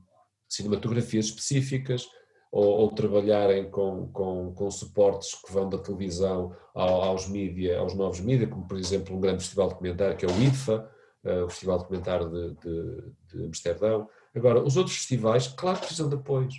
cinematografias 0.48 1.26
específicas, 1.26 2.06
ou, 2.50 2.64
ou, 2.64 2.90
trabalharem 2.92 3.70
com, 3.70 4.08
com, 4.08 4.52
com 4.54 4.70
suportes 4.70 5.34
que 5.34 5.52
vão 5.52 5.68
da 5.68 5.78
televisão 5.78 6.54
aos 6.74 7.28
mídia, 7.28 7.78
aos 7.78 7.94
novos 7.94 8.20
mídias, 8.20 8.50
como 8.50 8.66
por 8.66 8.78
exemplo 8.78 9.16
um 9.16 9.20
grande 9.20 9.42
festival 9.42 9.68
documentário 9.68 10.16
que 10.16 10.24
é 10.24 10.28
o 10.28 10.42
IDFA, 10.42 10.90
uh, 11.24 11.44
o 11.44 11.48
Festival 11.48 11.78
Documentário 11.78 12.30
de, 12.30 12.54
de, 12.54 13.02
de 13.32 13.44
Amsterdão. 13.46 14.08
Agora, 14.34 14.62
os 14.62 14.76
outros 14.76 14.96
festivais, 14.96 15.48
claro 15.48 15.78
que 15.78 15.86
precisam 15.86 16.08
de 16.08 16.14
apoios. 16.14 16.54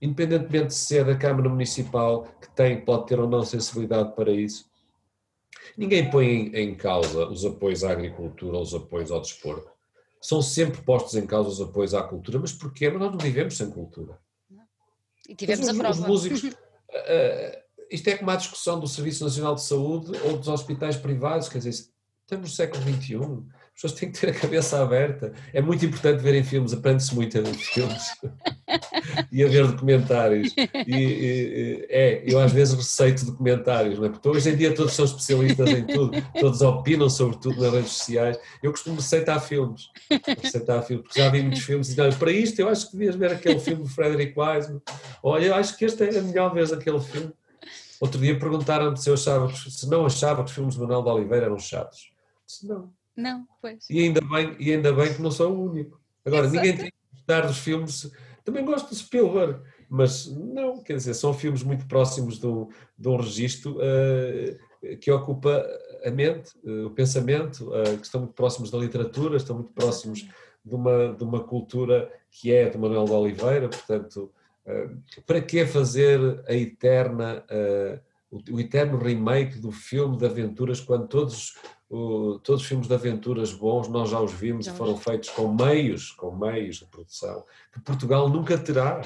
Independentemente 0.00 0.74
se 0.74 0.98
é 0.98 1.04
da 1.04 1.16
Câmara 1.16 1.48
Municipal, 1.48 2.24
que 2.40 2.50
tem, 2.54 2.82
pode 2.82 3.06
ter 3.06 3.18
ou 3.18 3.28
não 3.28 3.44
sensibilidade 3.44 4.14
para 4.14 4.30
isso, 4.30 4.70
Ninguém 5.76 6.10
põe 6.10 6.26
em, 6.26 6.56
em, 6.56 6.74
causa 6.74 7.28
os 7.28 7.44
apoios 7.44 7.84
à 7.84 7.92
agricultura 7.92 8.56
ou 8.56 8.62
os 8.62 8.74
apoios 8.74 9.10
ao 9.10 9.20
desporto. 9.20 9.70
São 10.20 10.42
sempre 10.42 10.82
postos 10.82 11.14
em 11.14 11.26
causa 11.26 11.48
os 11.48 11.60
apoios 11.60 11.94
à 11.94 12.02
cultura, 12.02 12.38
mas 12.38 12.52
porquê? 12.52 12.90
Mas 12.90 13.00
nós 13.00 13.12
não 13.12 13.18
vivemos 13.18 13.56
sem 13.56 13.70
cultura. 13.70 14.18
E 15.30 15.34
tivemos 15.36 15.68
os, 15.68 15.74
a 15.74 15.78
prova. 15.78 16.00
Os 16.00 16.06
músicos, 16.06 16.42
uh, 16.42 16.56
isto 17.88 18.08
é 18.08 18.16
como 18.16 18.32
a 18.32 18.36
discussão 18.36 18.80
do 18.80 18.88
Serviço 18.88 19.22
Nacional 19.22 19.54
de 19.54 19.62
Saúde 19.62 20.10
ou 20.24 20.36
dos 20.36 20.48
hospitais 20.48 20.96
privados, 20.96 21.48
quer 21.48 21.58
dizer, 21.58 21.70
estamos 21.70 22.50
no 22.50 22.56
século 22.56 22.82
XXI, 22.82 23.14
as 23.14 23.72
pessoas 23.74 23.92
têm 23.92 24.10
que 24.10 24.20
ter 24.20 24.30
a 24.30 24.34
cabeça 24.34 24.82
aberta. 24.82 25.32
É 25.52 25.62
muito 25.62 25.86
importante 25.86 26.20
verem 26.20 26.42
filmes, 26.42 26.72
aprende-se 26.72 27.14
muito 27.14 27.38
a 27.38 27.42
ver 27.42 27.54
filmes 27.54 28.02
e 29.30 29.42
a 29.44 29.48
ver 29.48 29.66
documentários. 29.66 30.54
E, 30.86 30.94
e, 30.94 31.86
é, 31.88 32.22
eu 32.26 32.38
às 32.38 32.52
vezes 32.52 32.74
receito 32.74 33.24
documentários, 33.26 33.98
não 33.98 34.06
é? 34.06 34.08
porque 34.08 34.28
hoje 34.28 34.50
em 34.50 34.56
dia 34.56 34.74
todos 34.74 34.92
são 34.92 35.04
especialistas 35.04 35.68
em 35.70 35.84
tudo, 35.84 36.22
todos 36.38 36.60
opinam 36.62 37.08
sobre 37.08 37.38
tudo 37.38 37.60
nas 37.60 37.72
redes 37.72 37.92
sociais. 37.92 38.38
Eu 38.62 38.70
costumo 38.70 38.96
receitar 38.96 39.40
filmes, 39.40 39.88
receitar 40.42 40.82
filmes, 40.82 41.04
porque 41.04 41.20
já 41.20 41.28
vi 41.28 41.42
muitos 41.42 41.62
filmes 41.62 41.90
e 41.90 41.96
digo, 41.96 42.16
para 42.16 42.32
isto 42.32 42.60
eu 42.60 42.68
acho 42.68 42.86
que 42.86 42.92
devias 42.96 43.14
ver 43.16 43.32
aquele 43.32 43.58
filme 43.58 43.82
do 43.82 43.88
Frederick 43.88 44.38
Wiseman. 44.38 44.80
Olha, 45.22 45.46
eu 45.46 45.54
acho 45.54 45.76
que 45.76 45.84
este 45.84 46.04
é 46.04 46.18
a 46.18 46.22
melhor 46.22 46.52
vez 46.54 46.72
aquele 46.72 47.00
filme. 47.00 47.32
Outro 48.00 48.18
dia 48.18 48.38
perguntaram-me 48.38 48.96
se 48.96 49.10
eu 49.10 49.14
achava, 49.14 49.52
se 49.54 49.88
não 49.88 50.06
achava 50.06 50.42
que 50.42 50.48
os 50.48 50.54
filmes 50.54 50.74
de 50.74 50.80
Manuel 50.80 51.02
de 51.02 51.08
Oliveira 51.10 51.46
eram 51.46 51.58
chatos. 51.58 52.10
Disse, 52.46 52.66
não. 52.66 52.90
Não, 53.16 53.46
pois. 53.60 53.84
E 53.90 54.00
ainda 54.00 54.20
bem, 54.22 54.56
e 54.58 54.72
ainda 54.72 54.92
bem 54.92 55.12
que 55.12 55.20
não 55.20 55.30
sou 55.30 55.52
o 55.52 55.70
único. 55.70 56.00
Agora, 56.24 56.46
Exato. 56.46 56.56
ninguém 56.56 56.76
tem 56.76 56.90
que 56.90 56.96
gostar 57.12 57.46
dos 57.46 57.58
filmes. 57.58 58.10
Também 58.50 58.64
gosto 58.64 58.88
do 58.88 58.94
Spielberg, 58.96 59.60
mas 59.88 60.26
não, 60.26 60.82
quer 60.82 60.96
dizer, 60.96 61.14
são 61.14 61.32
filmes 61.32 61.62
muito 61.62 61.86
próximos 61.86 62.36
de 62.40 62.48
um, 62.48 62.68
de 62.98 63.08
um 63.08 63.16
registro 63.16 63.76
uh, 63.76 64.96
que 64.98 65.08
ocupa 65.08 65.64
a 66.04 66.10
mente, 66.10 66.50
uh, 66.64 66.86
o 66.86 66.90
pensamento, 66.90 67.70
uh, 67.70 67.96
que 67.96 68.04
estão 68.04 68.22
muito 68.22 68.34
próximos 68.34 68.72
da 68.72 68.78
literatura, 68.78 69.36
estão 69.36 69.54
muito 69.54 69.72
próximos 69.72 70.26
de 70.64 70.74
uma, 70.74 71.14
de 71.14 71.22
uma 71.22 71.44
cultura 71.44 72.12
que 72.28 72.52
é 72.52 72.68
de 72.68 72.76
Manuel 72.76 73.04
de 73.04 73.12
Oliveira, 73.12 73.68
portanto, 73.68 74.30
para 75.26 75.40
que 75.40 75.64
fazer 75.64 76.44
a 76.46 76.54
eterna, 76.54 77.44
o, 78.30 78.56
o 78.56 78.60
eterno 78.60 78.98
remake 78.98 79.58
do 79.58 79.72
filme 79.72 80.18
de 80.18 80.26
aventuras 80.26 80.80
quando 80.80 81.08
todos 81.08 81.56
o, 81.90 82.38
todos 82.38 82.62
os 82.62 82.68
filmes 82.68 82.86
de 82.86 82.94
aventuras 82.94 83.52
bons 83.52 83.88
nós 83.88 84.10
já 84.10 84.20
os 84.20 84.32
vimos 84.32 84.68
e 84.68 84.70
foram 84.70 84.96
feitos 84.96 85.28
com 85.30 85.52
meios, 85.52 86.12
com 86.12 86.30
meios 86.30 86.76
de 86.76 86.86
produção, 86.86 87.44
que 87.72 87.80
Portugal 87.80 88.28
nunca 88.28 88.56
terá. 88.56 89.02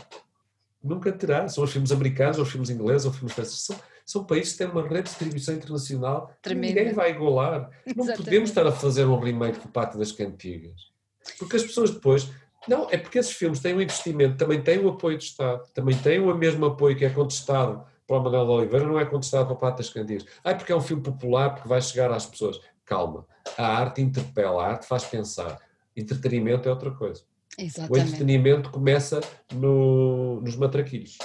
Nunca 0.83 1.11
terá. 1.11 1.49
São 1.49 1.65
os 1.65 1.73
filmes 1.73 1.91
americanos, 1.91 2.37
ou 2.37 2.43
os 2.43 2.51
filmes 2.51 2.69
ingleses, 2.69 3.07
ou 3.07 3.11
os 3.11 3.17
filmes 3.17 3.33
franceses. 3.33 3.61
São, 3.61 3.77
são 4.05 4.25
países 4.25 4.53
que 4.53 4.59
têm 4.59 4.67
uma 4.67 4.83
rede 4.83 5.05
de 5.05 5.09
distribuição 5.09 5.55
internacional 5.55 6.31
Tremendo. 6.43 6.75
ninguém 6.75 6.93
vai 6.93 7.13
igualar. 7.13 7.71
Não 7.97 8.07
podemos 8.15 8.51
estar 8.51 8.67
a 8.67 8.73
fazer 8.73 9.07
um 9.07 9.19
remake 9.19 9.61
do 9.61 9.69
Pacto 9.69 9.97
das 9.97 10.13
Cantigas. 10.13 10.93
Porque 11.39 11.57
as 11.57 11.63
pessoas 11.63 11.91
depois. 11.91 12.29
Não, 12.69 12.87
é 12.91 12.99
porque 12.99 13.19
esses 13.19 13.33
filmes 13.33 13.61
têm 13.61 13.75
um 13.75 13.81
investimento, 13.81 14.37
também 14.37 14.61
têm 14.61 14.79
o 14.79 14.91
apoio 14.91 15.17
do 15.17 15.23
Estado, 15.23 15.63
também 15.73 15.97
têm 15.97 16.21
o 16.21 16.35
mesmo 16.35 16.67
apoio 16.67 16.97
que 16.97 17.05
é 17.05 17.11
contestado 17.11 17.85
para 18.07 18.19
o 18.19 18.23
Manuel 18.23 18.45
de 18.45 18.51
Oliveira, 18.53 18.87
não 18.87 19.01
é 19.01 19.07
contestado 19.07 19.47
para 19.47 19.55
o 19.55 19.59
Pacto 19.59 19.79
das 19.79 19.91
Cantigas. 19.91 20.27
Ah, 20.43 20.55
porque 20.55 20.73
é 20.73 20.77
um 20.77 20.81
filme 20.81 21.03
popular, 21.03 21.55
porque 21.55 21.69
vai 21.69 21.81
chegar 21.81 22.13
às 22.13 22.27
pessoas 22.27 22.61
calma. 22.85 23.27
A 23.57 23.67
arte 23.67 24.01
interpela, 24.01 24.63
a 24.63 24.69
arte 24.69 24.87
faz 24.87 25.05
pensar. 25.05 25.59
Entretenimento 25.97 26.69
é 26.69 26.73
outra 26.73 26.91
coisa. 26.91 27.23
Exatamente. 27.59 27.93
O 27.93 27.97
entretenimento 27.97 28.71
começa 28.71 29.21
no, 29.53 30.41
nos 30.41 30.57
matraquilhos. 30.57 31.19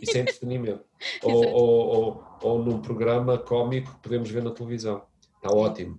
Isso 0.00 0.16
é 0.16 0.20
entretenimento. 0.20 0.84
ou, 1.22 1.46
ou, 1.46 1.88
ou, 1.88 2.24
ou 2.42 2.64
num 2.64 2.80
programa 2.80 3.38
cómico 3.38 3.92
que 3.92 4.00
podemos 4.00 4.30
ver 4.30 4.42
na 4.42 4.50
televisão. 4.50 5.02
Está 5.36 5.54
ótimo. 5.54 5.98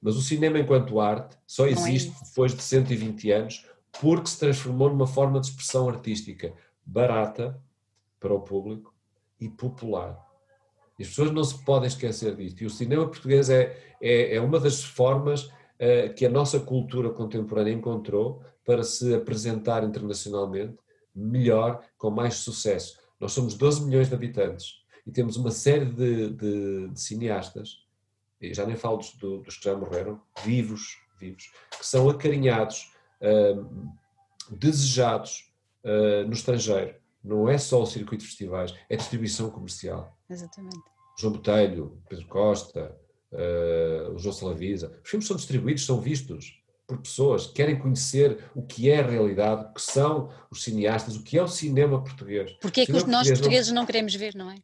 Mas 0.00 0.16
o 0.16 0.22
cinema, 0.22 0.58
enquanto 0.58 1.00
arte, 1.00 1.36
só 1.46 1.66
é 1.66 1.70
existe 1.70 2.10
é 2.10 2.24
depois 2.24 2.54
de 2.54 2.62
120 2.62 3.30
anos 3.30 3.66
porque 4.00 4.28
se 4.28 4.38
transformou 4.38 4.90
numa 4.90 5.06
forma 5.06 5.40
de 5.40 5.48
expressão 5.48 5.88
artística 5.88 6.52
barata 6.84 7.60
para 8.20 8.34
o 8.34 8.40
público 8.40 8.94
e 9.40 9.48
popular. 9.48 10.25
As 10.98 11.08
pessoas 11.08 11.30
não 11.30 11.44
se 11.44 11.62
podem 11.64 11.88
esquecer 11.88 12.34
disto. 12.34 12.62
E 12.62 12.66
o 12.66 12.70
cinema 12.70 13.06
português 13.06 13.50
é, 13.50 13.76
é, 14.00 14.36
é 14.36 14.40
uma 14.40 14.58
das 14.58 14.82
formas 14.82 15.44
uh, 15.44 16.12
que 16.16 16.24
a 16.24 16.30
nossa 16.30 16.58
cultura 16.58 17.10
contemporânea 17.10 17.72
encontrou 17.72 18.42
para 18.64 18.82
se 18.82 19.14
apresentar 19.14 19.84
internacionalmente 19.84 20.76
melhor, 21.14 21.82
com 21.96 22.10
mais 22.10 22.34
sucesso. 22.34 22.98
Nós 23.20 23.32
somos 23.32 23.54
12 23.54 23.84
milhões 23.84 24.08
de 24.08 24.14
habitantes 24.14 24.82
e 25.06 25.10
temos 25.10 25.36
uma 25.36 25.50
série 25.50 25.86
de, 25.86 26.30
de, 26.30 26.88
de 26.88 27.00
cineastas, 27.00 27.84
e 28.40 28.52
já 28.52 28.66
nem 28.66 28.76
falo 28.76 28.98
dos, 28.98 29.14
dos, 29.14 29.56
que 29.56 29.64
já 29.64 29.76
morreram, 29.76 30.20
vivos, 30.44 30.98
vivos, 31.18 31.50
que 31.78 31.86
são 31.86 32.10
acarinhados, 32.10 32.92
uh, 33.22 33.88
desejados 34.50 35.52
uh, 35.84 36.26
no 36.26 36.32
estrangeiro 36.32 36.94
não 37.26 37.48
é 37.48 37.58
só 37.58 37.82
o 37.82 37.86
circuito 37.86 38.22
de 38.22 38.28
festivais, 38.28 38.72
é 38.88 38.96
distribuição 38.96 39.50
comercial. 39.50 40.15
Exatamente. 40.28 40.82
João 41.18 41.32
Botelho, 41.32 42.02
Pedro 42.08 42.26
Costa, 42.26 42.96
uh, 43.32 44.12
o 44.12 44.18
João 44.18 44.32
Salavisa, 44.32 44.98
os 45.02 45.10
filmes 45.10 45.26
são 45.26 45.36
distribuídos, 45.36 45.86
são 45.86 46.00
vistos 46.00 46.62
por 46.86 46.98
pessoas 46.98 47.46
que 47.46 47.54
querem 47.54 47.78
conhecer 47.78 48.38
o 48.54 48.62
que 48.62 48.90
é 48.90 49.00
a 49.00 49.06
realidade, 49.06 49.64
o 49.64 49.74
que 49.74 49.82
são 49.82 50.30
os 50.50 50.62
cineastas, 50.62 51.16
o 51.16 51.22
que 51.22 51.36
é 51.36 51.42
o 51.42 51.48
cinema 51.48 52.02
português. 52.02 52.52
Porque 52.60 52.82
é 52.82 52.86
que 52.86 52.92
nós 52.92 53.28
portugueses 53.28 53.72
não... 53.72 53.82
não 53.82 53.86
queremos 53.86 54.14
ver, 54.14 54.34
não 54.34 54.50
é? 54.50 54.56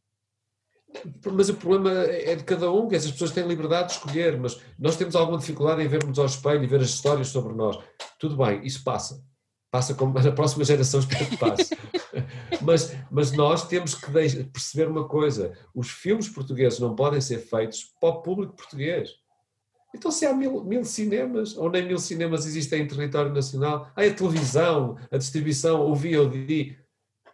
Mas 1.32 1.48
o 1.48 1.54
problema 1.54 1.90
é 2.04 2.36
de 2.36 2.44
cada 2.44 2.70
um, 2.70 2.86
que 2.86 2.94
essas 2.94 3.10
pessoas 3.10 3.30
têm 3.30 3.46
liberdade 3.46 3.88
de 3.88 3.94
escolher, 3.94 4.38
mas 4.38 4.60
nós 4.78 4.94
temos 4.94 5.16
alguma 5.16 5.38
dificuldade 5.38 5.82
em 5.82 5.88
vermos 5.88 6.18
ao 6.18 6.26
espelho 6.26 6.62
e 6.62 6.66
ver 6.66 6.82
as 6.82 6.90
histórias 6.90 7.28
sobre 7.28 7.54
nós. 7.54 7.78
Tudo 8.18 8.36
bem, 8.36 8.64
isso 8.64 8.84
passa 8.84 9.24
passa 9.72 9.94
como 9.94 10.12
na 10.12 10.30
próxima 10.30 10.64
geração 10.64 11.00
espero 11.00 11.26
que 11.26 11.36
passe. 11.38 11.74
mas, 12.60 12.94
mas 13.10 13.32
nós 13.32 13.66
temos 13.66 13.94
que 13.94 14.10
perceber 14.44 14.88
uma 14.88 15.08
coisa: 15.08 15.56
os 15.74 15.90
filmes 15.90 16.28
portugueses 16.28 16.78
não 16.78 16.94
podem 16.94 17.20
ser 17.20 17.38
feitos 17.38 17.92
para 18.00 18.10
o 18.10 18.22
público 18.22 18.54
português. 18.54 19.10
Então, 19.94 20.10
se 20.10 20.24
há 20.24 20.32
mil, 20.32 20.64
mil 20.64 20.84
cinemas, 20.84 21.56
ou 21.56 21.70
nem 21.70 21.86
mil 21.86 21.98
cinemas 21.98 22.46
existem 22.46 22.82
em 22.82 22.86
território 22.86 23.32
nacional, 23.32 23.90
há 23.94 24.02
a 24.02 24.14
televisão, 24.14 24.96
a 25.10 25.18
distribuição, 25.18 25.82
o 25.82 25.94
VOD. 25.94 26.78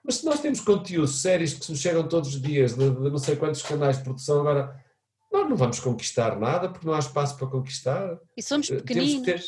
Mas 0.03 0.17
se 0.17 0.25
nós 0.25 0.41
temos 0.41 0.61
conteúdos, 0.61 1.21
séries 1.21 1.55
que 1.55 1.71
nos 1.71 1.79
chegam 1.79 2.09
todos 2.09 2.35
os 2.35 2.43
dias, 2.43 2.75
de, 2.75 2.91
de 2.91 3.11
não 3.11 3.19
sei 3.19 3.37
quantos 3.37 3.63
canais 3.63 3.99
de 3.99 4.05
produção, 4.05 4.41
agora 4.41 4.75
nós 5.31 5.49
não 5.49 5.57
vamos 5.57 5.79
conquistar 5.79 6.39
nada 6.39 6.69
porque 6.69 6.87
não 6.87 6.95
há 6.95 6.99
espaço 6.99 7.37
para 7.37 7.47
conquistar. 7.47 8.19
E 8.37 8.43
somos 8.43 8.71
eh, 8.71 8.77
pequeninos. 8.77 9.25
Ter, 9.25 9.41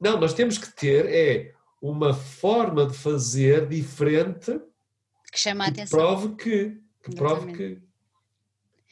não, 0.00 0.18
nós 0.18 0.32
temos 0.32 0.58
que 0.58 0.74
ter 0.74 1.06
é 1.06 1.54
uma 1.80 2.14
forma 2.14 2.86
de 2.86 2.96
fazer 2.96 3.68
diferente 3.68 4.58
que 5.30 5.38
chama 5.38 5.64
a 5.64 5.68
atenção. 5.68 5.98
Prove 5.98 6.34
que, 6.36 6.80
que 7.02 7.14
prove 7.14 7.52
que 7.52 7.82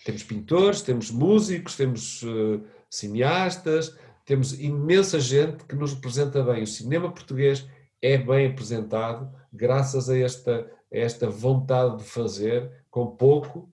temos 0.04 0.22
pintores, 0.22 0.82
temos 0.82 1.10
músicos, 1.10 1.76
temos 1.76 2.22
uh, 2.22 2.62
cineastas, 2.90 3.96
temos 4.24 4.58
imensa 4.58 5.18
gente 5.20 5.64
que 5.64 5.74
nos 5.74 5.94
representa 5.94 6.42
bem. 6.42 6.62
O 6.62 6.66
cinema 6.66 7.10
português 7.10 7.66
é 8.02 8.18
bem 8.18 8.46
apresentado 8.48 9.32
graças 9.52 10.08
a 10.10 10.18
esta, 10.18 10.70
a 10.92 10.96
esta 10.96 11.28
vontade 11.30 11.98
de 11.98 12.04
fazer 12.04 12.70
com 12.90 13.06
pouco 13.06 13.72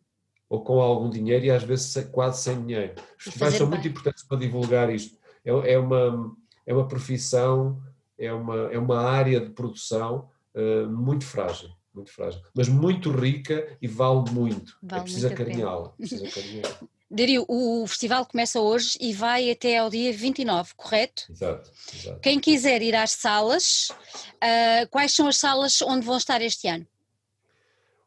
ou 0.50 0.64
com 0.64 0.80
algum 0.80 1.10
dinheiro 1.10 1.46
e 1.46 1.52
às 1.52 1.64
vezes 1.64 1.94
quase 2.12 2.42
sem 2.44 2.62
dinheiro. 2.62 2.94
Os 3.18 3.24
festivais 3.24 3.56
são 3.56 3.68
bem. 3.68 3.78
muito 3.78 3.88
importantes 3.88 4.24
para 4.24 4.38
divulgar 4.38 4.94
isto. 4.94 5.18
É, 5.44 5.74
é, 5.74 5.80
uma, 5.80 6.36
é 6.66 6.74
uma 6.74 6.88
profissão 6.88 7.82
é 8.22 8.32
uma, 8.32 8.56
é 8.72 8.78
uma 8.78 9.00
área 9.00 9.42
de 9.42 9.50
produção 9.50 10.30
uh, 10.54 10.88
muito 10.88 11.26
frágil. 11.26 11.70
Muito 11.94 12.12
frágil, 12.12 12.42
mas 12.54 12.68
muito 12.68 13.12
rica 13.12 13.78
e 13.82 13.88
vale 13.88 14.30
muito. 14.32 14.78
É 14.84 14.88
vale 14.88 15.02
é 15.02 15.04
preciso 15.04 15.28
acarinhá-la. 15.28 15.94
Dario, 17.10 17.46
o 17.50 17.86
festival 17.88 18.26
começa 18.26 18.62
hoje 18.62 18.98
e 19.02 19.14
vai 19.14 19.52
até 19.52 19.78
ao 19.78 19.90
dia 19.90 20.14
29, 20.14 20.72
correto? 20.78 21.24
Exato. 21.30 21.70
exato. 21.94 22.20
Quem 22.22 22.40
quiser 22.40 22.82
ir 22.82 22.96
às 22.96 23.12
salas, 23.12 23.90
uh, 23.90 24.88
quais 24.90 25.14
são 25.14 25.28
as 25.28 25.38
salas 25.38 25.82
onde 25.82 26.06
vão 26.06 26.16
estar 26.16 26.42
este 26.42 26.70
ano? 26.70 26.88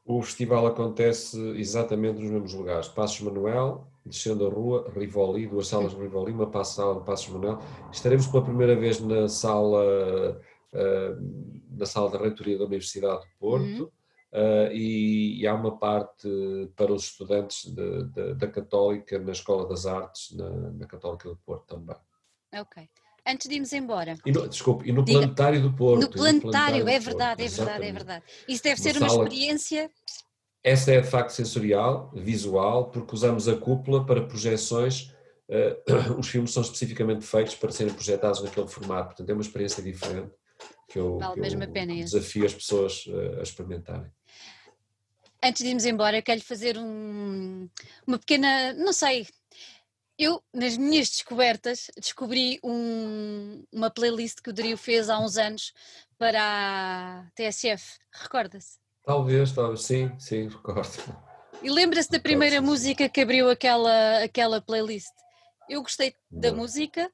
O 0.06 0.22
festival 0.22 0.66
acontece 0.66 1.38
exatamente 1.58 2.18
nos 2.18 2.30
mesmos 2.30 2.54
lugares. 2.54 2.88
Passos 2.88 3.20
Manuel, 3.20 3.86
descendo 4.04 4.46
a 4.46 4.50
rua, 4.50 4.92
Rivoli, 4.94 5.46
duas 5.46 5.66
salas 5.68 5.94
de 5.94 6.00
Rivoli, 6.00 6.32
uma 6.32 6.64
sala 6.64 7.00
de 7.00 7.06
Passos 7.06 7.28
Manuel. 7.28 7.58
Estaremos 7.90 8.26
pela 8.26 8.44
primeira 8.44 8.76
vez 8.76 9.00
na 9.00 9.28
sala, 9.28 10.38
uh, 10.74 11.66
na 11.70 11.86
sala 11.86 12.10
da 12.10 12.18
reitoria 12.18 12.58
da 12.58 12.64
Universidade 12.64 13.22
de 13.22 13.30
Porto. 13.38 13.64
Uhum. 13.64 13.90
Uh, 14.32 14.72
e, 14.72 15.40
e, 15.40 15.46
há 15.46 15.54
uma 15.54 15.78
parte 15.78 16.28
para 16.74 16.92
os 16.92 17.04
estudantes 17.04 17.72
de, 17.72 18.04
de, 18.04 18.34
da 18.34 18.48
Católica 18.48 19.16
na 19.16 19.30
Escola 19.30 19.68
das 19.68 19.86
Artes, 19.86 20.34
na, 20.34 20.50
na, 20.72 20.86
Católica 20.86 21.28
do 21.28 21.36
Porto 21.36 21.66
também. 21.66 21.96
Ok. 22.52 22.88
Antes 23.24 23.48
de 23.48 23.54
irmos 23.54 23.72
embora. 23.72 24.16
E 24.26 24.32
no, 24.32 24.48
desculpe, 24.48 24.88
e 24.88 24.92
no 24.92 25.04
Diga, 25.04 25.20
Planetário 25.20 25.62
do 25.62 25.72
Porto. 25.72 26.02
No 26.02 26.10
Planetário, 26.10 26.34
no 26.34 26.50
planetário 26.50 26.88
é 26.88 26.98
verdade, 26.98 27.44
é 27.44 27.48
verdade, 27.48 27.84
é 27.86 27.92
verdade. 27.92 28.24
Isso 28.48 28.62
deve 28.64 28.80
ser 28.80 28.96
uma, 28.96 29.06
uma 29.06 29.08
sala, 29.08 29.22
experiência. 29.22 29.90
Essa 30.64 30.92
é 30.92 31.00
de 31.00 31.06
facto 31.06 31.30
sensorial, 31.30 32.10
visual, 32.12 32.90
porque 32.90 33.14
usamos 33.14 33.46
a 33.46 33.56
cúpula 33.56 34.04
para 34.04 34.26
projeções. 34.26 35.14
Uh, 35.48 36.18
os 36.18 36.26
filmes 36.26 36.52
são 36.52 36.62
especificamente 36.62 37.24
feitos 37.24 37.54
para 37.54 37.70
serem 37.70 37.94
projetados 37.94 38.42
naquele 38.42 38.66
formato, 38.66 39.10
portanto 39.10 39.30
é 39.30 39.32
uma 39.32 39.42
experiência 39.42 39.80
diferente 39.80 40.32
que 40.94 40.98
eu, 40.98 41.18
vale 41.18 41.56
que 41.56 41.62
eu 41.62 41.72
pena 41.72 41.94
desafio 41.94 42.46
as 42.46 42.54
pessoas 42.54 43.06
uh, 43.06 43.40
a 43.40 43.42
experimentarem 43.42 44.10
antes 45.44 45.62
de 45.62 45.68
irmos 45.68 45.84
embora, 45.84 46.16
eu 46.16 46.22
quero 46.22 46.40
fazer 46.40 46.78
um, 46.78 47.68
uma 48.06 48.18
pequena, 48.18 48.72
não 48.72 48.94
sei, 48.94 49.26
eu 50.18 50.42
nas 50.52 50.76
minhas 50.76 51.10
descobertas 51.10 51.90
descobri 51.98 52.58
um, 52.64 53.62
uma 53.70 53.90
playlist 53.90 54.40
que 54.40 54.48
o 54.48 54.52
Dario 54.52 54.78
fez 54.78 55.10
há 55.10 55.18
uns 55.18 55.36
anos 55.36 55.72
para 56.16 56.40
a 56.40 57.30
TSF, 57.34 57.98
recorda-se? 58.10 58.78
Talvez, 59.04 59.52
talvez, 59.52 59.82
sim, 59.82 60.18
sim, 60.18 60.48
recordo. 60.48 60.88
E 61.62 61.70
lembra-se 61.70 62.10
da 62.10 62.18
primeira 62.18 62.62
música 62.62 63.08
que 63.08 63.20
abriu 63.20 63.50
aquela, 63.50 64.22
aquela 64.22 64.62
playlist? 64.62 65.12
Eu 65.68 65.82
gostei 65.82 66.14
da 66.30 66.52
música 66.52 67.10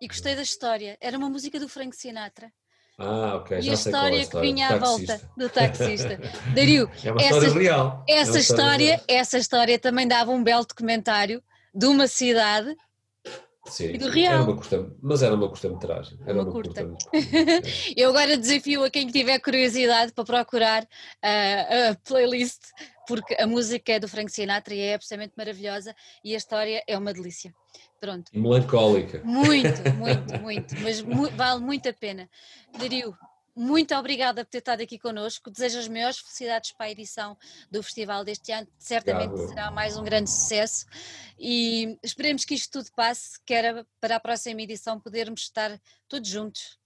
e 0.00 0.06
gostei 0.06 0.36
da 0.36 0.42
história. 0.42 0.96
Era 1.00 1.16
uma 1.16 1.28
música 1.28 1.58
do 1.58 1.68
Frank 1.68 1.96
Sinatra. 1.96 2.52
Ah, 2.98 3.36
ok. 3.36 3.58
E 3.60 3.70
a 3.70 3.74
história, 3.74 4.26
que 4.26 4.40
vinha 4.40 4.68
à 4.68 4.78
volta 4.78 5.20
do 5.36 5.50
taxista. 5.50 6.18
Dario, 6.54 6.88
é 7.04 7.12
uma 7.12 7.20
essa, 7.20 7.46
história 7.46 7.62
real. 7.62 8.04
É 8.08 8.14
essa, 8.14 8.38
é 8.38 8.40
história, 8.40 8.94
história 8.94 9.04
essa 9.08 9.38
história 9.38 9.78
também 9.78 10.08
dava 10.08 10.30
um 10.30 10.42
belo 10.42 10.64
documentário 10.64 11.42
de 11.74 11.86
uma 11.86 12.08
cidade 12.08 12.74
Sim, 13.66 13.94
e 13.94 13.98
do 13.98 14.08
real. 14.08 14.34
Era 14.34 14.42
uma 14.44 14.56
curta, 14.56 14.90
mas 15.02 15.22
era 15.22 15.34
uma 15.34 15.48
curta-metragem. 15.48 16.18
Era 16.24 16.34
uma, 16.34 16.42
uma 16.44 16.52
curta. 16.52 16.84
curta 16.84 17.08
Eu 17.96 18.10
agora 18.10 18.36
desafio 18.36 18.84
a 18.84 18.90
quem 18.90 19.06
tiver 19.08 19.38
curiosidade 19.40 20.12
para 20.12 20.24
procurar 20.24 20.88
a, 21.22 21.90
a 21.90 21.94
playlist, 21.96 22.60
porque 23.06 23.34
a 23.38 23.46
música 23.46 23.92
é 23.92 24.00
do 24.00 24.08
Frank 24.08 24.30
Sinatra 24.30 24.74
e 24.74 24.80
é 24.80 24.94
absolutamente 24.94 25.34
maravilhosa 25.36 25.94
e 26.24 26.34
a 26.34 26.36
história 26.36 26.82
é 26.86 26.96
uma 26.96 27.12
delícia. 27.12 27.52
Pronto. 28.00 28.30
Melancólica. 28.34 29.22
Muito, 29.24 29.82
muito, 29.96 30.40
muito, 30.40 30.74
mas 30.80 31.02
mu 31.02 31.30
vale 31.30 31.60
muito 31.60 31.88
a 31.88 31.92
pena. 31.92 32.28
Dario, 32.78 33.16
muito 33.54 33.94
obrigada 33.94 34.44
por 34.44 34.50
ter 34.50 34.58
estado 34.58 34.82
aqui 34.82 34.98
connosco. 34.98 35.50
Desejo 35.50 35.78
as 35.78 35.88
maiores 35.88 36.18
felicidades 36.18 36.72
para 36.72 36.86
a 36.86 36.90
edição 36.90 37.36
do 37.70 37.82
festival 37.82 38.22
deste 38.22 38.52
ano. 38.52 38.68
Certamente 38.78 39.30
Obrigado. 39.30 39.48
será 39.48 39.70
mais 39.70 39.96
um 39.96 40.04
grande 40.04 40.30
sucesso 40.30 40.84
e 41.38 41.98
esperemos 42.02 42.44
que 42.44 42.54
isto 42.54 42.70
tudo 42.70 42.92
passe, 42.94 43.40
que 43.46 43.54
era 43.54 43.86
para 43.98 44.16
a 44.16 44.20
próxima 44.20 44.60
edição 44.60 45.00
podermos 45.00 45.40
estar 45.42 45.80
todos 46.06 46.28
juntos 46.28 46.78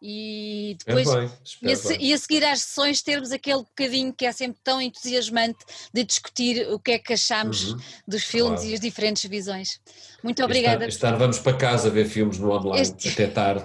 e 0.00 0.76
depois 0.84 1.08
bem, 1.10 1.30
e, 1.62 1.72
a, 1.72 1.96
e, 1.98 2.12
a, 2.12 2.18
seguir 2.18 2.44
às 2.44 2.60
sessões 2.60 3.02
termos 3.02 3.32
aquele 3.32 3.60
bocadinho 3.62 4.12
que 4.12 4.26
é 4.26 4.32
sempre 4.32 4.60
tão 4.62 4.80
entusiasmante 4.80 5.58
de 5.92 6.04
discutir 6.04 6.68
o 6.70 6.78
que 6.78 6.92
é 6.92 6.98
que 6.98 7.14
achamos 7.14 7.72
uhum, 7.72 7.80
dos 8.06 8.24
filmes 8.24 8.60
claro. 8.60 8.70
e 8.70 8.74
as 8.74 8.80
diferentes 8.80 9.24
visões. 9.24 9.80
Muito 10.22 10.44
obrigada. 10.44 10.86
Este 10.86 11.06
ano 11.06 11.18
vamos 11.18 11.38
para 11.38 11.56
casa 11.56 11.88
ver 11.88 12.06
filmes 12.06 12.38
no 12.38 12.50
online 12.50 12.82
este... 12.82 13.08
até 13.08 13.26
tarde. 13.26 13.64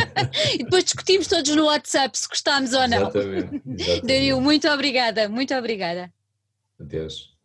e 0.54 0.58
depois 0.64 0.84
discutimos 0.84 1.26
todos 1.26 1.54
no 1.54 1.66
WhatsApp 1.66 2.16
se 2.18 2.28
gostámos 2.28 2.72
ou 2.72 2.88
não. 2.88 2.98
Exatamente. 2.98 3.62
exatamente. 3.78 4.34
Muito 4.34 4.68
obrigada, 4.68 5.28
muito 5.28 5.54
obrigada. 5.54 6.12
Adeus. 6.80 7.35